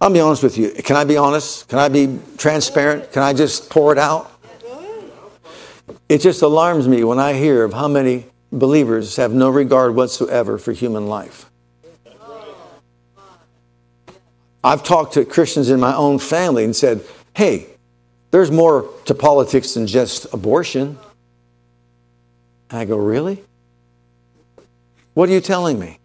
I'll 0.00 0.11
be 0.11 0.20
honest 0.20 0.42
with 0.42 0.59
you. 0.59 0.70
Can 0.70 0.96
I 0.96 1.04
be 1.04 1.16
honest? 1.16 1.68
Can 1.68 1.78
I 1.78 1.88
be 1.88 2.18
transparent? 2.37 3.12
Can 3.12 3.22
I 3.22 3.33
just 3.33 3.70
pour 3.70 3.92
it 3.92 3.98
out? 3.98 4.30
It 6.09 6.18
just 6.18 6.42
alarms 6.42 6.87
me 6.88 7.04
when 7.04 7.18
I 7.18 7.35
hear 7.35 7.64
of 7.64 7.72
how 7.72 7.88
many 7.88 8.26
believers 8.52 9.16
have 9.16 9.33
no 9.33 9.50
regard 9.50 9.94
whatsoever 9.94 10.59
for 10.59 10.72
human 10.72 11.07
life. 11.07 11.50
I've 14.62 14.83
talked 14.83 15.14
to 15.14 15.24
Christians 15.24 15.70
in 15.70 15.78
my 15.78 15.94
own 15.94 16.18
family 16.18 16.64
and 16.64 16.74
said, 16.74 17.02
hey, 17.35 17.66
there's 18.30 18.50
more 18.50 18.88
to 19.04 19.14
politics 19.14 19.74
than 19.74 19.87
just 19.87 20.33
abortion. 20.33 20.98
And 22.70 22.81
I 22.81 22.85
go, 22.85 22.96
really? 22.96 23.42
What 25.14 25.29
are 25.29 25.33
you 25.33 25.40
telling 25.40 25.79
me? 25.79 25.98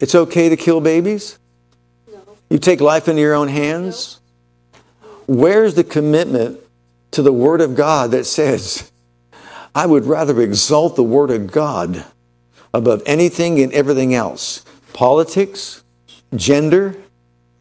It's 0.00 0.14
okay 0.14 0.48
to 0.48 0.56
kill 0.56 0.80
babies? 0.80 1.38
No. 2.12 2.20
You 2.50 2.58
take 2.58 2.80
life 2.80 3.08
into 3.08 3.22
your 3.22 3.34
own 3.34 3.48
hands? 3.48 4.20
No. 5.02 5.08
Where's 5.26 5.74
the 5.74 5.84
commitment 5.84 6.60
to 7.12 7.22
the 7.22 7.32
Word 7.32 7.60
of 7.60 7.76
God 7.76 8.10
that 8.10 8.24
says, 8.24 8.90
I 9.74 9.86
would 9.86 10.04
rather 10.04 10.40
exalt 10.40 10.96
the 10.96 11.04
Word 11.04 11.30
of 11.30 11.50
God 11.50 12.04
above 12.72 13.02
anything 13.06 13.60
and 13.60 13.72
everything 13.72 14.14
else? 14.14 14.64
Politics, 14.92 15.84
gender, 16.34 16.96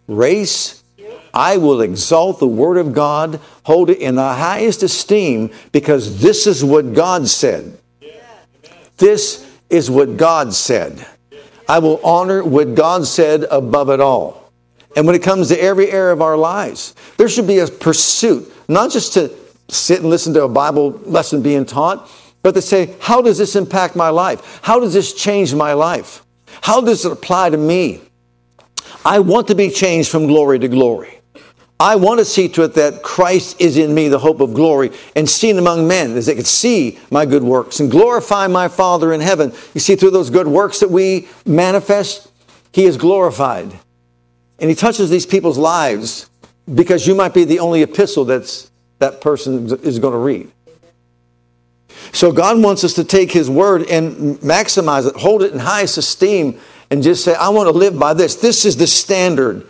race. 0.07 0.82
I 1.33 1.57
will 1.57 1.81
exalt 1.81 2.39
the 2.39 2.47
Word 2.47 2.77
of 2.77 2.93
God, 2.93 3.39
hold 3.63 3.89
it 3.89 3.99
in 3.99 4.15
the 4.15 4.33
highest 4.33 4.83
esteem 4.83 5.51
because 5.71 6.21
this 6.21 6.45
is 6.45 6.63
what 6.63 6.93
God 6.93 7.27
said. 7.27 7.77
This 8.97 9.49
is 9.69 9.89
what 9.89 10.17
God 10.17 10.53
said. 10.53 11.05
I 11.67 11.79
will 11.79 11.99
honor 12.03 12.43
what 12.43 12.75
God 12.75 13.07
said 13.07 13.45
above 13.49 13.89
it 13.89 13.99
all. 13.99 14.51
And 14.95 15.07
when 15.07 15.15
it 15.15 15.23
comes 15.23 15.47
to 15.47 15.59
every 15.59 15.89
area 15.89 16.13
of 16.13 16.21
our 16.21 16.37
lives, 16.37 16.93
there 17.17 17.27
should 17.27 17.47
be 17.47 17.59
a 17.59 17.67
pursuit, 17.67 18.53
not 18.67 18.91
just 18.91 19.13
to 19.13 19.33
sit 19.69 20.01
and 20.01 20.09
listen 20.09 20.33
to 20.35 20.43
a 20.43 20.49
Bible 20.49 20.91
lesson 21.05 21.41
being 21.41 21.65
taught, 21.65 22.09
but 22.43 22.53
to 22.53 22.61
say, 22.61 22.95
how 22.99 23.21
does 23.21 23.39
this 23.39 23.55
impact 23.55 23.95
my 23.95 24.09
life? 24.09 24.59
How 24.61 24.79
does 24.79 24.93
this 24.93 25.13
change 25.13 25.55
my 25.55 25.73
life? 25.73 26.23
How 26.61 26.81
does 26.81 27.05
it 27.05 27.11
apply 27.11 27.49
to 27.49 27.57
me? 27.57 28.01
I 29.03 29.19
want 29.19 29.47
to 29.47 29.55
be 29.55 29.69
changed 29.69 30.09
from 30.09 30.27
glory 30.27 30.59
to 30.59 30.67
glory. 30.67 31.21
I 31.79 31.95
want 31.95 32.19
to 32.19 32.25
see 32.25 32.47
to 32.49 32.63
it 32.63 32.75
that 32.75 33.03
Christ 33.03 33.59
is 33.59 33.77
in 33.77 33.93
me, 33.93 34.07
the 34.07 34.19
hope 34.19 34.39
of 34.39 34.53
glory, 34.53 34.91
and 35.15 35.29
seen 35.29 35.57
among 35.57 35.87
men 35.87 36.15
as 36.15 36.27
they 36.27 36.35
could 36.35 36.47
see 36.47 36.99
my 37.11 37.25
good 37.25 37.43
works 37.43 37.79
and 37.79 37.89
glorify 37.89 38.47
my 38.47 38.67
Father 38.67 39.11
in 39.11 39.21
heaven. 39.21 39.51
You 39.73 39.81
see, 39.81 39.95
through 39.95 40.11
those 40.11 40.29
good 40.29 40.47
works 40.47 40.79
that 40.79 40.91
we 40.91 41.27
manifest, 41.45 42.31
He 42.71 42.85
is 42.85 42.95
glorified. 42.95 43.73
And 44.59 44.69
He 44.69 44.75
touches 44.75 45.09
these 45.09 45.25
people's 45.25 45.57
lives 45.57 46.29
because 46.73 47.05
you 47.07 47.15
might 47.15 47.33
be 47.33 47.43
the 47.43 47.59
only 47.59 47.81
epistle 47.81 48.23
that's 48.25 48.71
that 48.99 49.19
person 49.19 49.65
is 49.83 49.99
going 49.99 50.13
to 50.13 50.17
read. 50.17 50.49
So 52.13 52.31
God 52.31 52.61
wants 52.61 52.83
us 52.83 52.93
to 52.93 53.03
take 53.03 53.31
His 53.31 53.49
word 53.49 53.89
and 53.89 54.37
maximize 54.37 55.07
it, 55.07 55.15
hold 55.15 55.43
it 55.43 55.51
in 55.51 55.59
highest 55.59 55.97
esteem, 55.97 56.59
and 56.89 57.03
just 57.03 57.25
say, 57.25 57.33
I 57.33 57.49
want 57.49 57.67
to 57.67 57.77
live 57.77 57.97
by 57.97 58.13
this. 58.13 58.35
This 58.35 58.63
is 58.63 58.77
the 58.77 58.87
standard 58.87 59.67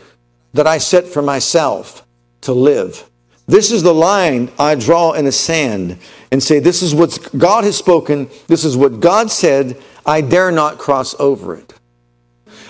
that 0.53 0.67
I 0.67 0.77
set 0.77 1.05
for 1.05 1.21
myself 1.21 2.05
to 2.41 2.53
live. 2.53 3.09
This 3.47 3.71
is 3.71 3.83
the 3.83 3.93
line 3.93 4.51
I 4.57 4.75
draw 4.75 5.11
in 5.13 5.25
the 5.25 5.31
sand 5.31 5.97
and 6.31 6.41
say, 6.41 6.59
This 6.59 6.81
is 6.81 6.95
what 6.95 7.29
God 7.37 7.63
has 7.63 7.77
spoken. 7.77 8.29
This 8.47 8.63
is 8.63 8.77
what 8.77 8.99
God 8.99 9.29
said. 9.31 9.81
I 10.05 10.21
dare 10.21 10.51
not 10.51 10.77
cross 10.77 11.15
over 11.19 11.55
it. 11.55 11.73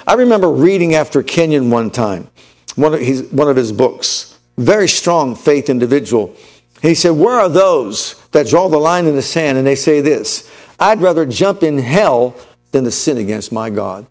I 0.05 0.13
remember 0.15 0.49
reading 0.49 0.95
after 0.95 1.23
Kenyon 1.23 1.69
one 1.69 1.91
time, 1.91 2.29
one 2.75 2.93
of 2.93 2.99
his, 2.99 3.23
one 3.31 3.47
of 3.47 3.55
his 3.55 3.71
books, 3.71 4.37
very 4.57 4.87
strong 4.87 5.35
faith 5.35 5.69
individual. 5.69 6.35
He 6.81 6.95
said, 6.95 7.11
Where 7.11 7.39
are 7.39 7.49
those 7.49 8.19
that 8.31 8.47
draw 8.47 8.67
the 8.67 8.77
line 8.77 9.05
in 9.05 9.15
the 9.15 9.21
sand 9.21 9.57
and 9.57 9.65
they 9.65 9.75
say 9.75 10.01
this? 10.01 10.49
I'd 10.79 11.01
rather 11.01 11.25
jump 11.25 11.63
in 11.63 11.77
hell 11.77 12.35
than 12.71 12.83
to 12.83 12.91
sin 12.91 13.17
against 13.17 13.51
my 13.51 13.69
God. 13.69 14.07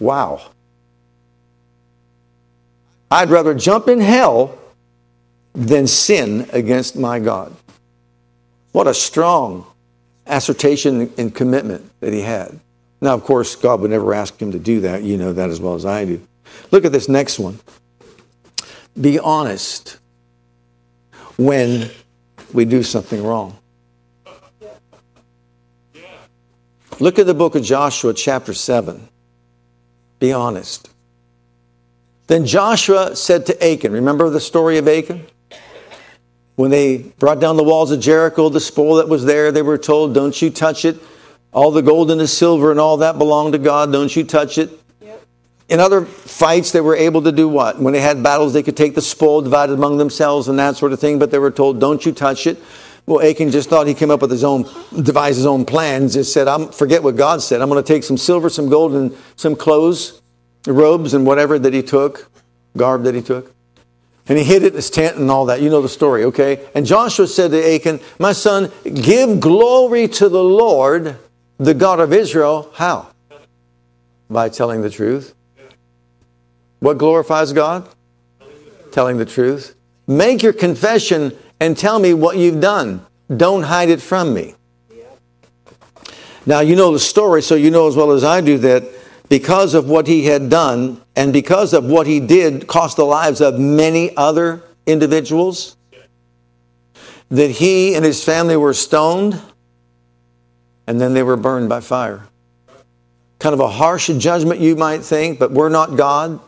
Wow. 0.00 0.50
I'd 3.10 3.30
rather 3.30 3.54
jump 3.54 3.88
in 3.88 4.00
hell 4.00 4.58
than 5.54 5.86
sin 5.86 6.48
against 6.52 6.96
my 6.96 7.18
God. 7.18 7.54
What 8.72 8.86
a 8.86 8.94
strong 8.94 9.66
assertion 10.26 11.12
and 11.16 11.34
commitment 11.34 11.90
that 12.00 12.12
he 12.12 12.20
had. 12.20 12.60
Now, 13.00 13.14
of 13.14 13.24
course, 13.24 13.56
God 13.56 13.80
would 13.80 13.90
never 13.90 14.12
ask 14.12 14.40
him 14.40 14.52
to 14.52 14.58
do 14.58 14.80
that. 14.80 15.02
You 15.02 15.16
know 15.16 15.32
that 15.32 15.50
as 15.50 15.60
well 15.60 15.74
as 15.74 15.86
I 15.86 16.04
do. 16.04 16.20
Look 16.70 16.84
at 16.84 16.92
this 16.92 17.08
next 17.08 17.38
one. 17.38 17.58
Be 19.00 19.18
honest 19.18 19.98
when 21.36 21.90
we 22.52 22.64
do 22.64 22.82
something 22.82 23.22
wrong. 23.22 23.56
Look 27.00 27.18
at 27.20 27.26
the 27.26 27.34
book 27.34 27.54
of 27.54 27.62
Joshua, 27.62 28.12
chapter 28.12 28.52
7. 28.52 29.08
Be 30.18 30.32
honest. 30.32 30.90
Then 32.28 32.44
Joshua 32.44 33.16
said 33.16 33.46
to 33.46 33.64
Achan, 33.64 33.90
remember 33.90 34.28
the 34.30 34.40
story 34.40 34.76
of 34.76 34.86
Achan? 34.86 35.26
When 36.56 36.70
they 36.70 36.98
brought 36.98 37.40
down 37.40 37.56
the 37.56 37.64
walls 37.64 37.90
of 37.90 38.00
Jericho, 38.00 38.48
the 38.50 38.60
spoil 38.60 38.96
that 38.96 39.08
was 39.08 39.24
there, 39.24 39.50
they 39.50 39.62
were 39.62 39.78
told, 39.78 40.12
Don't 40.12 40.40
you 40.42 40.50
touch 40.50 40.84
it. 40.84 40.98
All 41.52 41.70
the 41.70 41.82
gold 41.82 42.10
and 42.10 42.20
the 42.20 42.28
silver 42.28 42.70
and 42.70 42.78
all 42.78 42.98
that 42.98 43.16
belong 43.16 43.52
to 43.52 43.58
God. 43.58 43.92
Don't 43.92 44.14
you 44.14 44.24
touch 44.24 44.58
it. 44.58 44.70
Yep. 45.00 45.26
In 45.68 45.80
other 45.80 46.04
fights, 46.04 46.72
they 46.72 46.80
were 46.80 46.96
able 46.96 47.22
to 47.22 47.32
do 47.32 47.48
what? 47.48 47.80
When 47.80 47.94
they 47.94 48.00
had 48.00 48.22
battles, 48.22 48.52
they 48.52 48.62
could 48.62 48.76
take 48.76 48.94
the 48.94 49.00
spoil, 49.00 49.40
divide 49.40 49.70
it 49.70 49.74
among 49.74 49.96
themselves, 49.96 50.48
and 50.48 50.58
that 50.58 50.76
sort 50.76 50.92
of 50.92 51.00
thing, 51.00 51.18
but 51.18 51.30
they 51.30 51.38
were 51.38 51.52
told, 51.52 51.80
Don't 51.80 52.04
you 52.04 52.12
touch 52.12 52.46
it. 52.46 52.58
Well, 53.06 53.22
Achan 53.26 53.52
just 53.52 53.70
thought 53.70 53.86
he 53.86 53.94
came 53.94 54.10
up 54.10 54.20
with 54.20 54.30
his 54.30 54.44
own, 54.44 54.64
devised 55.02 55.36
his 55.36 55.46
own 55.46 55.64
plans. 55.64 56.12
Just 56.12 56.34
said, 56.34 56.46
"I'm 56.46 56.68
forget 56.72 57.02
what 57.02 57.16
God 57.16 57.40
said. 57.40 57.62
I'm 57.62 57.70
going 57.70 57.82
to 57.82 57.86
take 57.86 58.04
some 58.04 58.18
silver, 58.18 58.50
some 58.50 58.68
gold, 58.68 58.92
and 58.92 59.16
some 59.36 59.56
clothes, 59.56 60.20
robes, 60.66 61.14
and 61.14 61.26
whatever 61.26 61.58
that 61.58 61.72
he 61.72 61.82
took, 61.82 62.30
garb 62.76 63.04
that 63.04 63.14
he 63.14 63.22
took, 63.22 63.54
and 64.28 64.36
he 64.36 64.44
hid 64.44 64.62
it 64.62 64.68
in 64.68 64.74
his 64.74 64.90
tent 64.90 65.16
and 65.16 65.30
all 65.30 65.46
that. 65.46 65.62
You 65.62 65.70
know 65.70 65.80
the 65.80 65.88
story, 65.88 66.24
okay? 66.24 66.66
And 66.74 66.84
Joshua 66.84 67.26
said 67.26 67.50
to 67.52 67.74
Achan, 67.74 68.00
"My 68.18 68.32
son, 68.32 68.70
give 68.84 69.40
glory 69.40 70.08
to 70.08 70.28
the 70.28 70.44
Lord, 70.44 71.16
the 71.58 71.74
God 71.74 72.00
of 72.00 72.12
Israel. 72.12 72.70
How? 72.74 73.08
By 74.30 74.48
telling 74.48 74.82
the 74.82 74.90
truth. 74.90 75.34
What 76.80 76.98
glorifies 76.98 77.52
God? 77.52 77.88
Telling 78.92 79.18
the 79.18 79.24
truth. 79.24 79.74
Make 80.06 80.42
your 80.42 80.52
confession 80.52 81.36
and 81.60 81.76
tell 81.76 81.98
me 81.98 82.14
what 82.14 82.36
you've 82.36 82.60
done. 82.60 83.04
Don't 83.34 83.64
hide 83.64 83.88
it 83.88 84.00
from 84.00 84.32
me. 84.32 84.54
Now, 86.46 86.60
you 86.60 86.76
know 86.76 86.92
the 86.92 86.98
story, 86.98 87.42
so 87.42 87.56
you 87.56 87.70
know 87.70 87.88
as 87.88 87.96
well 87.96 88.12
as 88.12 88.24
I 88.24 88.40
do 88.40 88.56
that 88.58 88.84
because 89.28 89.74
of 89.74 89.88
what 89.88 90.06
he 90.06 90.24
had 90.24 90.48
done 90.48 91.02
and 91.14 91.32
because 91.32 91.72
of 91.72 91.84
what 91.84 92.06
he 92.06 92.20
did 92.20 92.66
cost 92.66 92.96
the 92.96 93.04
lives 93.04 93.40
of 93.40 93.58
many 93.58 94.16
other 94.16 94.62
individuals, 94.86 95.76
that 97.30 97.50
he 97.50 97.94
and 97.94 98.04
his 98.04 98.24
family 98.24 98.56
were 98.56 98.72
stoned 98.72 99.40
and 100.86 100.98
then 101.00 101.12
they 101.12 101.22
were 101.22 101.36
burned 101.36 101.68
by 101.68 101.80
fire. 101.80 102.24
Kind 103.38 103.52
of 103.52 103.60
a 103.60 103.68
harsh 103.68 104.08
judgment, 104.08 104.60
you 104.60 104.74
might 104.74 105.02
think, 105.02 105.38
but 105.38 105.52
we're 105.52 105.68
not 105.68 105.96
God. 105.96 106.40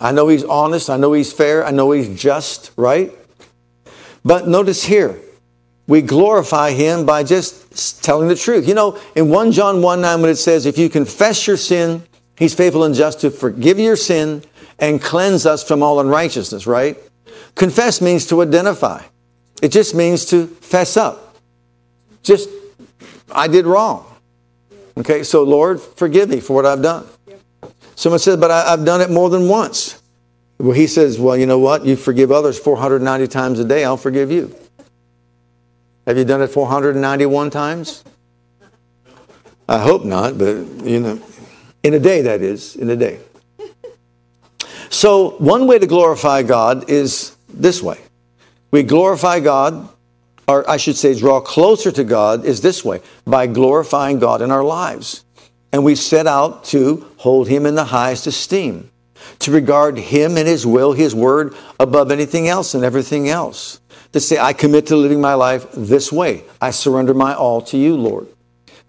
I 0.00 0.12
know 0.12 0.28
he's 0.28 0.44
honest. 0.44 0.90
I 0.90 0.96
know 0.96 1.12
he's 1.12 1.32
fair. 1.32 1.64
I 1.64 1.70
know 1.70 1.92
he's 1.92 2.20
just, 2.20 2.72
right? 2.76 3.12
But 4.24 4.48
notice 4.48 4.84
here, 4.84 5.20
we 5.90 6.02
glorify 6.02 6.70
him 6.70 7.04
by 7.04 7.24
just 7.24 8.04
telling 8.04 8.28
the 8.28 8.36
truth. 8.36 8.68
You 8.68 8.74
know, 8.74 8.96
in 9.16 9.28
1 9.28 9.50
John 9.50 9.82
1 9.82 10.00
9, 10.00 10.20
when 10.20 10.30
it 10.30 10.36
says, 10.36 10.64
If 10.64 10.78
you 10.78 10.88
confess 10.88 11.48
your 11.48 11.56
sin, 11.56 12.04
he's 12.38 12.54
faithful 12.54 12.84
and 12.84 12.94
just 12.94 13.22
to 13.22 13.30
forgive 13.30 13.76
your 13.76 13.96
sin 13.96 14.44
and 14.78 15.02
cleanse 15.02 15.46
us 15.46 15.64
from 15.64 15.82
all 15.82 15.98
unrighteousness, 15.98 16.64
right? 16.64 16.96
Confess 17.56 18.00
means 18.00 18.24
to 18.28 18.40
identify, 18.40 19.02
it 19.60 19.72
just 19.72 19.96
means 19.96 20.26
to 20.26 20.46
fess 20.46 20.96
up. 20.96 21.36
Just, 22.22 22.48
I 23.32 23.48
did 23.48 23.66
wrong. 23.66 24.06
Okay, 24.96 25.24
so 25.24 25.42
Lord, 25.42 25.80
forgive 25.80 26.28
me 26.28 26.38
for 26.38 26.54
what 26.54 26.66
I've 26.66 26.82
done. 26.82 27.04
Someone 27.96 28.20
says, 28.20 28.36
but 28.36 28.52
I, 28.52 28.70
have 28.70 28.84
done 28.84 29.00
it 29.00 29.10
more 29.10 29.28
than 29.28 29.48
once. 29.48 30.00
Well, 30.58 30.70
he 30.70 30.86
says, 30.86 31.18
well, 31.18 31.36
you 31.36 31.46
know 31.46 31.58
what? 31.58 31.84
You 31.84 31.96
forgive 31.96 32.30
others 32.30 32.60
490 32.60 33.26
times 33.26 33.58
a 33.58 33.64
day, 33.64 33.84
I'll 33.84 33.96
forgive 33.96 34.30
you. 34.30 34.54
Have 36.06 36.16
you 36.16 36.24
done 36.24 36.42
it 36.42 36.48
491 36.48 37.50
times? 37.50 38.04
I 39.68 39.78
hope 39.78 40.04
not, 40.04 40.38
but 40.38 40.56
you 40.84 41.00
know, 41.00 41.22
in 41.82 41.94
a 41.94 41.98
day, 41.98 42.22
that 42.22 42.42
is, 42.42 42.76
in 42.76 42.90
a 42.90 42.96
day. 42.96 43.20
So, 44.88 45.30
one 45.38 45.66
way 45.66 45.78
to 45.78 45.86
glorify 45.86 46.42
God 46.42 46.90
is 46.90 47.36
this 47.48 47.82
way. 47.82 47.98
We 48.72 48.82
glorify 48.82 49.40
God, 49.40 49.88
or 50.48 50.68
I 50.68 50.76
should 50.76 50.96
say, 50.96 51.16
draw 51.16 51.40
closer 51.40 51.92
to 51.92 52.02
God, 52.02 52.44
is 52.44 52.60
this 52.60 52.84
way 52.84 53.00
by 53.24 53.46
glorifying 53.46 54.18
God 54.18 54.42
in 54.42 54.50
our 54.50 54.64
lives 54.64 55.24
and 55.72 55.84
we 55.84 55.94
set 55.94 56.26
out 56.26 56.64
to 56.64 57.06
hold 57.18 57.48
him 57.48 57.66
in 57.66 57.74
the 57.74 57.84
highest 57.84 58.26
esteem, 58.26 58.90
to 59.40 59.52
regard 59.52 59.98
him 59.98 60.36
and 60.36 60.48
his 60.48 60.66
will, 60.66 60.92
his 60.92 61.14
word, 61.14 61.54
above 61.78 62.10
anything 62.10 62.48
else 62.48 62.74
and 62.74 62.84
everything 62.84 63.28
else. 63.28 63.79
To 64.12 64.20
say, 64.20 64.38
I 64.38 64.52
commit 64.52 64.86
to 64.88 64.96
living 64.96 65.20
my 65.20 65.34
life 65.34 65.66
this 65.72 66.10
way. 66.10 66.44
I 66.60 66.72
surrender 66.72 67.14
my 67.14 67.34
all 67.34 67.62
to 67.62 67.76
you, 67.76 67.96
Lord. 67.96 68.26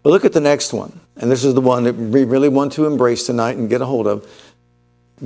But 0.03 0.09
look 0.09 0.25
at 0.25 0.33
the 0.33 0.41
next 0.41 0.73
one. 0.73 0.99
And 1.17 1.29
this 1.29 1.43
is 1.43 1.53
the 1.53 1.61
one 1.61 1.83
that 1.83 1.95
we 1.95 2.23
really 2.23 2.49
want 2.49 2.73
to 2.73 2.87
embrace 2.87 3.25
tonight 3.25 3.57
and 3.57 3.69
get 3.69 3.81
a 3.81 3.85
hold 3.85 4.07
of. 4.07 4.27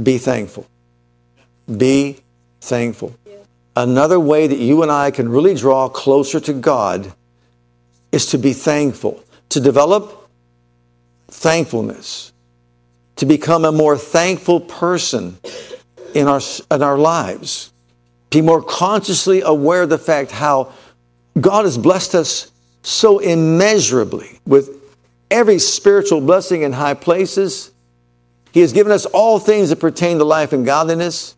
Be 0.02 0.18
thankful. 0.18 0.68
Be 1.78 2.20
thankful. 2.60 3.16
Another 3.76 4.20
way 4.20 4.48
that 4.48 4.58
you 4.58 4.84
and 4.84 4.92
I 4.92 5.12
can 5.12 5.30
really 5.30 5.54
draw 5.54 5.90
closer 5.90 6.40
to 6.42 6.54
God 6.54 7.14
is 8.12 8.28
to 8.28 8.38
be 8.38 8.54
thankful, 8.54 9.24
to 9.50 9.60
develop 9.60 10.30
thankfulness, 11.28 12.32
to 13.18 13.26
become 13.26 13.66
a 13.66 13.72
more 13.72 13.98
thankful 13.98 14.62
person 14.62 15.38
in 16.14 16.28
our, 16.28 16.40
in 16.72 16.82
our 16.82 16.98
lives, 16.98 17.74
be 18.36 18.42
more 18.42 18.62
consciously 18.62 19.42
aware 19.42 19.84
of 19.84 19.90
the 19.90 19.98
fact 19.98 20.30
how 20.30 20.74
God 21.40 21.66
has 21.66 21.78
blessed 21.78 22.16
us 22.16 22.52
so 22.84 23.20
immeasurably 23.20 24.40
with 24.46 24.70
every 25.32 25.58
spiritual 25.58 26.22
blessing 26.22 26.62
in 26.62 26.74
high 26.74 26.94
places. 26.94 27.72
He 28.52 28.60
has 28.60 28.74
given 28.74 28.92
us 28.92 29.06
all 29.06 29.40
things 29.40 29.70
that 29.70 29.78
pertain 29.78 30.18
to 30.18 30.26
life 30.26 30.54
and 30.54 30.66
godliness. 30.66 31.36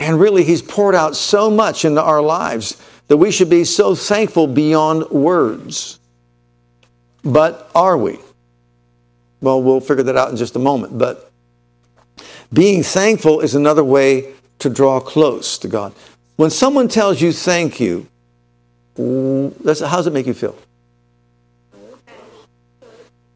And 0.00 0.18
really, 0.18 0.42
He's 0.42 0.62
poured 0.62 0.96
out 0.96 1.16
so 1.16 1.48
much 1.48 1.84
into 1.84 2.02
our 2.02 2.20
lives 2.20 2.80
that 3.06 3.16
we 3.16 3.30
should 3.30 3.50
be 3.50 3.64
so 3.64 3.94
thankful 3.94 4.48
beyond 4.48 5.10
words. 5.10 6.00
But 7.22 7.70
are 7.74 7.96
we? 7.96 8.18
Well, 9.40 9.62
we'll 9.62 9.80
figure 9.80 10.04
that 10.04 10.16
out 10.16 10.30
in 10.30 10.36
just 10.36 10.56
a 10.56 10.60
moment. 10.60 10.98
But 10.98 11.30
being 12.52 12.82
thankful 12.82 13.40
is 13.40 13.54
another 13.54 13.84
way 13.84 14.34
to 14.58 14.70
draw 14.70 15.00
close 15.00 15.58
to 15.58 15.68
God. 15.68 15.92
When 16.36 16.50
someone 16.50 16.88
tells 16.88 17.20
you 17.20 17.32
thank 17.32 17.80
you, 17.80 18.08
how 18.96 19.52
does 19.64 20.06
it 20.06 20.12
make 20.12 20.26
you 20.26 20.34
feel? 20.34 20.56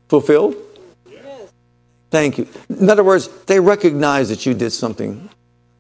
Fulfilled? 0.09 0.55
Yes. 1.11 1.53
Thank 2.11 2.39
you. 2.39 2.49
In 2.69 2.89
other 2.89 3.05
words, 3.05 3.29
they 3.45 3.61
recognize 3.61 4.29
that 4.29 4.47
you 4.47 4.55
did 4.55 4.71
something 4.71 5.29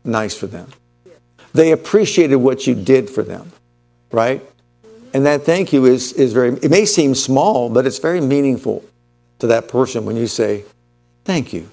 nice 0.04 0.36
for 0.36 0.46
them. 0.46 0.70
They 1.52 1.72
appreciated 1.72 2.36
what 2.36 2.66
you 2.66 2.74
did 2.74 3.08
for 3.08 3.22
them, 3.22 3.52
right? 4.12 4.42
And 5.14 5.24
that 5.24 5.42
thank 5.42 5.72
you 5.72 5.86
is, 5.86 6.12
is 6.12 6.32
very, 6.32 6.50
it 6.58 6.70
may 6.70 6.84
seem 6.84 7.14
small, 7.14 7.70
but 7.70 7.86
it's 7.86 7.98
very 7.98 8.20
meaningful 8.20 8.84
to 9.38 9.46
that 9.46 9.68
person 9.68 10.04
when 10.04 10.16
you 10.16 10.26
say, 10.26 10.64
Thank 11.24 11.52
you. 11.52 11.68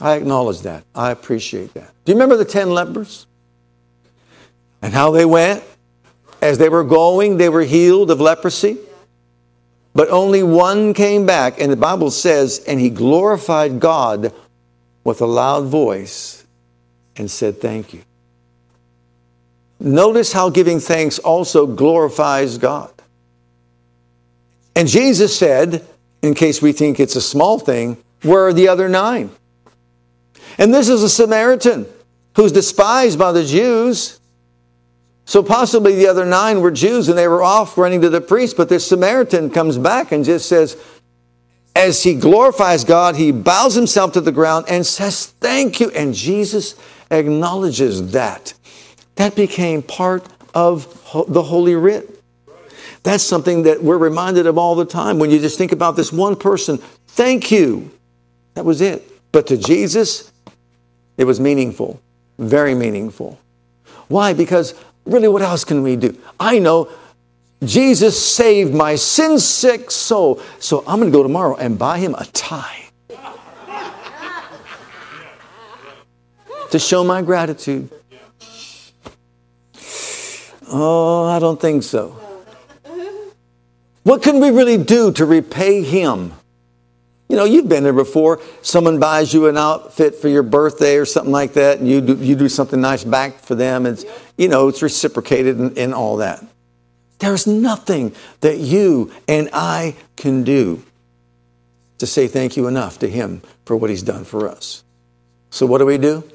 I 0.00 0.14
acknowledge 0.14 0.60
that. 0.60 0.84
I 0.94 1.10
appreciate 1.10 1.74
that. 1.74 1.92
Do 2.04 2.12
you 2.12 2.14
remember 2.14 2.36
the 2.36 2.46
10 2.46 2.70
lepers? 2.70 3.26
And 4.82 4.92
how 4.92 5.10
they 5.10 5.24
went? 5.24 5.62
As 6.40 6.58
they 6.58 6.68
were 6.68 6.84
going, 6.84 7.36
they 7.36 7.48
were 7.48 7.62
healed 7.62 8.10
of 8.10 8.20
leprosy. 8.20 8.78
But 9.94 10.08
only 10.08 10.42
one 10.42 10.94
came 10.94 11.26
back, 11.26 11.60
and 11.60 11.70
the 11.70 11.76
Bible 11.76 12.10
says, 12.10 12.64
and 12.66 12.80
he 12.80 12.90
glorified 12.90 13.80
God 13.80 14.32
with 15.04 15.20
a 15.20 15.26
loud 15.26 15.66
voice 15.66 16.46
and 17.16 17.30
said, 17.30 17.60
Thank 17.60 17.92
you. 17.92 18.02
Notice 19.80 20.32
how 20.32 20.50
giving 20.50 20.78
thanks 20.78 21.18
also 21.18 21.66
glorifies 21.66 22.58
God. 22.58 22.92
And 24.76 24.86
Jesus 24.86 25.36
said, 25.36 25.86
in 26.22 26.34
case 26.34 26.60
we 26.60 26.72
think 26.72 27.00
it's 27.00 27.16
a 27.16 27.20
small 27.20 27.58
thing, 27.58 27.96
where 28.22 28.46
are 28.46 28.52
the 28.52 28.68
other 28.68 28.88
nine? 28.88 29.30
And 30.58 30.72
this 30.72 30.90
is 30.90 31.02
a 31.02 31.08
Samaritan 31.08 31.86
who's 32.36 32.52
despised 32.52 33.18
by 33.18 33.32
the 33.32 33.44
Jews. 33.44 34.19
So 35.30 35.44
possibly 35.44 35.94
the 35.94 36.08
other 36.08 36.24
nine 36.24 36.60
were 36.60 36.72
Jews 36.72 37.08
and 37.08 37.16
they 37.16 37.28
were 37.28 37.40
off 37.40 37.78
running 37.78 38.00
to 38.00 38.10
the 38.10 38.20
priest, 38.20 38.56
but 38.56 38.68
this 38.68 38.88
Samaritan 38.88 39.50
comes 39.50 39.78
back 39.78 40.10
and 40.10 40.24
just 40.24 40.48
says, 40.48 40.76
as 41.76 42.02
he 42.02 42.14
glorifies 42.14 42.82
God, 42.82 43.14
he 43.14 43.30
bows 43.30 43.76
himself 43.76 44.10
to 44.14 44.20
the 44.20 44.32
ground 44.32 44.66
and 44.68 44.84
says, 44.84 45.26
Thank 45.26 45.78
you. 45.78 45.88
And 45.92 46.14
Jesus 46.14 46.74
acknowledges 47.12 48.10
that. 48.10 48.54
That 49.14 49.36
became 49.36 49.84
part 49.84 50.26
of 50.52 50.88
the 51.28 51.44
Holy 51.44 51.76
Writ. 51.76 52.24
That's 53.04 53.22
something 53.22 53.62
that 53.62 53.80
we're 53.84 53.98
reminded 53.98 54.48
of 54.48 54.58
all 54.58 54.74
the 54.74 54.84
time. 54.84 55.20
When 55.20 55.30
you 55.30 55.38
just 55.38 55.56
think 55.56 55.70
about 55.70 55.94
this 55.94 56.12
one 56.12 56.34
person, 56.34 56.78
thank 57.06 57.52
you. 57.52 57.92
That 58.54 58.64
was 58.64 58.80
it. 58.80 59.08
But 59.30 59.46
to 59.46 59.56
Jesus, 59.56 60.32
it 61.16 61.22
was 61.22 61.38
meaningful, 61.38 62.00
very 62.36 62.74
meaningful. 62.74 63.38
Why? 64.08 64.32
Because 64.32 64.74
really, 65.04 65.28
what 65.28 65.42
else 65.42 65.64
can 65.64 65.82
we 65.82 65.96
do? 65.96 66.16
I 66.38 66.58
know 66.58 66.88
Jesus 67.62 68.24
saved 68.24 68.74
my 68.74 68.94
sin 68.94 69.38
sick 69.38 69.90
soul. 69.90 70.40
So 70.58 70.82
I'm 70.86 70.98
going 71.00 71.12
to 71.12 71.16
go 71.16 71.22
tomorrow 71.22 71.56
and 71.56 71.78
buy 71.78 71.98
him 71.98 72.14
a 72.14 72.24
tie 72.26 72.90
to 76.70 76.78
show 76.78 77.04
my 77.04 77.20
gratitude. 77.22 77.90
Oh, 80.72 81.26
I 81.26 81.38
don't 81.38 81.60
think 81.60 81.82
so. 81.82 82.16
What 84.04 84.22
can 84.22 84.40
we 84.40 84.50
really 84.50 84.78
do 84.78 85.12
to 85.12 85.26
repay 85.26 85.82
him? 85.82 86.32
You 87.30 87.36
know, 87.36 87.44
you've 87.44 87.68
been 87.68 87.84
there 87.84 87.92
before. 87.92 88.40
Someone 88.60 88.98
buys 88.98 89.32
you 89.32 89.46
an 89.46 89.56
outfit 89.56 90.16
for 90.16 90.28
your 90.28 90.42
birthday 90.42 90.96
or 90.96 91.04
something 91.04 91.30
like 91.30 91.52
that, 91.52 91.78
and 91.78 91.88
you 91.88 92.00
do, 92.00 92.16
you 92.16 92.34
do 92.34 92.48
something 92.48 92.80
nice 92.80 93.04
back 93.04 93.38
for 93.38 93.54
them. 93.54 93.86
It's, 93.86 94.04
you 94.36 94.48
know, 94.48 94.66
it's 94.66 94.82
reciprocated 94.82 95.56
and, 95.56 95.78
and 95.78 95.94
all 95.94 96.16
that. 96.16 96.44
There's 97.20 97.46
nothing 97.46 98.16
that 98.40 98.58
you 98.58 99.12
and 99.28 99.48
I 99.52 99.94
can 100.16 100.42
do 100.42 100.82
to 101.98 102.06
say 102.06 102.26
thank 102.26 102.56
you 102.56 102.66
enough 102.66 102.98
to 102.98 103.08
Him 103.08 103.42
for 103.64 103.76
what 103.76 103.90
He's 103.90 104.02
done 104.02 104.24
for 104.24 104.48
us. 104.48 104.82
So, 105.50 105.66
what 105.66 105.78
do 105.78 105.86
we 105.86 105.98
do? 105.98 106.28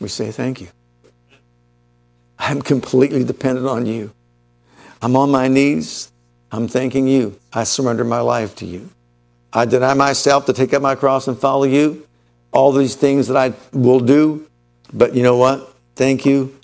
We 0.00 0.08
say 0.08 0.32
thank 0.32 0.60
you. 0.60 0.70
I'm 2.36 2.62
completely 2.62 3.22
dependent 3.22 3.68
on 3.68 3.86
you. 3.86 4.12
I'm 5.00 5.14
on 5.14 5.30
my 5.30 5.46
knees. 5.46 6.10
I'm 6.50 6.66
thanking 6.66 7.06
you. 7.06 7.38
I 7.52 7.62
surrender 7.62 8.02
my 8.02 8.20
life 8.22 8.56
to 8.56 8.66
you. 8.66 8.90
I 9.52 9.64
deny 9.64 9.94
myself 9.94 10.46
to 10.46 10.52
take 10.52 10.72
up 10.72 10.82
my 10.82 10.94
cross 10.94 11.28
and 11.28 11.38
follow 11.38 11.64
you. 11.64 12.06
All 12.52 12.72
these 12.72 12.94
things 12.94 13.28
that 13.28 13.36
I 13.36 13.52
will 13.72 14.00
do. 14.00 14.48
But 14.92 15.14
you 15.14 15.22
know 15.22 15.36
what? 15.36 15.74
Thank 15.94 16.24
you 16.24 16.58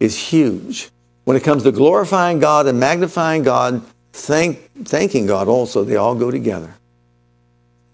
is 0.00 0.18
huge. 0.18 0.90
When 1.24 1.36
it 1.36 1.44
comes 1.44 1.62
to 1.62 1.72
glorifying 1.72 2.40
God 2.40 2.66
and 2.66 2.80
magnifying 2.80 3.42
God, 3.42 3.82
thank, 4.12 4.70
thanking 4.84 5.26
God 5.26 5.48
also, 5.48 5.84
they 5.84 5.96
all 5.96 6.14
go 6.14 6.30
together. 6.30 6.74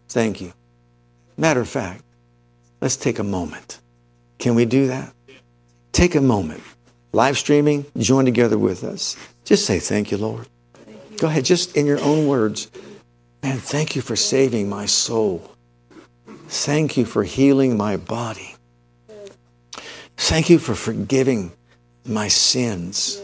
Thank 0.08 0.40
you. 0.40 0.52
Matter 1.36 1.60
of 1.60 1.68
fact, 1.68 2.02
let's 2.80 2.96
take 2.96 3.18
a 3.18 3.24
moment. 3.24 3.80
Can 4.38 4.54
we 4.54 4.64
do 4.64 4.86
that? 4.86 5.12
Take 5.92 6.14
a 6.14 6.20
moment. 6.20 6.62
Live 7.12 7.36
streaming, 7.36 7.86
join 7.96 8.24
together 8.24 8.58
with 8.58 8.84
us. 8.84 9.16
Just 9.44 9.66
say, 9.66 9.78
Thank 9.78 10.10
you, 10.10 10.18
Lord. 10.18 10.46
Thank 10.74 10.98
you. 11.10 11.18
Go 11.18 11.26
ahead, 11.26 11.44
just 11.44 11.76
in 11.76 11.86
your 11.86 12.00
own 12.00 12.26
words. 12.26 12.70
Man, 13.42 13.58
thank 13.58 13.94
you 13.96 14.02
for 14.02 14.16
saving 14.16 14.68
my 14.68 14.86
soul. 14.86 15.50
Thank 16.48 16.96
you 16.96 17.04
for 17.04 17.24
healing 17.24 17.76
my 17.76 17.96
body. 17.96 18.54
Thank 20.16 20.50
you 20.50 20.58
for 20.58 20.74
forgiving 20.74 21.52
my 22.04 22.28
sins, 22.28 23.20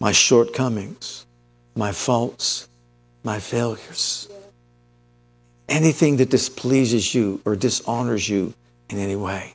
my 0.00 0.12
shortcomings, 0.12 1.26
my 1.74 1.92
faults, 1.92 2.68
my 3.22 3.38
failures. 3.38 4.28
Anything 5.68 6.16
that 6.16 6.30
displeases 6.30 7.14
you 7.14 7.42
or 7.44 7.54
dishonors 7.54 8.28
you 8.28 8.54
in 8.88 8.98
any 8.98 9.16
way. 9.16 9.54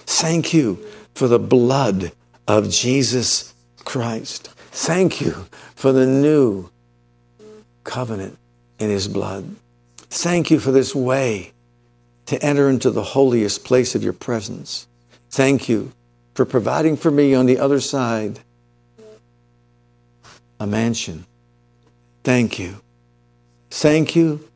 Thank 0.00 0.52
you 0.52 0.84
for 1.14 1.28
the 1.28 1.38
blood 1.38 2.12
of 2.46 2.70
Jesus 2.70 3.54
Christ. 3.84 4.48
Thank 4.70 5.20
you 5.20 5.46
for 5.74 5.92
the 5.92 6.06
new 6.06 6.68
covenant 7.84 8.36
in 8.78 8.90
his 8.90 9.08
blood. 9.08 9.56
Thank 9.96 10.50
you 10.50 10.58
for 10.58 10.72
this 10.72 10.94
way 10.94 11.52
to 12.26 12.42
enter 12.42 12.68
into 12.68 12.90
the 12.90 13.02
holiest 13.02 13.64
place 13.64 13.94
of 13.94 14.02
your 14.02 14.12
presence. 14.12 14.86
Thank 15.30 15.68
you 15.68 15.92
for 16.34 16.44
providing 16.44 16.96
for 16.96 17.10
me 17.10 17.34
on 17.34 17.46
the 17.46 17.58
other 17.58 17.80
side 17.80 18.40
a 20.58 20.66
mansion. 20.66 21.26
Thank 22.24 22.58
you. 22.58 22.80
Thank 23.70 24.16
you 24.16 24.48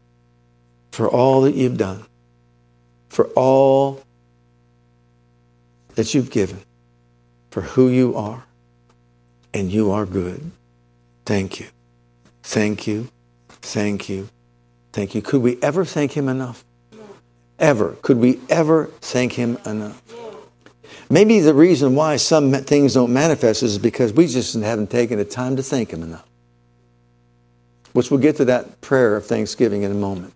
for 0.90 1.08
all 1.08 1.42
that 1.42 1.54
you've 1.54 1.76
done, 1.76 2.04
for 3.08 3.26
all 3.36 4.02
that 5.94 6.14
you've 6.14 6.30
given, 6.30 6.62
for 7.50 7.62
who 7.62 7.88
you 7.88 8.16
are. 8.16 8.44
And 9.52 9.70
you 9.72 9.90
are 9.90 10.06
good. 10.06 10.52
Thank 11.26 11.58
you. 11.58 11.66
Thank 12.42 12.86
you. 12.86 13.08
Thank 13.62 14.08
you. 14.08 14.28
Thank 14.92 15.14
you. 15.14 15.22
Could 15.22 15.42
we 15.42 15.58
ever 15.62 15.84
thank 15.84 16.12
him 16.12 16.28
enough? 16.28 16.64
Ever. 17.58 17.96
Could 18.02 18.16
we 18.16 18.40
ever 18.48 18.86
thank 19.00 19.34
him 19.34 19.58
enough? 19.66 20.02
Maybe 21.08 21.40
the 21.40 21.54
reason 21.54 21.94
why 21.94 22.16
some 22.16 22.52
things 22.52 22.94
don't 22.94 23.12
manifest 23.12 23.62
is 23.62 23.78
because 23.78 24.12
we 24.12 24.26
just 24.26 24.54
haven't 24.54 24.90
taken 24.90 25.18
the 25.18 25.24
time 25.24 25.56
to 25.56 25.62
thank 25.62 25.90
him 25.90 26.02
enough. 26.02 26.26
Which 27.92 28.10
we'll 28.10 28.20
get 28.20 28.36
to 28.36 28.44
that 28.46 28.80
prayer 28.80 29.16
of 29.16 29.26
thanksgiving 29.26 29.82
in 29.82 29.90
a 29.90 29.94
moment. 29.94 30.32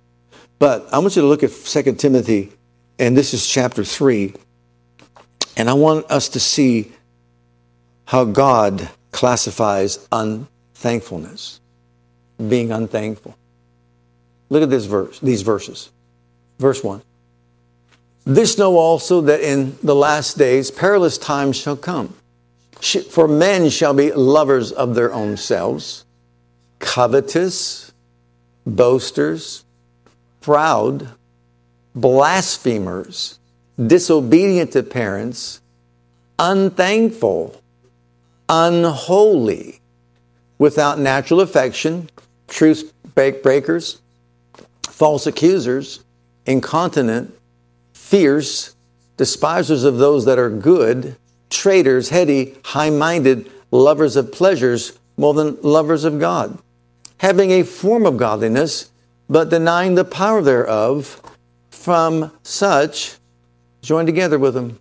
But 0.58 0.88
I 0.92 0.98
want 0.98 1.14
you 1.14 1.22
to 1.22 1.28
look 1.28 1.42
at 1.42 1.50
2 1.50 1.94
Timothy, 1.94 2.52
and 2.98 3.16
this 3.16 3.32
is 3.34 3.46
chapter 3.46 3.84
3. 3.84 4.34
And 5.56 5.70
I 5.70 5.74
want 5.74 6.10
us 6.10 6.28
to 6.30 6.40
see 6.40 6.92
how 8.06 8.24
God 8.24 8.88
classifies 9.12 10.08
unthankfulness, 10.10 11.60
being 12.48 12.72
unthankful. 12.72 13.36
Look 14.50 14.62
at 14.62 14.70
this 14.70 14.84
verse, 14.84 15.18
these 15.20 15.42
verses. 15.42 15.90
Verse 16.58 16.82
1. 16.82 17.02
This 18.24 18.56
know 18.56 18.78
also 18.78 19.20
that 19.22 19.40
in 19.40 19.76
the 19.82 19.94
last 19.94 20.38
days 20.38 20.70
perilous 20.70 21.18
times 21.18 21.56
shall 21.56 21.76
come. 21.76 22.14
For 23.10 23.28
men 23.28 23.70
shall 23.70 23.94
be 23.94 24.12
lovers 24.12 24.72
of 24.72 24.94
their 24.94 25.12
own 25.12 25.36
selves, 25.36 26.04
covetous, 26.78 27.92
boasters, 28.66 29.64
proud, 30.40 31.08
blasphemers, 31.94 33.38
disobedient 33.84 34.72
to 34.72 34.82
parents, 34.82 35.60
unthankful, 36.38 37.60
unholy, 38.48 39.80
without 40.58 40.98
natural 40.98 41.40
affection, 41.40 42.08
truth 42.48 42.92
breakers, 43.14 44.00
false 44.88 45.26
accusers, 45.26 46.04
incontinent, 46.46 47.34
fierce, 47.92 48.74
despisers 49.16 49.84
of 49.84 49.98
those 49.98 50.24
that 50.24 50.38
are 50.38 50.50
good, 50.50 51.16
traitors, 51.50 52.08
heady, 52.08 52.56
high 52.64 52.90
minded, 52.90 53.50
lovers 53.70 54.16
of 54.16 54.32
pleasures 54.32 54.98
more 55.16 55.34
than 55.34 55.60
lovers 55.62 56.04
of 56.04 56.18
God, 56.18 56.58
having 57.18 57.50
a 57.52 57.62
form 57.62 58.06
of 58.06 58.16
godliness, 58.16 58.90
but 59.28 59.48
denying 59.50 59.94
the 59.94 60.04
power 60.04 60.42
thereof. 60.42 61.20
From 61.70 62.32
such, 62.42 63.16
join 63.82 64.06
together 64.06 64.38
with 64.38 64.54
them. 64.54 64.80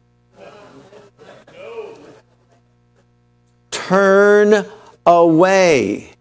Turn 3.71 4.65
away. 5.05 6.12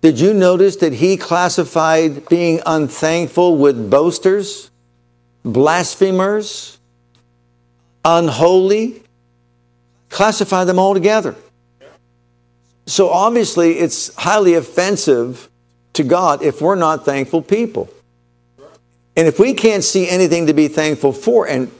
Did 0.00 0.18
you 0.18 0.32
notice 0.32 0.76
that 0.76 0.94
he 0.94 1.16
classified 1.16 2.28
being 2.28 2.60
unthankful 2.64 3.56
with 3.56 3.90
boasters? 3.90 4.70
blasphemers, 5.44 6.78
unholy, 8.04 9.02
classify 10.08 10.64
them 10.64 10.78
all 10.78 10.94
together. 10.94 11.34
So 12.86 13.08
obviously, 13.08 13.78
it's 13.78 14.14
highly 14.16 14.54
offensive 14.54 15.48
to 15.92 16.02
God 16.02 16.42
if 16.42 16.60
we're 16.60 16.74
not 16.74 17.04
thankful 17.04 17.42
people. 17.42 17.88
And 19.16 19.28
if 19.28 19.38
we 19.38 19.54
can't 19.54 19.84
see 19.84 20.08
anything 20.08 20.46
to 20.46 20.54
be 20.54 20.68
thankful 20.68 21.12
for, 21.12 21.46
and 21.46 21.70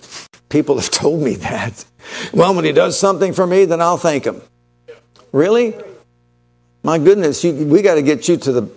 people 0.49 0.77
have 0.79 0.91
told 0.91 1.23
me 1.23 1.35
that, 1.37 1.85
well, 2.33 2.55
when 2.55 2.65
he 2.65 2.73
does 2.73 2.99
something 2.99 3.33
for 3.33 3.47
me, 3.47 3.65
then 3.65 3.81
I'll 3.81 3.97
thank 3.97 4.25
him. 4.25 4.41
Really? 5.33 5.75
My 6.83 6.99
goodness, 6.99 7.45
you, 7.45 7.53
we 7.67 7.83
got 7.83 7.97
to 7.97 8.03
get 8.03 8.29
you 8.29 8.37
to 8.39 8.53
the 8.53 8.71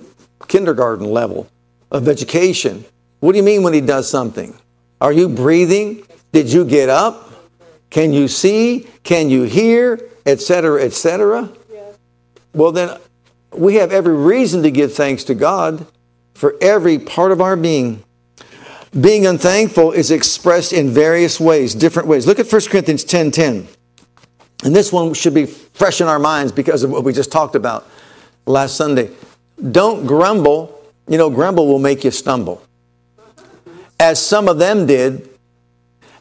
kindergarten 0.47 1.05
level 1.05 1.47
of 1.91 2.07
education. 2.07 2.85
What 3.19 3.31
do 3.31 3.37
you 3.37 3.43
mean 3.43 3.63
when 3.63 3.73
he 3.73 3.81
does 3.81 4.09
something? 4.09 4.57
Are 4.99 5.13
you 5.13 5.29
breathing? 5.29 6.05
Did 6.31 6.51
you 6.51 6.65
get 6.65 6.89
up? 6.89 7.31
Can 7.89 8.11
you 8.11 8.27
see? 8.27 8.87
Can 9.03 9.29
you 9.29 9.43
hear? 9.43 9.99
Etc., 10.25 10.83
etc. 10.83 11.49
Well, 12.53 12.71
then 12.71 12.99
we 13.51 13.75
have 13.75 13.91
every 13.91 14.15
reason 14.15 14.63
to 14.63 14.71
give 14.71 14.93
thanks 14.93 15.23
to 15.25 15.35
God 15.35 15.85
for 16.33 16.55
every 16.61 16.99
part 16.99 17.31
of 17.31 17.41
our 17.41 17.55
being. 17.55 18.03
Being 18.99 19.25
unthankful 19.25 19.91
is 19.91 20.11
expressed 20.11 20.71
in 20.71 20.89
various 20.89 21.39
ways, 21.39 21.73
different 21.73 22.07
ways. 22.07 22.27
Look 22.27 22.39
at 22.39 22.51
1 22.51 22.61
Corinthians 22.69 23.03
10 23.03 23.31
10. 23.31 23.67
And 24.63 24.75
this 24.75 24.91
one 24.91 25.13
should 25.13 25.33
be 25.33 25.45
fresh 25.45 26.01
in 26.01 26.07
our 26.07 26.19
minds 26.19 26.51
because 26.51 26.83
of 26.83 26.91
what 26.91 27.03
we 27.03 27.13
just 27.13 27.31
talked 27.31 27.55
about 27.55 27.87
last 28.45 28.75
Sunday. 28.75 29.09
Don't 29.71 30.05
grumble. 30.05 30.81
You 31.07 31.17
know, 31.17 31.29
grumble 31.29 31.67
will 31.67 31.79
make 31.79 32.03
you 32.03 32.11
stumble 32.11 32.63
as 34.03 34.23
some 34.23 34.49
of 34.49 34.57
them 34.57 34.85
did, 34.85 35.29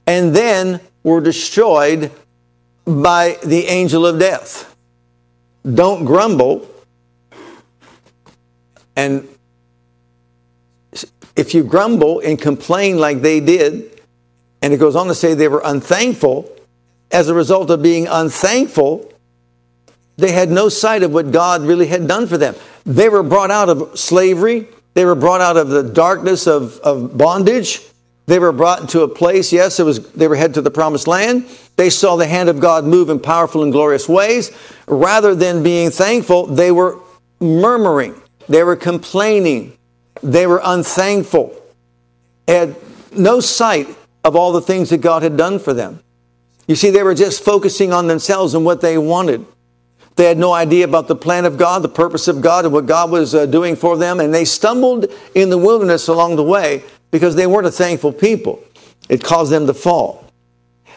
and 0.07 0.35
then 0.37 0.81
were 1.03 1.21
destroyed 1.21 2.13
by 2.85 3.37
the 3.43 3.67
angel 3.67 4.07
of 4.07 4.21
death. 4.21 4.77
Don't 5.75 6.05
grumble. 6.05 6.69
And 8.95 9.27
if 11.35 11.55
you 11.55 11.65
grumble 11.65 12.21
and 12.21 12.41
complain 12.41 12.99
like 12.99 13.21
they 13.21 13.41
did, 13.41 14.01
and 14.61 14.73
it 14.73 14.77
goes 14.77 14.95
on 14.95 15.09
to 15.09 15.15
say 15.15 15.35
they 15.35 15.49
were 15.49 15.63
unthankful, 15.65 16.49
as 17.13 17.29
a 17.29 17.35
result 17.35 17.71
of 17.71 17.83
being 17.83 18.07
unthankful, 18.09 19.13
they 20.17 20.33
had 20.33 20.51
no 20.51 20.69
sight 20.69 21.03
of 21.03 21.13
what 21.13 21.31
God 21.31 21.63
really 21.63 21.87
had 21.87 22.09
done 22.09 22.27
for 22.27 22.39
them. 22.39 22.55
They 22.85 23.09
were 23.09 23.23
brought 23.23 23.51
out 23.51 23.69
of 23.69 23.99
slavery, 23.99 24.67
they 24.95 25.05
were 25.05 25.15
brought 25.15 25.41
out 25.41 25.57
of 25.57 25.69
the 25.69 25.83
darkness 25.83 26.47
of, 26.47 26.79
of 26.81 27.17
bondage, 27.17 27.81
They 28.27 28.39
were 28.39 28.53
brought 28.53 28.81
into 28.81 29.01
a 29.01 29.09
place, 29.09 29.53
yes, 29.53 29.81
it 29.81 29.85
was, 29.85 30.11
they 30.13 30.29
were 30.29 30.37
headed 30.37 30.55
to 30.55 30.63
the 30.63 30.71
promised 30.71 31.07
land. 31.09 31.47
They 31.77 31.91
saw 31.91 32.17
the 32.17 32.27
hand 32.27 32.49
of 32.49 32.61
God 32.61 32.85
move 32.85 33.11
in 33.11 33.19
powerful 33.19 33.63
and 33.63 33.73
glorious 33.73 34.09
ways. 34.09 34.53
Rather 34.87 35.35
than 35.35 35.63
being 35.63 35.91
thankful, 35.91 36.47
they 36.47 36.71
were 36.71 36.99
murmuring, 37.41 38.15
they 38.49 38.63
were 38.63 38.77
complaining, 38.77 39.77
they 40.23 40.47
were 40.47 40.61
unthankful, 40.63 41.55
had 42.47 42.77
no 43.17 43.41
sight 43.41 43.89
of 44.25 44.37
all 44.37 44.53
the 44.53 44.61
things 44.61 44.91
that 44.91 44.99
God 44.99 45.23
had 45.23 45.37
done 45.37 45.59
for 45.59 45.75
them. 45.75 46.01
You 46.67 46.77
see, 46.77 46.91
they 46.91 47.03
were 47.03 47.15
just 47.15 47.45
focusing 47.45 47.93
on 47.93 48.07
themselves 48.07 48.55
and 48.55 48.65
what 48.65 48.81
they 48.81 48.99
wanted. 48.99 49.45
They 50.17 50.25
had 50.25 50.39
no 50.39 50.53
idea 50.53 50.85
about 50.85 51.09
the 51.09 51.17
plan 51.17 51.45
of 51.45 51.57
God, 51.57 51.83
the 51.83 51.89
purpose 51.89 52.29
of 52.29 52.41
God, 52.41 52.65
and 52.65 52.73
what 52.73 52.87
God 52.87 53.11
was 53.11 53.35
uh, 53.35 53.47
doing 53.47 53.77
for 53.77 53.97
them. 53.97 54.21
And 54.21 54.33
they 54.33 54.45
stumbled 54.45 55.07
in 55.35 55.49
the 55.49 55.59
wilderness 55.59 56.09
along 56.09 56.37
the 56.37 56.43
way 56.43 56.85
because 57.11 57.35
they 57.35 57.47
weren't 57.47 57.67
a 57.67 57.71
thankful 57.71 58.13
people. 58.13 58.63
It 59.09 59.25
caused 59.25 59.51
them 59.51 59.67
to 59.67 59.75
fall. 59.75 60.27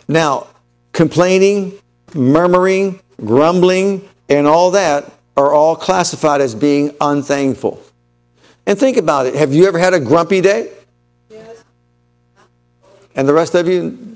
Now, 0.08 0.48
complaining, 0.92 1.74
murmuring, 2.14 3.00
grumbling, 3.24 4.08
and 4.30 4.48
all 4.48 4.72
that 4.72 5.12
are 5.38 5.54
all 5.54 5.76
classified 5.76 6.42
as 6.42 6.56
being 6.56 6.96
unthankful. 7.02 7.82
And 8.66 8.78
think 8.78 8.98
about 8.98 9.28
it. 9.28 9.36
Have 9.36 9.54
you 9.54 9.68
ever 9.68 9.78
had 9.78 9.94
a 9.94 10.00
grumpy 10.00 10.42
day? 10.42 10.72
Yes. 11.30 11.64
And 13.16 13.28
the 13.28 13.34
rest 13.34 13.56
of 13.56 13.68
you? 13.68 14.15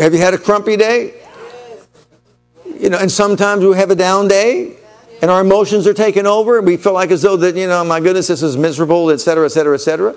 Have 0.00 0.14
you 0.14 0.18
had 0.18 0.32
a 0.32 0.38
crumpy 0.38 0.78
day? 0.78 1.12
You 2.64 2.88
know, 2.88 2.96
and 2.96 3.12
sometimes 3.12 3.62
we 3.62 3.76
have 3.76 3.90
a 3.90 3.94
down 3.94 4.28
day 4.28 4.78
and 5.20 5.30
our 5.30 5.42
emotions 5.42 5.86
are 5.86 5.92
taken 5.92 6.26
over 6.26 6.56
and 6.56 6.66
we 6.66 6.78
feel 6.78 6.94
like 6.94 7.10
as 7.10 7.20
though 7.20 7.36
that, 7.36 7.54
you 7.54 7.66
know, 7.66 7.84
my 7.84 8.00
goodness, 8.00 8.28
this 8.28 8.42
is 8.42 8.56
miserable, 8.56 9.10
et 9.10 9.18
cetera, 9.18 9.44
et 9.44 9.50
cetera, 9.50 9.74
et 9.74 9.80
cetera. 9.82 10.16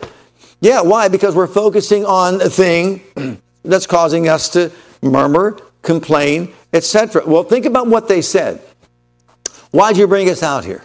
Yeah, 0.62 0.80
why? 0.80 1.10
Because 1.10 1.36
we're 1.36 1.48
focusing 1.48 2.06
on 2.06 2.40
a 2.40 2.50
thing 2.50 3.02
that's 3.66 3.86
causing 3.86 4.30
us 4.30 4.48
to 4.52 4.72
murmur, 5.02 5.60
complain, 5.82 6.54
etc. 6.72 7.24
Well, 7.28 7.44
think 7.44 7.66
about 7.66 7.88
what 7.88 8.08
they 8.08 8.22
said. 8.22 8.62
Why'd 9.72 9.98
you 9.98 10.08
bring 10.08 10.30
us 10.30 10.42
out 10.44 10.64
here? 10.64 10.82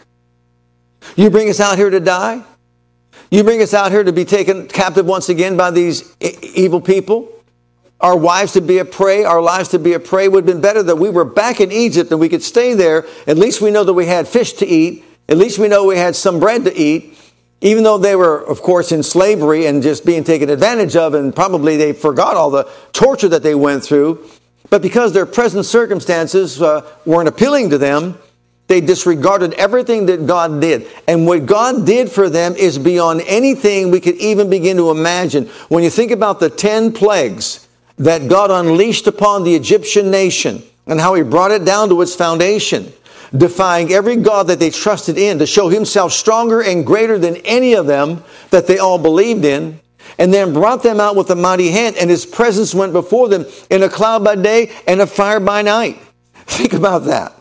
You 1.14 1.30
bring 1.30 1.49
us 1.49 1.61
out 1.61 1.78
here 1.78 1.88
to 1.88 2.01
die? 2.01 2.42
You 3.30 3.44
bring 3.44 3.62
us 3.62 3.74
out 3.74 3.92
here 3.92 4.03
to 4.03 4.12
be 4.12 4.24
taken 4.24 4.66
captive 4.66 5.07
once 5.07 5.28
again 5.28 5.57
by 5.57 5.70
these 5.70 6.16
evil 6.20 6.80
people? 6.80 7.38
Our 8.01 8.16
wives 8.16 8.53
to 8.53 8.61
be 8.61 8.78
a 8.78 8.84
prey, 8.84 9.24
our 9.24 9.42
lives 9.42 9.70
to 9.70 9.78
be 9.78 9.94
a 9.94 10.01
prey 10.01 10.28
would 10.28 10.46
have 10.46 10.55
been 10.55 10.62
better 10.62 10.82
that 10.84 10.96
we 10.96 11.11
were 11.11 11.24
back 11.24 11.61
in 11.61 11.72
Egypt 11.72 12.11
and 12.12 12.20
we 12.20 12.28
could 12.28 12.44
stay 12.44 12.74
there. 12.74 13.07
At 13.26 13.38
least 13.38 13.61
we 13.61 13.70
know 13.72 13.82
that 13.82 13.92
we 13.92 14.07
had 14.07 14.28
fish 14.28 14.53
to 14.55 14.66
eat. 14.66 15.05
At 15.28 15.36
least 15.36 15.59
we 15.59 15.68
know 15.68 15.84
we 15.84 15.96
had 15.96 16.14
some 16.14 16.38
bread 16.38 16.64
to 16.64 16.76
eat. 16.76 17.18
Even 17.61 17.82
though 17.82 17.99
they 17.99 18.14
were, 18.14 18.38
of 18.38 18.62
course, 18.62 18.92
in 18.92 19.03
slavery 19.03 19.66
and 19.66 19.82
just 19.82 20.07
being 20.07 20.22
taken 20.22 20.49
advantage 20.49 20.94
of, 20.94 21.14
and 21.14 21.34
probably 21.34 21.76
they 21.76 21.92
forgot 21.92 22.36
all 22.36 22.51
the 22.51 22.70
torture 22.92 23.28
that 23.28 23.42
they 23.42 23.57
went 23.57 23.84
through. 23.84 24.24
But 24.70 24.80
because 24.80 25.12
their 25.12 25.26
present 25.26 25.64
circumstances 25.64 26.62
uh, 26.62 26.88
weren't 27.05 27.28
appealing 27.28 27.70
to 27.70 27.78
them, 27.78 28.16
they 28.68 28.80
disregarded 28.80 29.55
everything 29.55 30.07
that 30.07 30.26
God 30.26 30.61
did. 30.61 30.86
And 31.09 31.26
what 31.26 31.46
God 31.46 31.84
did 31.84 32.12
for 32.12 32.30
them 32.30 32.55
is 32.55 32.78
beyond 32.78 33.22
anything 33.26 33.90
we 33.90 33.99
could 33.99 34.16
even 34.16 34.51
begin 34.51 34.76
to 34.76 34.90
imagine. 34.90 35.46
When 35.68 35.82
you 35.82 35.90
think 35.90 36.12
about 36.12 36.38
the 36.38 36.51
10 36.51 36.92
plagues, 36.92 37.66
that 37.99 38.28
God 38.28 38.51
unleashed 38.51 39.07
upon 39.07 39.44
the 39.44 39.55
Egyptian 39.55 40.11
nation 40.11 40.62
and 40.86 41.01
how 41.01 41.14
he 41.14 41.22
brought 41.22 41.51
it 41.51 41.64
down 41.64 41.88
to 41.90 42.01
its 42.01 42.14
foundation, 42.14 42.92
defying 43.36 43.92
every 43.92 44.16
God 44.16 44.46
that 44.46 44.59
they 44.59 44.70
trusted 44.70 45.18
in 45.18 45.38
to 45.38 45.46
show 45.46 45.68
himself 45.68 46.12
stronger 46.12 46.62
and 46.62 46.86
greater 46.86 47.18
than 47.18 47.36
any 47.38 47.74
of 47.74 47.86
them 47.86 48.22
that 48.51 48.66
they 48.66 48.78
all 48.78 48.99
believed 48.99 49.44
in, 49.44 49.80
and 50.18 50.32
then 50.32 50.53
brought 50.53 50.82
them 50.82 51.01
out 51.01 51.16
with 51.16 51.30
a 51.30 51.36
mighty 51.36 51.70
hand, 51.70 51.96
and 51.96 52.09
his 52.09 52.24
presence 52.24 52.74
went 52.74 52.92
before 52.92 53.28
them 53.28 53.44
in 53.70 53.82
a 53.82 53.88
cloud 53.88 54.24
by 54.24 54.34
day 54.34 54.72
and 54.86 55.01
a 55.01 55.07
fire 55.07 55.40
by 55.40 55.61
night. 55.61 56.01
Think 56.46 56.72
about 56.72 57.05
that. 57.05 57.38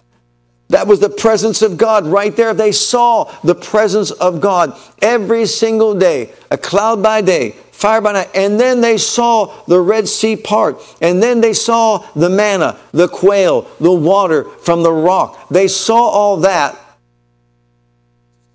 That 0.70 0.88
was 0.88 1.00
the 1.00 1.10
presence 1.10 1.62
of 1.62 1.78
God 1.78 2.06
right 2.06 2.36
there. 2.36 2.54
They 2.54 2.74
saw 2.74 3.26
the 3.44 3.56
presence 3.56 4.12
of 4.12 4.42
God 4.42 4.78
every 5.02 5.46
single 5.46 5.96
day, 5.96 6.34
a 6.52 6.58
cloud 6.58 7.02
by 7.02 7.22
day, 7.22 7.52
fire 7.72 8.02
by 8.02 8.12
night. 8.12 8.30
And 8.36 8.60
then 8.60 8.82
they 8.82 8.98
saw 8.98 9.64
the 9.66 9.80
Red 9.80 10.10
Sea 10.10 10.36
part. 10.36 10.82
And 11.02 11.24
then 11.24 11.40
they 11.40 11.54
saw 11.54 12.00
the 12.16 12.30
manna, 12.30 12.78
the 12.92 13.08
quail, 13.08 13.62
the 13.80 13.92
water 13.92 14.44
from 14.44 14.84
the 14.84 14.92
rock. 14.92 15.48
They 15.50 15.70
saw 15.70 16.10
all 16.10 16.38
that 16.38 16.78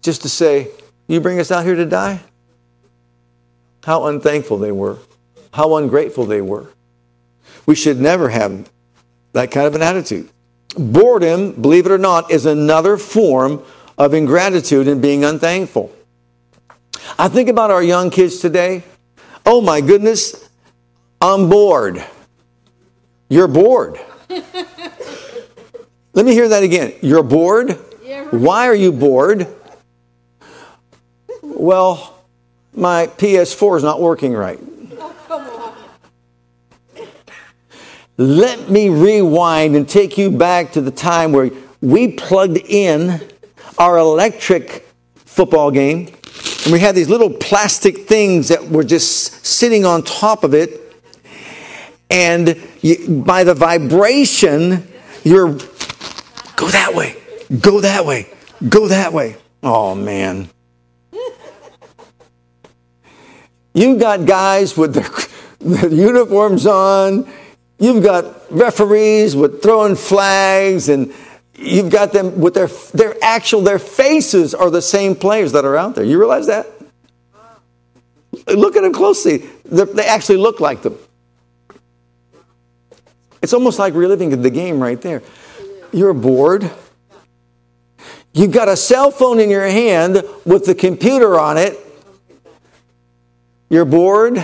just 0.02 0.22
to 0.22 0.28
say, 0.28 0.68
You 1.08 1.20
bring 1.20 1.38
us 1.38 1.50
out 1.50 1.64
here 1.64 1.76
to 1.76 1.86
die? 1.86 2.20
How 3.84 4.06
unthankful 4.06 4.58
they 4.58 4.72
were. 4.72 4.98
How 5.54 5.76
ungrateful 5.76 6.26
they 6.26 6.42
were. 6.42 6.68
We 7.64 7.74
should 7.74 8.00
never 8.00 8.28
have 8.28 8.70
that 9.32 9.50
kind 9.50 9.66
of 9.66 9.74
an 9.74 9.82
attitude. 9.82 10.28
Boredom, 10.76 11.60
believe 11.60 11.86
it 11.86 11.92
or 11.92 11.98
not, 11.98 12.30
is 12.30 12.46
another 12.46 12.96
form 12.96 13.62
of 13.98 14.14
ingratitude 14.14 14.88
and 14.88 15.02
being 15.02 15.24
unthankful. 15.24 15.92
I 17.18 17.28
think 17.28 17.48
about 17.48 17.70
our 17.70 17.82
young 17.82 18.10
kids 18.10 18.38
today. 18.38 18.84
Oh 19.44 19.60
my 19.60 19.80
goodness, 19.80 20.48
I'm 21.20 21.48
bored. 21.48 22.04
You're 23.28 23.48
bored. 23.48 24.00
Let 26.14 26.26
me 26.26 26.32
hear 26.32 26.48
that 26.48 26.62
again. 26.62 26.94
You're 27.00 27.22
bored? 27.22 27.78
Why 28.30 28.66
are 28.66 28.74
you 28.74 28.92
bored? 28.92 29.46
Well, 31.42 32.18
my 32.74 33.06
PS4 33.06 33.76
is 33.76 33.82
not 33.82 34.00
working 34.00 34.32
right. 34.32 34.58
Let 38.18 38.68
me 38.68 38.90
rewind 38.90 39.74
and 39.74 39.88
take 39.88 40.18
you 40.18 40.30
back 40.30 40.72
to 40.72 40.80
the 40.80 40.90
time 40.90 41.32
where 41.32 41.50
we 41.80 42.12
plugged 42.12 42.58
in 42.58 43.20
our 43.78 43.98
electric 43.98 44.86
football 45.14 45.70
game 45.70 46.14
and 46.64 46.72
we 46.72 46.78
had 46.78 46.94
these 46.94 47.08
little 47.08 47.30
plastic 47.30 48.06
things 48.06 48.48
that 48.48 48.68
were 48.68 48.84
just 48.84 49.44
sitting 49.44 49.84
on 49.84 50.04
top 50.04 50.44
of 50.44 50.54
it. 50.54 50.80
And 52.08 52.60
you, 52.82 53.22
by 53.24 53.42
the 53.42 53.54
vibration, 53.54 54.86
you're 55.24 55.54
go 56.54 56.68
that 56.68 56.92
way, 56.94 57.16
go 57.60 57.80
that 57.80 58.06
way, 58.06 58.28
go 58.68 58.86
that 58.88 59.12
way. 59.12 59.36
Oh, 59.62 59.94
man. 59.94 60.50
You 63.74 63.96
got 63.98 64.26
guys 64.26 64.76
with 64.76 64.94
their, 64.94 65.08
their 65.58 65.90
uniforms 65.90 66.66
on. 66.66 67.32
You've 67.82 68.04
got 68.04 68.48
referees 68.48 69.34
with 69.34 69.60
throwing 69.60 69.96
flags 69.96 70.88
and 70.88 71.12
you've 71.56 71.90
got 71.90 72.12
them 72.12 72.40
with 72.40 72.54
their, 72.54 72.68
their 72.94 73.16
actual, 73.20 73.60
their 73.60 73.80
faces 73.80 74.54
are 74.54 74.70
the 74.70 74.80
same 74.80 75.16
players 75.16 75.50
that 75.50 75.64
are 75.64 75.76
out 75.76 75.96
there. 75.96 76.04
You 76.04 76.16
realize 76.16 76.46
that? 76.46 76.68
Look 78.46 78.76
at 78.76 78.82
them 78.82 78.92
closely. 78.92 79.38
They're, 79.64 79.86
they 79.86 80.06
actually 80.06 80.36
look 80.36 80.60
like 80.60 80.82
them. 80.82 80.96
It's 83.42 83.52
almost 83.52 83.80
like 83.80 83.94
reliving 83.94 84.40
the 84.42 84.50
game 84.50 84.78
right 84.80 85.02
there. 85.02 85.20
You're 85.92 86.14
bored. 86.14 86.70
You've 88.32 88.52
got 88.52 88.68
a 88.68 88.76
cell 88.76 89.10
phone 89.10 89.40
in 89.40 89.50
your 89.50 89.66
hand 89.66 90.22
with 90.46 90.66
the 90.66 90.76
computer 90.76 91.36
on 91.36 91.58
it. 91.58 91.76
You're 93.68 93.84
bored. 93.84 94.40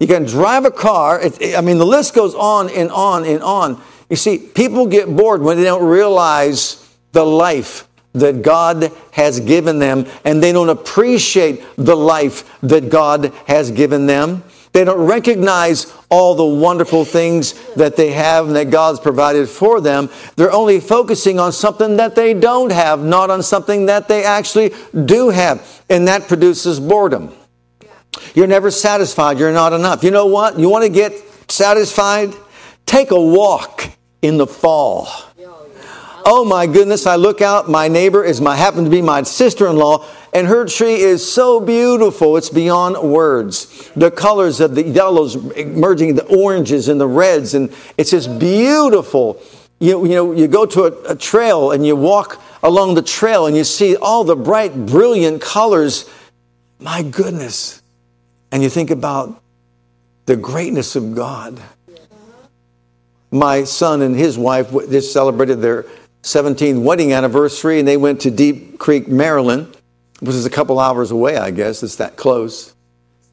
You 0.00 0.06
can 0.06 0.24
drive 0.24 0.64
a 0.64 0.70
car. 0.70 1.20
I 1.22 1.60
mean, 1.60 1.78
the 1.78 1.86
list 1.86 2.14
goes 2.14 2.34
on 2.34 2.70
and 2.70 2.90
on 2.90 3.24
and 3.26 3.42
on. 3.42 3.80
You 4.08 4.16
see, 4.16 4.38
people 4.38 4.86
get 4.86 5.14
bored 5.14 5.42
when 5.42 5.58
they 5.58 5.64
don't 5.64 5.86
realize 5.86 6.88
the 7.12 7.24
life 7.24 7.86
that 8.14 8.42
God 8.42 8.90
has 9.12 9.38
given 9.38 9.78
them 9.78 10.06
and 10.24 10.42
they 10.42 10.52
don't 10.52 10.70
appreciate 10.70 11.64
the 11.76 11.94
life 11.94 12.58
that 12.62 12.90
God 12.90 13.32
has 13.46 13.70
given 13.70 14.06
them. 14.06 14.42
They 14.72 14.84
don't 14.84 15.06
recognize 15.06 15.92
all 16.08 16.34
the 16.34 16.44
wonderful 16.44 17.04
things 17.04 17.54
that 17.74 17.96
they 17.96 18.12
have 18.12 18.46
and 18.46 18.56
that 18.56 18.70
God's 18.70 19.00
provided 19.00 19.48
for 19.48 19.80
them. 19.80 20.08
They're 20.36 20.52
only 20.52 20.80
focusing 20.80 21.38
on 21.38 21.52
something 21.52 21.96
that 21.96 22.14
they 22.14 22.34
don't 22.34 22.70
have, 22.70 23.02
not 23.02 23.30
on 23.30 23.42
something 23.42 23.86
that 23.86 24.08
they 24.08 24.24
actually 24.24 24.72
do 25.04 25.30
have. 25.30 25.84
And 25.88 26.06
that 26.08 26.26
produces 26.26 26.78
boredom. 26.78 27.34
You're 28.34 28.46
never 28.46 28.70
satisfied. 28.70 29.38
You're 29.38 29.52
not 29.52 29.72
enough. 29.72 30.02
You 30.02 30.10
know 30.10 30.26
what? 30.26 30.58
You 30.58 30.68
want 30.68 30.84
to 30.84 30.90
get 30.90 31.12
satisfied? 31.50 32.34
Take 32.86 33.10
a 33.10 33.20
walk 33.20 33.88
in 34.22 34.36
the 34.36 34.46
fall. 34.46 35.08
Oh 36.24 36.44
my 36.44 36.66
goodness, 36.66 37.06
I 37.06 37.16
look 37.16 37.40
out, 37.40 37.70
my 37.70 37.88
neighbor 37.88 38.22
is 38.22 38.42
my 38.42 38.54
happened 38.54 38.84
to 38.84 38.90
be 38.90 39.00
my 39.00 39.22
sister-in-law, 39.22 40.04
and 40.34 40.46
her 40.46 40.66
tree 40.66 40.96
is 40.96 41.26
so 41.26 41.60
beautiful, 41.60 42.36
it's 42.36 42.50
beyond 42.50 42.98
words. 42.98 43.90
The 43.96 44.10
colors 44.10 44.60
of 44.60 44.74
the 44.74 44.82
yellows 44.82 45.36
merging 45.64 46.14
the 46.16 46.26
oranges 46.26 46.88
and 46.88 47.00
the 47.00 47.06
reds, 47.06 47.54
and 47.54 47.74
it's 47.96 48.10
just 48.10 48.38
beautiful. 48.38 49.40
You, 49.78 50.04
you 50.04 50.14
know, 50.14 50.32
you 50.32 50.46
go 50.46 50.66
to 50.66 50.84
a, 50.84 51.12
a 51.12 51.16
trail 51.16 51.72
and 51.72 51.86
you 51.86 51.96
walk 51.96 52.40
along 52.62 52.94
the 52.94 53.02
trail 53.02 53.46
and 53.46 53.56
you 53.56 53.64
see 53.64 53.96
all 53.96 54.22
the 54.22 54.36
bright, 54.36 54.86
brilliant 54.86 55.40
colors. 55.40 56.08
My 56.78 57.02
goodness, 57.02 57.79
and 58.52 58.62
you 58.62 58.68
think 58.68 58.90
about 58.90 59.42
the 60.26 60.36
greatness 60.36 60.96
of 60.96 61.14
God. 61.14 61.60
My 63.30 63.64
son 63.64 64.02
and 64.02 64.16
his 64.16 64.36
wife 64.36 64.70
just 64.90 65.12
celebrated 65.12 65.60
their 65.60 65.86
17th 66.22 66.82
wedding 66.82 67.12
anniversary, 67.12 67.78
and 67.78 67.86
they 67.86 67.96
went 67.96 68.20
to 68.22 68.30
Deep 68.30 68.78
Creek, 68.78 69.08
Maryland, 69.08 69.76
which 70.20 70.34
is 70.34 70.46
a 70.46 70.50
couple 70.50 70.78
hours 70.78 71.10
away, 71.10 71.36
I 71.36 71.50
guess, 71.50 71.82
it's 71.82 71.96
that 71.96 72.16
close, 72.16 72.74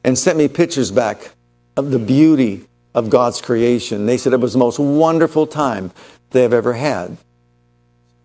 and 0.04 0.16
sent 0.16 0.38
me 0.38 0.48
pictures 0.48 0.90
back 0.90 1.30
of 1.76 1.90
the 1.90 1.98
beauty 1.98 2.64
of 2.94 3.10
God's 3.10 3.40
creation. 3.40 4.06
They 4.06 4.16
said 4.16 4.32
it 4.32 4.40
was 4.40 4.54
the 4.54 4.58
most 4.58 4.78
wonderful 4.78 5.46
time 5.46 5.92
they 6.30 6.42
have 6.42 6.52
ever 6.52 6.72
had. 6.72 7.16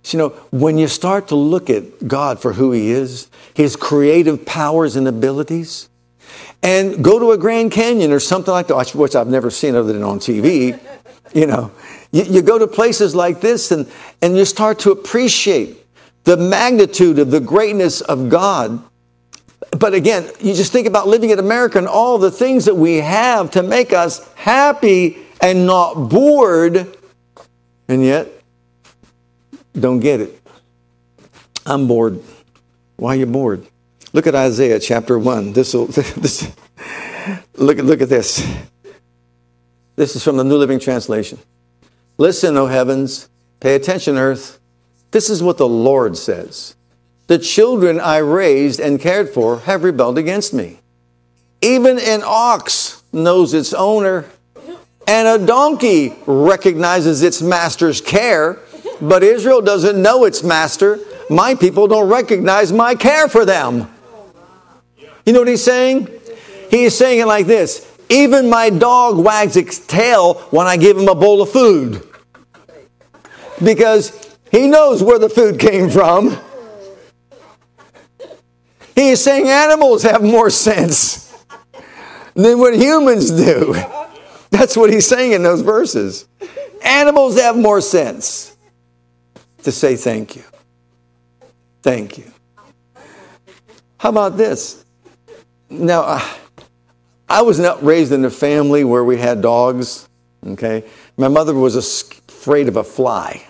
So, 0.04 0.18
you 0.18 0.24
know, 0.24 0.30
when 0.52 0.78
you 0.78 0.88
start 0.88 1.30
to 1.30 1.36
look 1.36 1.70
at 1.70 2.08
God 2.08 2.40
for 2.40 2.54
who 2.54 2.72
He 2.72 2.92
is, 2.92 3.30
His 3.54 3.76
creative 3.76 4.46
powers 4.46 4.96
and 4.96 5.08
abilities, 5.08 5.90
and 6.62 7.04
go 7.04 7.20
to 7.20 7.32
a 7.32 7.38
Grand 7.38 7.72
Canyon 7.72 8.12
or 8.12 8.20
something 8.20 8.54
like 8.54 8.68
that, 8.68 8.96
which 8.96 9.16
I've 9.16 9.28
never 9.28 9.50
seen 9.50 9.76
other 9.76 9.92
than 9.94 10.04
on 10.04 10.20
TV, 10.20 10.80
you 11.34 11.48
know, 11.48 11.72
you, 12.12 12.24
you 12.24 12.42
go 12.42 12.58
to 12.58 12.68
places 12.68 13.16
like 13.16 13.42
this 13.42 13.72
and, 13.72 13.90
and 14.22 14.38
you 14.38 14.46
start 14.46 14.80
to 14.80 14.92
appreciate 14.92 15.78
the 16.24 16.38
magnitude 16.38 17.20
of 17.20 17.32
the 17.32 17.40
greatness 17.40 18.02
of 18.02 18.30
God. 18.30 18.82
But 19.78 19.94
again, 19.94 20.30
you 20.40 20.54
just 20.54 20.72
think 20.72 20.88
about 20.88 21.08
living 21.08 21.32
in 21.32 21.40
America 21.40 21.78
and 21.78 21.88
all 21.88 22.18
the 22.18 22.32
things 22.32 22.66
that 22.66 22.76
we 22.76 22.98
have 22.98 23.52
to 23.52 23.64
make 23.64 23.92
us 23.92 24.32
happy 24.36 25.18
and 25.42 25.66
not 25.66 25.96
bored, 26.10 26.96
and 27.88 28.04
yet 28.04 28.30
don't 29.78 30.00
get 30.00 30.22
it. 30.22 30.40
I'm 31.66 31.88
bored. 31.88 32.22
Why 32.96 33.14
are 33.14 33.20
you 33.20 33.26
bored? 33.26 33.66
Look 34.14 34.28
at 34.28 34.36
Isaiah 34.36 34.80
chapter 34.80 35.18
1. 35.18 35.54
This 35.54 35.74
will 35.74 35.88
look 37.56 37.78
look 37.78 38.02
at 38.02 38.10
this. 38.10 38.48
This 39.96 40.16
is 40.16 40.24
from 40.24 40.38
the 40.38 40.44
New 40.44 40.58
Living 40.58 40.80
Translation. 40.80 41.40
Listen, 42.20 42.56
O 42.56 42.68
heavens, 42.68 43.28
pay 43.60 43.74
attention, 43.74 44.18
earth. 44.18 44.60
This 45.10 45.32
is 45.32 45.42
what 45.42 45.58
the 45.58 45.68
Lord 45.68 46.16
says. 46.16 46.76
The 47.26 47.40
children 47.40 48.00
I 48.00 48.18
raised 48.18 48.80
and 48.80 49.00
cared 49.00 49.30
for 49.30 49.62
have 49.62 49.84
rebelled 49.84 50.20
against 50.20 50.54
me. 50.54 50.80
Even 51.62 51.98
an 51.98 52.22
ox 52.24 53.04
knows 53.12 53.56
its 53.56 53.74
owner, 53.74 54.26
and 55.08 55.28
a 55.28 55.44
donkey 55.44 56.16
recognizes 56.28 57.24
its 57.24 57.42
master's 57.42 58.00
care, 58.00 58.60
but 59.02 59.24
Israel 59.24 59.62
doesn't 59.62 60.00
know 60.00 60.26
its 60.26 60.44
master. 60.44 61.00
My 61.32 61.56
people 61.56 61.88
don't 61.88 62.10
recognize 62.10 62.72
my 62.72 62.94
care 62.94 63.28
for 63.28 63.44
them. 63.46 63.93
You 65.26 65.34
know 65.34 65.40
what 65.40 65.48
he's 65.48 65.64
saying? 65.64 66.10
He 66.70 66.84
is 66.84 66.98
saying 66.98 67.20
it 67.20 67.28
like 67.28 67.46
this 67.46 67.88
Even 68.10 68.50
my 68.50 68.70
dog 68.70 69.18
wags 69.18 69.56
its 69.56 69.80
tail 69.80 70.36
when 70.52 70.68
I 70.68 70.78
give 70.78 70.98
him 70.98 71.08
a 71.08 71.16
bowl 71.16 71.42
of 71.42 71.50
food 71.50 72.02
because 73.64 74.38
he 74.52 74.68
knows 74.68 75.02
where 75.04 75.20
the 75.20 75.30
food 75.30 75.60
came 75.60 75.90
from. 75.90 76.38
He 78.96 79.10
is 79.10 79.24
saying 79.24 79.48
animals 79.48 80.04
have 80.04 80.22
more 80.22 80.50
sense 80.50 81.34
than 82.36 82.60
what 82.60 82.76
humans 82.76 83.32
do. 83.32 83.76
That's 84.52 84.78
what 84.78 84.92
he's 84.92 85.08
saying 85.08 85.32
in 85.32 85.42
those 85.42 85.62
verses. 85.62 86.28
Animals 86.84 87.40
have 87.40 87.58
more 87.58 87.82
sense 87.82 88.56
to 89.64 89.72
say 89.72 89.96
thank 89.96 90.36
you. 90.36 90.44
Thank 91.82 92.18
you. 92.18 92.32
How 93.98 94.10
about 94.10 94.38
this? 94.38 94.83
Now, 95.74 96.02
uh, 96.02 96.24
I 97.28 97.42
was 97.42 97.60
not 97.60 97.84
raised 97.84 98.12
in 98.12 98.24
a 98.26 98.30
family 98.30 98.84
where 98.84 99.04
we 99.04 99.18
had 99.18 99.42
dogs, 99.42 100.08
okay? 100.46 100.84
My 101.18 101.28
mother 101.28 101.56
was 101.56 101.76
afraid 101.76 102.68
of 102.68 102.78
a 102.78 102.84
fly. 102.84 103.44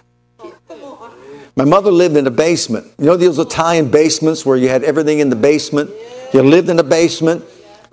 My 1.56 1.66
mother 1.66 1.92
lived 1.92 2.16
in 2.16 2.26
a 2.26 2.32
basement. 2.32 2.88
You 2.98 3.06
know 3.06 3.18
those 3.18 3.38
Italian 3.40 3.92
basements 3.92 4.46
where 4.46 4.56
you 4.56 4.70
had 4.70 4.84
everything 4.84 5.20
in 5.20 5.30
the 5.30 5.36
basement? 5.36 5.92
You 6.34 6.42
lived 6.42 6.70
in 6.70 6.78
the 6.78 6.84
basement. 6.84 7.44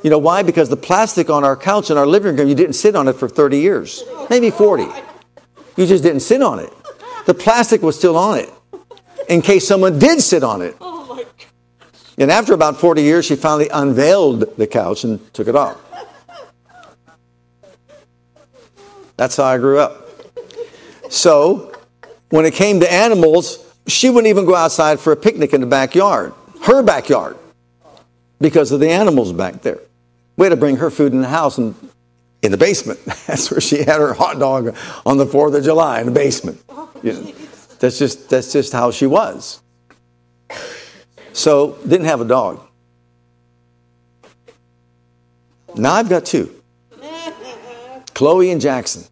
You 0.02 0.10
know 0.10 0.18
why? 0.18 0.42
Because 0.42 0.68
the 0.68 0.76
plastic 0.76 1.28
on 1.28 1.44
our 1.44 1.56
couch 1.56 1.90
in 1.90 1.98
our 1.98 2.06
living 2.06 2.36
room, 2.36 2.48
you 2.48 2.54
didn't 2.54 2.74
sit 2.74 2.94
on 2.94 3.08
it 3.08 3.14
for 3.14 3.28
30 3.28 3.58
years, 3.58 4.04
maybe 4.30 4.50
40. 4.50 4.84
You 5.76 5.86
just 5.86 6.04
didn't 6.04 6.20
sit 6.20 6.40
on 6.40 6.60
it. 6.60 6.72
The 7.26 7.34
plastic 7.34 7.82
was 7.82 7.98
still 7.98 8.16
on 8.16 8.38
it 8.38 8.50
in 9.28 9.42
case 9.42 9.66
someone 9.66 9.98
did 9.98 10.20
sit 10.22 10.44
on 10.44 10.62
it. 10.62 10.76
And 12.20 12.30
after 12.30 12.52
about 12.52 12.78
40 12.78 13.02
years, 13.02 13.24
she 13.24 13.34
finally 13.34 13.70
unveiled 13.70 14.56
the 14.58 14.66
couch 14.66 15.04
and 15.04 15.32
took 15.32 15.48
it 15.48 15.56
off. 15.56 15.78
That's 19.16 19.36
how 19.36 19.44
I 19.44 19.56
grew 19.56 19.78
up. 19.78 20.06
So, 21.08 21.74
when 22.28 22.44
it 22.44 22.52
came 22.52 22.78
to 22.80 22.92
animals, 22.92 23.66
she 23.86 24.10
wouldn't 24.10 24.28
even 24.28 24.44
go 24.44 24.54
outside 24.54 25.00
for 25.00 25.12
a 25.12 25.16
picnic 25.16 25.54
in 25.54 25.62
the 25.62 25.66
backyard, 25.66 26.34
her 26.62 26.82
backyard, 26.82 27.38
because 28.38 28.70
of 28.70 28.80
the 28.80 28.90
animals 28.90 29.32
back 29.32 29.62
there. 29.62 29.80
We 30.36 30.44
had 30.44 30.50
to 30.50 30.56
bring 30.56 30.76
her 30.76 30.90
food 30.90 31.12
in 31.12 31.22
the 31.22 31.28
house 31.28 31.56
and 31.56 31.74
in 32.42 32.52
the 32.52 32.58
basement. 32.58 33.02
That's 33.26 33.50
where 33.50 33.60
she 33.60 33.78
had 33.78 33.98
her 33.98 34.12
hot 34.12 34.38
dog 34.38 34.76
on 35.06 35.16
the 35.16 35.26
4th 35.26 35.56
of 35.56 35.64
July 35.64 36.00
in 36.00 36.06
the 36.06 36.12
basement. 36.12 36.62
You 37.02 37.12
know, 37.14 37.32
that's, 37.78 37.98
just, 37.98 38.28
that's 38.28 38.52
just 38.52 38.74
how 38.74 38.90
she 38.90 39.06
was. 39.06 39.62
So, 41.32 41.78
didn't 41.82 42.06
have 42.06 42.20
a 42.20 42.24
dog. 42.24 42.66
Now 45.76 45.94
I've 45.94 46.08
got 46.08 46.24
two 46.24 46.54
Chloe 48.14 48.50
and 48.50 48.60
Jackson. 48.60 49.04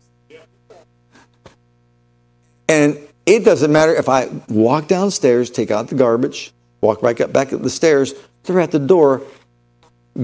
And 2.69 2.99
it 3.25 3.45
doesn't 3.45 3.73
matter 3.73 3.95
if 3.95 4.09
I 4.09 4.29
walk 4.49 4.89
downstairs, 4.89 5.51
take 5.51 5.71
out 5.71 5.89
the 5.89 5.95
garbage, 5.95 6.53
walk 6.81 7.01
back 7.01 7.21
up 7.21 7.33
back 7.33 7.53
up 7.53 7.63
the 7.63 7.71
stairs, 7.71 8.13
they're 8.43 8.61
at 8.61 8.71
the 8.71 8.79
door 8.79 9.23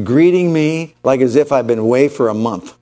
greeting 0.02 0.52
me 0.52 0.94
like 1.02 1.20
as 1.20 1.36
if 1.36 1.52
I've 1.52 1.66
been 1.66 1.78
away 1.78 2.08
for 2.08 2.28
a 2.28 2.34
month. 2.34 2.76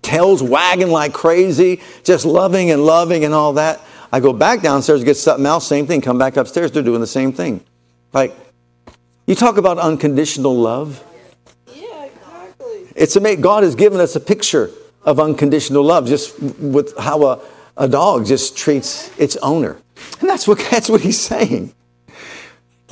Tails 0.00 0.42
wagging 0.42 0.90
like 0.90 1.12
crazy, 1.12 1.82
just 2.04 2.24
loving 2.24 2.70
and 2.70 2.84
loving 2.84 3.24
and 3.24 3.34
all 3.34 3.54
that. 3.54 3.80
I 4.12 4.20
go 4.20 4.32
back 4.32 4.62
downstairs 4.62 5.02
get 5.02 5.16
something 5.16 5.44
else, 5.44 5.66
same 5.66 5.86
thing, 5.86 6.00
come 6.00 6.18
back 6.18 6.36
upstairs, 6.36 6.70
they're 6.70 6.82
doing 6.82 7.00
the 7.00 7.06
same 7.06 7.32
thing. 7.32 7.64
Like, 8.14 8.34
you 9.26 9.34
talk 9.34 9.58
about 9.58 9.78
unconditional 9.78 10.56
love. 10.56 11.04
Yeah, 11.74 12.04
exactly. 12.04 12.88
It's 12.94 13.16
amazing. 13.16 13.42
God 13.42 13.64
has 13.64 13.74
given 13.74 14.00
us 14.00 14.16
a 14.16 14.20
picture 14.20 14.70
of 15.02 15.20
unconditional 15.20 15.82
love 15.82 16.06
just 16.06 16.40
with 16.40 16.96
how 16.96 17.26
a 17.26 17.40
a 17.76 17.88
dog 17.88 18.26
just 18.26 18.56
treats 18.56 19.10
its 19.18 19.36
owner. 19.38 19.76
And 20.20 20.28
that's 20.28 20.46
what, 20.46 20.58
that's 20.70 20.88
what 20.88 21.00
he's 21.00 21.20
saying. 21.20 21.74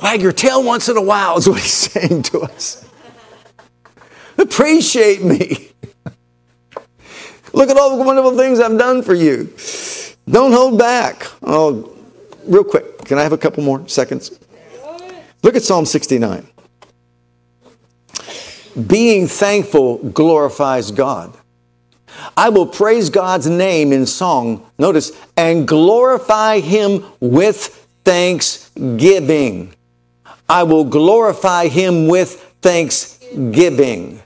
Wag 0.01 0.21
your 0.21 0.33
tail 0.33 0.63
once 0.63 0.89
in 0.89 0.97
a 0.97 1.01
while 1.01 1.37
is 1.37 1.47
what 1.47 1.61
he's 1.61 1.73
saying 1.91 2.23
to 2.23 2.41
us. 2.41 2.87
Appreciate 4.37 5.23
me. 5.23 5.69
Look 7.53 7.69
at 7.69 7.77
all 7.77 7.97
the 7.97 8.03
wonderful 8.03 8.35
things 8.35 8.59
I've 8.59 8.77
done 8.77 9.03
for 9.03 9.13
you. 9.13 9.53
Don't 10.27 10.51
hold 10.51 10.79
back. 10.79 11.27
Oh, 11.43 11.95
real 12.45 12.63
quick. 12.63 13.05
Can 13.05 13.19
I 13.19 13.23
have 13.23 13.33
a 13.33 13.37
couple 13.37 13.63
more 13.63 13.87
seconds? 13.87 14.31
Look 15.43 15.55
at 15.57 15.63
Psalm 15.63 15.85
69. 15.85 16.47
Being 18.87 19.27
thankful 19.27 19.97
glorifies 19.97 20.89
God. 20.89 21.37
I 22.37 22.49
will 22.49 22.65
praise 22.65 23.09
God's 23.09 23.47
name 23.47 23.91
in 23.91 24.05
song, 24.05 24.65
notice, 24.79 25.11
and 25.35 25.67
glorify 25.67 26.59
him 26.59 27.05
with 27.19 27.87
thanksgiving. 28.03 29.75
I 30.47 30.63
will 30.63 30.85
glorify 30.85 31.67
him 31.67 32.07
with 32.07 32.39
thanksgiving. 32.61 34.21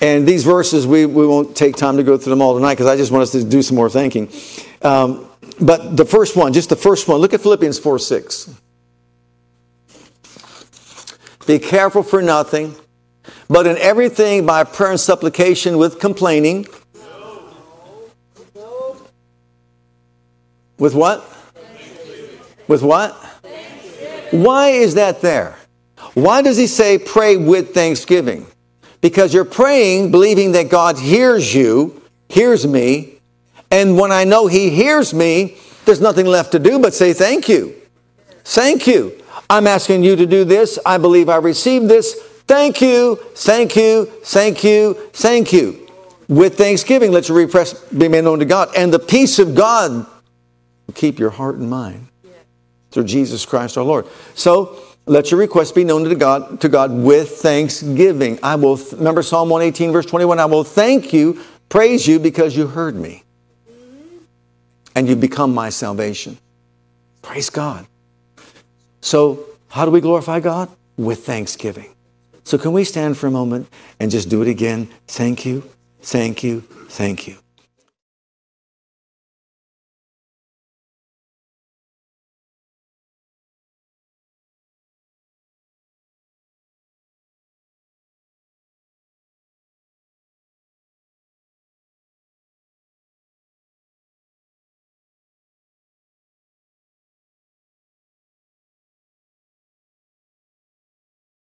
And 0.00 0.26
these 0.26 0.44
verses, 0.44 0.86
we, 0.86 1.06
we 1.06 1.26
won't 1.26 1.56
take 1.56 1.76
time 1.76 1.96
to 1.96 2.02
go 2.02 2.18
through 2.18 2.30
them 2.30 2.42
all 2.42 2.54
tonight 2.54 2.74
because 2.74 2.86
I 2.86 2.96
just 2.96 3.12
want 3.12 3.22
us 3.22 3.32
to 3.32 3.44
do 3.44 3.62
some 3.62 3.76
more 3.76 3.88
thanking. 3.88 4.30
Um, 4.82 5.28
but 5.60 5.96
the 5.96 6.04
first 6.04 6.36
one, 6.36 6.52
just 6.52 6.68
the 6.68 6.76
first 6.76 7.06
one, 7.06 7.20
look 7.20 7.32
at 7.32 7.40
Philippians 7.40 7.78
4 7.78 7.98
6. 7.98 8.50
Be 11.46 11.58
careful 11.58 12.02
for 12.02 12.22
nothing, 12.22 12.74
but 13.48 13.66
in 13.66 13.76
everything 13.78 14.46
by 14.46 14.64
prayer 14.64 14.92
and 14.92 15.00
supplication 15.00 15.78
with 15.78 16.00
complaining 16.00 16.66
With 20.78 20.94
what? 20.94 21.24
With 22.66 22.82
what? 22.82 23.12
Why 24.32 24.68
is 24.70 24.94
that 24.94 25.20
there? 25.20 25.56
Why 26.14 26.42
does 26.42 26.56
he 26.56 26.66
say 26.66 26.98
pray 26.98 27.36
with 27.36 27.74
thanksgiving? 27.74 28.46
Because 29.00 29.32
you're 29.34 29.44
praying 29.44 30.10
believing 30.10 30.52
that 30.52 30.70
God 30.70 30.98
hears 30.98 31.54
you, 31.54 32.02
hears 32.28 32.66
me, 32.66 33.20
and 33.70 33.98
when 33.98 34.12
I 34.12 34.24
know 34.24 34.46
he 34.46 34.70
hears 34.70 35.12
me, 35.12 35.56
there's 35.84 36.00
nothing 36.00 36.26
left 36.26 36.52
to 36.52 36.58
do 36.58 36.78
but 36.78 36.94
say 36.94 37.12
thank 37.12 37.48
you. 37.48 37.74
Thank 38.44 38.86
you. 38.86 39.23
I'm 39.48 39.66
asking 39.66 40.04
you 40.04 40.16
to 40.16 40.26
do 40.26 40.44
this. 40.44 40.78
I 40.84 40.98
believe 40.98 41.28
I 41.28 41.36
received 41.36 41.88
this. 41.88 42.14
Thank 42.46 42.80
you, 42.80 43.16
thank 43.34 43.76
you, 43.76 44.06
thank 44.06 44.64
you, 44.64 44.94
thank 45.12 45.52
you. 45.52 45.88
With 46.28 46.56
thanksgiving, 46.56 47.12
let 47.12 47.28
your 47.28 47.38
request 47.38 47.98
be 47.98 48.08
made 48.08 48.24
known 48.24 48.38
to 48.38 48.44
God. 48.44 48.70
And 48.76 48.92
the 48.92 48.98
peace 48.98 49.38
of 49.38 49.54
God 49.54 50.06
keep 50.94 51.18
your 51.18 51.30
heart 51.30 51.56
and 51.56 51.68
mind 51.68 52.08
through 52.90 53.04
Jesus 53.04 53.44
Christ 53.44 53.76
our 53.76 53.84
Lord. 53.84 54.06
So 54.34 54.78
let 55.06 55.30
your 55.30 55.40
request 55.40 55.74
be 55.74 55.84
known 55.84 56.04
to 56.04 56.14
God, 56.14 56.60
to 56.60 56.68
God 56.68 56.92
with 56.92 57.38
thanksgiving. 57.38 58.38
I 58.42 58.54
will, 58.54 58.76
remember 58.92 59.22
Psalm 59.22 59.48
118, 59.50 59.92
verse 59.92 60.06
21, 60.06 60.38
I 60.38 60.46
will 60.46 60.64
thank 60.64 61.12
you, 61.12 61.42
praise 61.68 62.06
you 62.06 62.18
because 62.18 62.56
you 62.56 62.66
heard 62.66 62.94
me. 62.94 63.22
And 64.94 65.08
you've 65.08 65.20
become 65.20 65.52
my 65.52 65.70
salvation. 65.70 66.38
Praise 67.20 67.50
God. 67.50 67.86
So, 69.04 69.44
how 69.68 69.84
do 69.84 69.90
we 69.90 70.00
glorify 70.00 70.40
God? 70.40 70.70
With 70.96 71.26
thanksgiving. 71.26 71.94
So, 72.42 72.56
can 72.56 72.72
we 72.72 72.84
stand 72.84 73.18
for 73.18 73.26
a 73.26 73.30
moment 73.30 73.68
and 74.00 74.10
just 74.10 74.30
do 74.30 74.40
it 74.40 74.48
again? 74.48 74.88
Thank 75.06 75.44
you, 75.44 75.62
thank 76.00 76.42
you, 76.42 76.62
thank 76.88 77.28
you. 77.28 77.43